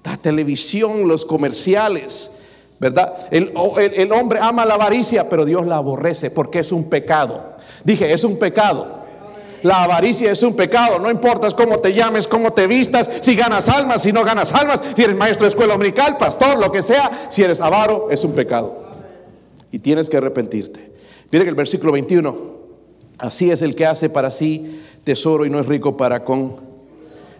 La 0.04 0.16
televisión, 0.16 1.08
los 1.08 1.24
comerciales, 1.24 2.32
¿verdad? 2.78 3.14
El, 3.30 3.52
el 3.76 4.12
hombre 4.12 4.40
ama 4.40 4.64
la 4.64 4.74
avaricia, 4.74 5.28
pero 5.28 5.44
Dios 5.44 5.66
la 5.66 5.76
aborrece 5.76 6.30
porque 6.30 6.60
es 6.60 6.72
un 6.72 6.88
pecado. 6.88 7.54
Dije, 7.84 8.12
es 8.12 8.24
un 8.24 8.38
pecado. 8.38 9.02
La 9.62 9.84
avaricia 9.84 10.32
es 10.32 10.42
un 10.42 10.54
pecado, 10.54 10.98
no 10.98 11.10
importa 11.10 11.48
cómo 11.52 11.78
te 11.78 11.92
llames, 11.92 12.26
cómo 12.26 12.52
te 12.52 12.66
vistas, 12.66 13.08
si 13.20 13.36
ganas 13.36 13.68
almas, 13.68 14.02
si 14.02 14.12
no 14.12 14.24
ganas 14.24 14.52
almas, 14.52 14.82
si 14.96 15.02
eres 15.02 15.16
maestro 15.16 15.44
de 15.44 15.50
escuela 15.50 15.74
dominical, 15.74 16.16
pastor, 16.16 16.58
lo 16.58 16.72
que 16.72 16.82
sea, 16.82 17.28
si 17.28 17.44
eres 17.44 17.60
avaro, 17.60 18.08
es 18.10 18.24
un 18.24 18.32
pecado. 18.32 18.81
Y 19.72 19.80
tienes 19.80 20.08
que 20.08 20.18
arrepentirte. 20.18 20.92
Miren 21.32 21.48
el 21.48 21.54
versículo 21.54 21.92
21, 21.92 22.36
así 23.18 23.50
es 23.50 23.62
el 23.62 23.74
que 23.74 23.86
hace 23.86 24.08
para 24.10 24.30
sí 24.30 24.80
tesoro 25.02 25.44
y 25.44 25.50
no 25.50 25.58
es 25.58 25.66
rico 25.66 25.96
para 25.96 26.24
con... 26.24 26.56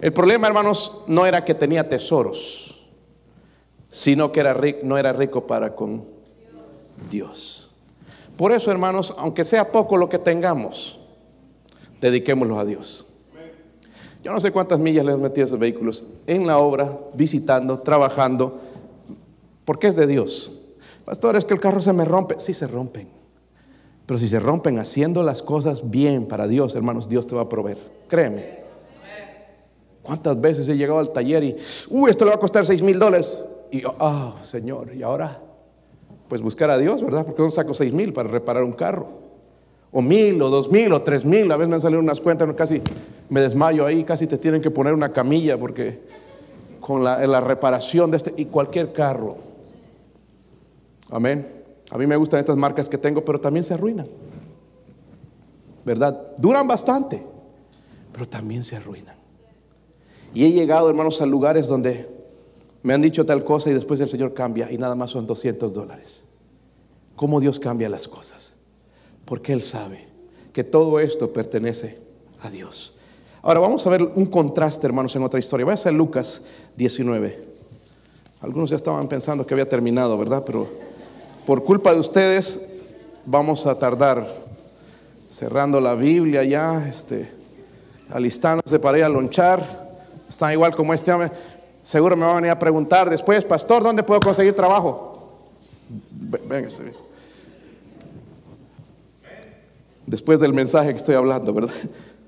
El 0.00 0.12
problema, 0.12 0.48
hermanos, 0.48 1.02
no 1.06 1.26
era 1.26 1.44
que 1.44 1.54
tenía 1.54 1.88
tesoros, 1.88 2.88
sino 3.88 4.32
que 4.32 4.40
era 4.40 4.54
rico, 4.54 4.80
no 4.82 4.98
era 4.98 5.12
rico 5.12 5.46
para 5.46 5.76
con 5.76 6.04
Dios. 7.10 7.70
Por 8.36 8.50
eso, 8.50 8.70
hermanos, 8.70 9.14
aunque 9.18 9.44
sea 9.44 9.70
poco 9.70 9.96
lo 9.96 10.08
que 10.08 10.18
tengamos, 10.18 10.98
dediquémoslo 12.00 12.58
a 12.58 12.64
Dios. 12.64 13.06
Yo 14.24 14.32
no 14.32 14.40
sé 14.40 14.52
cuántas 14.52 14.78
millas 14.78 15.04
le 15.04 15.12
han 15.12 15.20
metido 15.20 15.44
a 15.44 15.46
esos 15.46 15.58
vehículos 15.58 16.06
en 16.26 16.46
la 16.46 16.58
obra, 16.58 16.96
visitando, 17.14 17.80
trabajando, 17.80 18.60
porque 19.64 19.88
es 19.88 19.96
de 19.96 20.06
Dios. 20.06 20.52
Pastor, 21.05 21.36
es 21.36 21.44
que 21.44 21.55
el 21.55 21.61
carro 21.61 21.80
se 21.80 21.92
me 21.92 22.05
rompe. 22.05 22.36
Sí 22.38 22.55
se 22.55 22.66
rompen. 22.66 23.09
Pero 24.07 24.18
si 24.18 24.28
se 24.28 24.40
rompen 24.40 24.78
haciendo 24.78 25.22
las 25.22 25.42
cosas 25.42 25.90
bien 25.90 26.26
para 26.26 26.46
Dios, 26.48 26.74
hermanos, 26.74 27.09
Dios 27.09 27.26
te 27.26 27.34
va 27.34 27.42
a 27.42 27.48
proveer. 27.48 27.78
Créeme. 28.09 28.62
¿Cuántas 30.03 30.40
veces 30.40 30.68
he 30.68 30.76
llegado 30.76 30.98
al 30.98 31.12
taller 31.12 31.44
y, 31.44 31.57
uy, 31.90 32.11
esto 32.11 32.24
le 32.24 32.30
va 32.30 32.36
a 32.36 32.40
costar 32.40 32.66
seis 32.66 32.82
mil 32.82 32.98
dólares? 32.98 33.44
Y 33.70 33.82
yo, 33.82 33.94
ah, 34.00 34.34
Señor, 34.42 34.94
¿y 34.94 35.03
ahora? 35.03 35.40
Pues 36.28 36.42
buscar 36.42 36.70
a 36.70 36.78
Dios, 36.78 37.03
¿verdad? 37.05 37.24
Porque 37.24 37.40
no 37.40 37.50
saco 37.50 37.72
seis 37.72 37.92
mil 37.92 38.12
para 38.12 38.28
reparar 38.28 38.64
un 38.64 38.72
carro 38.72 39.22
o 39.92 40.00
mil, 40.00 40.40
o 40.42 40.48
dos 40.48 40.70
mil, 40.70 40.92
o 40.92 41.03
tres 41.03 41.24
mil. 41.24 41.50
A 41.53 41.57
veces 41.57 41.68
me 41.68 41.76
han 41.76 41.80
salido 41.80 42.00
unas 42.00 42.20
cuentas, 42.20 42.53
casi 42.55 42.82
me 43.28 43.40
desmayo 43.40 43.86
ahí, 43.86 44.03
casi 44.03 44.26
te 44.26 44.38
tienen 44.38 44.61
que 44.61 44.70
poner 44.70 44.94
una 44.94 45.12
camilla 45.12 45.57
porque 45.59 46.00
con 46.80 47.05
la, 47.05 47.24
la 47.26 47.40
reparación 47.40 48.11
de 48.11 48.16
este 48.16 48.34
y 48.36 48.46
cualquier 48.46 48.92
carro. 48.92 49.36
Amén. 51.12 51.46
A 51.90 51.98
mí 51.98 52.06
me 52.08 52.16
gustan 52.16 52.40
estas 52.40 52.56
marcas 52.56 52.88
que 52.88 52.98
tengo, 52.98 53.24
pero 53.24 53.40
también 53.40 53.62
se 53.62 53.74
arruinan. 53.74 54.08
¿Verdad? 55.84 56.34
Duran 56.38 56.66
bastante, 56.66 57.24
pero 58.12 58.26
también 58.26 58.64
se 58.64 58.74
arruinan. 58.74 59.14
Y 60.34 60.44
he 60.44 60.50
llegado, 60.50 60.88
hermanos, 60.88 61.20
a 61.20 61.26
lugares 61.26 61.68
donde 61.68 62.08
me 62.82 62.94
han 62.94 63.02
dicho 63.02 63.24
tal 63.24 63.44
cosa 63.44 63.70
y 63.70 63.74
después 63.74 64.00
el 64.00 64.08
Señor 64.08 64.34
cambia 64.34 64.72
y 64.72 64.78
nada 64.78 64.96
más 64.96 65.10
son 65.10 65.26
200 65.26 65.72
dólares. 65.72 66.24
¿Cómo 67.14 67.38
Dios 67.38 67.60
cambia 67.60 67.88
las 67.88 68.08
cosas? 68.08 68.56
porque 69.24 69.52
Él 69.52 69.62
sabe 69.62 70.06
que 70.52 70.64
todo 70.64 71.00
esto 71.00 71.32
pertenece 71.32 71.98
a 72.42 72.50
Dios. 72.50 72.94
Ahora 73.42 73.60
vamos 73.60 73.86
a 73.86 73.90
ver 73.90 74.02
un 74.02 74.26
contraste, 74.26 74.86
hermanos, 74.86 75.16
en 75.16 75.22
otra 75.22 75.40
historia. 75.40 75.64
Voy 75.64 75.74
a 75.74 75.78
ser 75.78 75.94
Lucas 75.94 76.44
19. 76.76 77.52
Algunos 78.40 78.70
ya 78.70 78.76
estaban 78.76 79.08
pensando 79.08 79.46
que 79.46 79.54
había 79.54 79.68
terminado, 79.68 80.18
¿verdad? 80.18 80.42
Pero 80.44 80.68
por 81.47 81.64
culpa 81.64 81.93
de 81.93 82.01
ustedes 82.01 82.61
vamos 83.24 83.66
a 83.66 83.78
tardar 83.78 84.26
cerrando 85.30 85.80
la 85.80 85.95
Biblia 85.95 86.45
ya, 86.45 86.86
este, 86.88 87.30
alistándose 88.11 88.78
para 88.78 88.99
ir 88.99 89.05
a 89.05 89.09
lonchar. 89.09 89.90
Está 90.28 90.53
igual 90.53 90.74
como 90.74 90.95
este 90.95 91.12
hombre. 91.12 91.30
Seguro 91.82 92.16
me 92.16 92.24
van 92.24 92.32
a 92.32 92.36
venir 92.36 92.51
a 92.51 92.59
preguntar 92.59 93.11
después, 93.11 93.45
pastor, 93.45 93.82
¿dónde 93.82 94.03
puedo 94.03 94.20
conseguir 94.20 94.55
trabajo? 94.55 95.40
Véngase 96.49 96.93
después 100.07 100.38
del 100.40 100.53
mensaje 100.53 100.90
que 100.90 100.99
estoy 100.99 101.14
hablando, 101.14 101.53
¿verdad? 101.55 101.72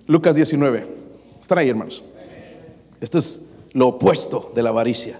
Lucas 0.07 0.35
19. 0.35 0.87
Están 1.41 1.59
ahí, 1.59 1.69
hermanos. 1.69 2.03
Esto 3.01 3.19
es 3.19 3.51
lo 3.73 3.89
opuesto 3.89 4.53
de 4.55 4.62
la 4.62 4.71
avaricia. 4.71 5.19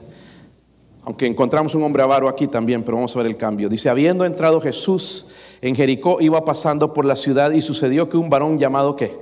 Aunque 1.05 1.27
encontramos 1.27 1.75
un 1.75 1.83
hombre 1.83 2.03
avaro 2.03 2.29
aquí 2.29 2.47
también, 2.47 2.83
pero 2.83 2.97
vamos 2.97 3.15
a 3.15 3.19
ver 3.19 3.27
el 3.27 3.37
cambio. 3.37 3.69
Dice, 3.69 3.91
habiendo 3.91 4.25
entrado 4.25 4.61
Jesús 4.61 5.27
en 5.61 5.75
Jericó, 5.75 6.19
iba 6.21 6.45
pasando 6.45 6.95
por 6.95 7.05
la 7.05 7.17
ciudad 7.17 7.53
y 7.53 7.61
sucedió 7.61 8.09
que 8.09 8.17
un 8.17 8.31
varón 8.31 8.59
llamado 8.59 8.97
¿qué? 8.97 9.15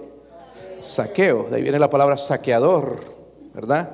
Saqueo, 0.81 1.47
de 1.51 1.57
ahí 1.57 1.63
viene 1.63 1.79
la 1.79 1.91
palabra 1.91 2.17
saqueador, 2.17 3.01
¿verdad? 3.55 3.91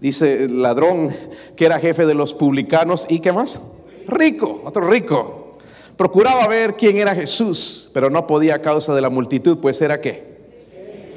Dice 0.00 0.48
ladrón 0.48 1.10
que 1.56 1.66
era 1.66 1.78
jefe 1.78 2.06
de 2.06 2.14
los 2.14 2.34
publicanos 2.34 3.06
y 3.08 3.20
¿qué 3.20 3.32
más? 3.32 3.60
Rico, 4.06 4.62
otro 4.64 4.88
rico. 4.88 5.56
Procuraba 5.96 6.46
ver 6.46 6.74
quién 6.74 6.96
era 6.98 7.14
Jesús, 7.14 7.90
pero 7.92 8.08
no 8.08 8.26
podía 8.26 8.56
a 8.56 8.62
causa 8.62 8.94
de 8.94 9.00
la 9.00 9.10
multitud, 9.10 9.58
pues 9.58 9.80
era 9.82 10.00
qué? 10.00 10.28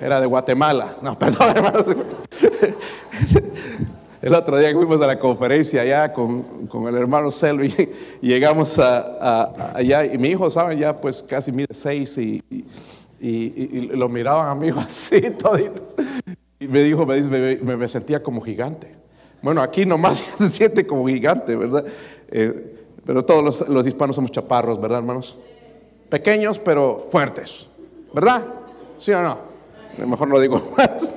Era 0.01 0.19
de 0.19 0.25
Guatemala. 0.25 0.97
No, 1.03 1.17
perdón, 1.19 1.55
hermanos. 1.55 1.85
El 4.21 4.35
otro 4.35 4.59
día 4.59 4.71
fuimos 4.71 5.01
a 5.01 5.07
la 5.07 5.17
conferencia 5.17 5.81
allá 5.81 6.13
con, 6.13 6.45
el 6.87 6.95
hermano 6.95 7.31
Selvi 7.31 7.73
y 8.21 8.27
llegamos 8.27 8.77
a, 8.77 9.73
allá 9.75 10.05
y 10.05 10.17
mi 10.19 10.29
hijo, 10.29 10.51
¿saben? 10.51 10.77
Ya 10.77 10.95
pues 10.95 11.23
casi 11.23 11.51
mide 11.51 11.73
seis 11.73 12.17
y, 12.19 12.43
lo 13.89 14.09
miraban 14.09 14.49
a 14.49 14.55
mi 14.55 14.69
así 14.77 15.21
toditos. 15.31 15.95
Y 16.59 16.67
me 16.67 16.83
dijo, 16.83 17.03
me, 17.05 17.15
dice, 17.15 17.29
me, 17.63 17.75
me, 17.75 17.87
sentía 17.87 18.21
como 18.21 18.41
gigante. 18.41 18.93
Bueno, 19.41 19.59
aquí 19.59 19.87
nomás 19.87 20.23
se 20.37 20.49
siente 20.51 20.85
como 20.85 21.07
gigante, 21.07 21.55
¿verdad? 21.55 21.83
Eh, 22.29 22.77
pero 23.03 23.25
todos 23.25 23.67
los, 23.67 23.87
hispanos 23.87 24.15
somos 24.15 24.31
chaparros, 24.31 24.79
¿verdad, 24.79 24.99
hermanos? 24.99 25.39
Pequeños, 26.09 26.59
pero 26.59 27.07
fuertes, 27.09 27.67
¿verdad? 28.13 28.43
¿Sí 28.99 29.11
o 29.13 29.23
no? 29.23 29.39
Mejor 29.97 30.27
no 30.27 30.39
digo 30.39 30.61
más. 30.77 31.11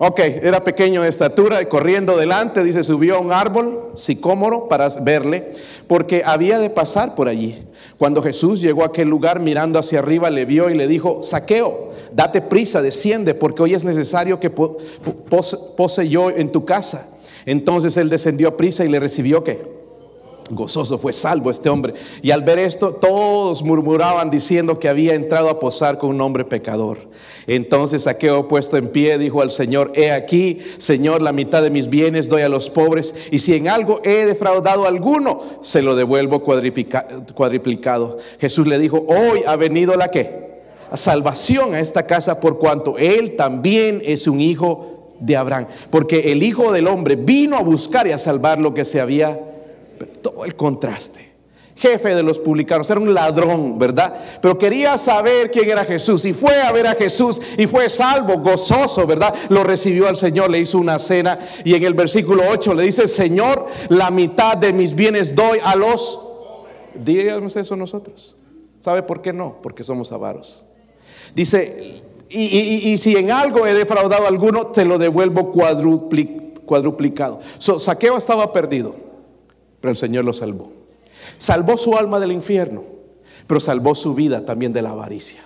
Ok, 0.00 0.20
era 0.20 0.62
pequeño 0.62 1.02
de 1.02 1.08
estatura 1.08 1.60
y 1.60 1.66
corriendo 1.66 2.16
delante, 2.16 2.62
dice, 2.62 2.84
subió 2.84 3.16
a 3.16 3.18
un 3.18 3.32
árbol 3.32 3.90
sicómoro 3.96 4.68
para 4.68 4.88
verle, 5.02 5.52
porque 5.88 6.22
había 6.24 6.60
de 6.60 6.70
pasar 6.70 7.16
por 7.16 7.26
allí. 7.26 7.66
Cuando 7.98 8.22
Jesús 8.22 8.60
llegó 8.60 8.84
a 8.84 8.86
aquel 8.86 9.08
lugar 9.08 9.40
mirando 9.40 9.76
hacia 9.76 9.98
arriba, 9.98 10.30
le 10.30 10.44
vio 10.44 10.70
y 10.70 10.76
le 10.76 10.86
dijo, 10.86 11.24
saqueo, 11.24 11.90
date 12.12 12.40
prisa, 12.42 12.80
desciende, 12.80 13.34
porque 13.34 13.60
hoy 13.60 13.74
es 13.74 13.84
necesario 13.84 14.38
que 14.38 14.50
pose 14.50 16.08
yo 16.08 16.30
en 16.30 16.52
tu 16.52 16.64
casa. 16.64 17.08
Entonces 17.44 17.96
él 17.96 18.08
descendió 18.08 18.50
a 18.50 18.56
prisa 18.56 18.84
y 18.84 18.88
le 18.88 19.00
recibió 19.00 19.42
que 19.42 19.77
Gozoso 20.50 20.98
fue 20.98 21.12
salvo 21.12 21.50
este 21.50 21.68
hombre. 21.68 21.94
Y 22.22 22.30
al 22.30 22.42
ver 22.42 22.58
esto, 22.58 22.92
todos 22.92 23.62
murmuraban 23.62 24.30
diciendo 24.30 24.78
que 24.78 24.88
había 24.88 25.14
entrado 25.14 25.48
a 25.48 25.60
posar 25.60 25.98
con 25.98 26.10
un 26.10 26.20
hombre 26.20 26.44
pecador. 26.44 26.98
Entonces 27.46 28.02
Saqueo 28.02 28.46
puesto 28.48 28.76
en 28.76 28.88
pie 28.88 29.18
dijo 29.18 29.40
al 29.42 29.50
Señor, 29.50 29.92
he 29.94 30.10
aquí, 30.12 30.58
Señor, 30.78 31.22
la 31.22 31.32
mitad 31.32 31.62
de 31.62 31.70
mis 31.70 31.88
bienes 31.88 32.28
doy 32.28 32.42
a 32.42 32.48
los 32.48 32.68
pobres, 32.68 33.14
y 33.30 33.38
si 33.38 33.54
en 33.54 33.68
algo 33.68 34.00
he 34.04 34.26
defraudado 34.26 34.84
a 34.84 34.88
alguno, 34.88 35.42
se 35.62 35.80
lo 35.80 35.96
devuelvo 35.96 36.42
cuadriplicado. 36.42 38.18
Jesús 38.38 38.66
le 38.66 38.78
dijo, 38.78 39.04
hoy 39.08 39.42
ha 39.46 39.56
venido 39.56 39.96
la 39.96 40.10
que? 40.10 40.48
Salvación 40.94 41.74
a 41.74 41.80
esta 41.80 42.06
casa 42.06 42.40
por 42.40 42.58
cuanto 42.58 42.96
él 42.98 43.36
también 43.36 44.02
es 44.04 44.26
un 44.26 44.40
hijo 44.40 45.14
de 45.20 45.36
Abraham. 45.36 45.66
Porque 45.90 46.32
el 46.32 46.42
Hijo 46.42 46.72
del 46.72 46.86
Hombre 46.86 47.16
vino 47.16 47.56
a 47.56 47.62
buscar 47.62 48.06
y 48.06 48.12
a 48.12 48.18
salvar 48.18 48.58
lo 48.58 48.74
que 48.74 48.84
se 48.84 49.00
había 49.00 49.40
todo 50.06 50.44
el 50.44 50.54
contraste. 50.54 51.28
Jefe 51.78 52.14
de 52.14 52.24
los 52.24 52.40
publicanos, 52.40 52.90
era 52.90 52.98
un 52.98 53.14
ladrón, 53.14 53.78
¿verdad? 53.78 54.12
Pero 54.42 54.58
quería 54.58 54.98
saber 54.98 55.48
quién 55.48 55.70
era 55.70 55.84
Jesús. 55.84 56.24
Y 56.24 56.32
fue 56.32 56.60
a 56.60 56.72
ver 56.72 56.88
a 56.88 56.94
Jesús 56.96 57.40
y 57.56 57.68
fue 57.68 57.88
salvo, 57.88 58.38
gozoso, 58.38 59.06
¿verdad? 59.06 59.32
Lo 59.48 59.62
recibió 59.62 60.08
al 60.08 60.16
Señor, 60.16 60.50
le 60.50 60.58
hizo 60.58 60.78
una 60.78 60.98
cena. 60.98 61.38
Y 61.64 61.74
en 61.74 61.84
el 61.84 61.94
versículo 61.94 62.42
8 62.50 62.74
le 62.74 62.82
dice, 62.82 63.06
Señor, 63.06 63.66
la 63.90 64.10
mitad 64.10 64.56
de 64.56 64.72
mis 64.72 64.92
bienes 64.92 65.36
doy 65.36 65.60
a 65.62 65.76
los... 65.76 66.20
Díganos 66.94 67.54
eso 67.54 67.76
nosotros. 67.76 68.34
¿Sabe 68.80 69.04
por 69.04 69.22
qué 69.22 69.32
no? 69.32 69.58
Porque 69.62 69.84
somos 69.84 70.10
avaros. 70.10 70.66
Dice, 71.32 72.02
y, 72.28 72.98
si 72.98 73.16
en 73.16 73.30
algo 73.30 73.68
he 73.68 73.74
defraudado 73.74 74.24
a 74.24 74.28
alguno, 74.28 74.66
te 74.68 74.84
lo 74.84 74.98
devuelvo 74.98 75.52
cuadruplicado. 75.52 77.38
saqueo 77.60 78.16
estaba 78.16 78.52
perdido 78.52 79.07
pero 79.80 79.90
el 79.90 79.96
Señor 79.96 80.24
lo 80.24 80.32
salvó. 80.32 80.72
Salvó 81.36 81.76
su 81.76 81.96
alma 81.96 82.20
del 82.20 82.32
infierno, 82.32 82.82
pero 83.46 83.60
salvó 83.60 83.94
su 83.94 84.14
vida 84.14 84.44
también 84.44 84.72
de 84.72 84.82
la 84.82 84.90
avaricia. 84.90 85.42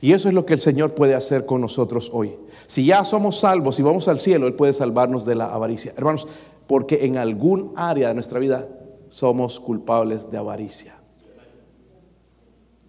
Y 0.00 0.12
eso 0.12 0.28
es 0.28 0.34
lo 0.34 0.44
que 0.44 0.54
el 0.54 0.60
Señor 0.60 0.94
puede 0.94 1.14
hacer 1.14 1.46
con 1.46 1.60
nosotros 1.60 2.10
hoy. 2.12 2.36
Si 2.66 2.86
ya 2.86 3.04
somos 3.04 3.40
salvos 3.40 3.78
y 3.78 3.82
vamos 3.82 4.08
al 4.08 4.18
cielo, 4.18 4.46
Él 4.46 4.54
puede 4.54 4.72
salvarnos 4.72 5.24
de 5.24 5.34
la 5.34 5.46
avaricia. 5.46 5.92
Hermanos, 5.96 6.26
porque 6.66 7.04
en 7.04 7.16
algún 7.16 7.72
área 7.76 8.08
de 8.08 8.14
nuestra 8.14 8.38
vida 8.38 8.68
somos 9.08 9.60
culpables 9.60 10.30
de 10.30 10.38
avaricia. 10.38 10.94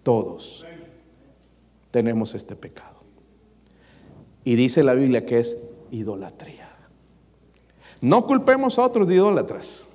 Todos 0.02 0.66
tenemos 1.90 2.34
este 2.34 2.56
pecado. 2.56 2.96
Y 4.44 4.54
dice 4.54 4.82
la 4.84 4.94
Biblia 4.94 5.26
que 5.26 5.40
es 5.40 5.58
idolatría. 5.90 6.68
No 8.00 8.26
culpemos 8.26 8.78
a 8.78 8.84
otros 8.84 9.08
de 9.08 9.14
idólatras. 9.14 9.88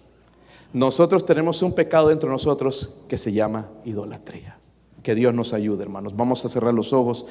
Nosotros 0.74 1.26
tenemos 1.26 1.62
un 1.62 1.74
pecado 1.74 2.10
dentro 2.10 2.30
de 2.30 2.34
nosotros 2.34 2.96
que 3.08 3.18
se 3.18 3.34
llama 3.34 3.70
idolatría. 3.84 4.58
Que 5.04 5.16
Dios 5.16 5.34
nos 5.34 5.54
ayude, 5.54 5.84
hermanos. 5.84 6.16
Vamos 6.16 6.46
a 6.46 6.50
cerrar 6.50 6.74
los 6.74 6.94
ojos. 6.94 7.26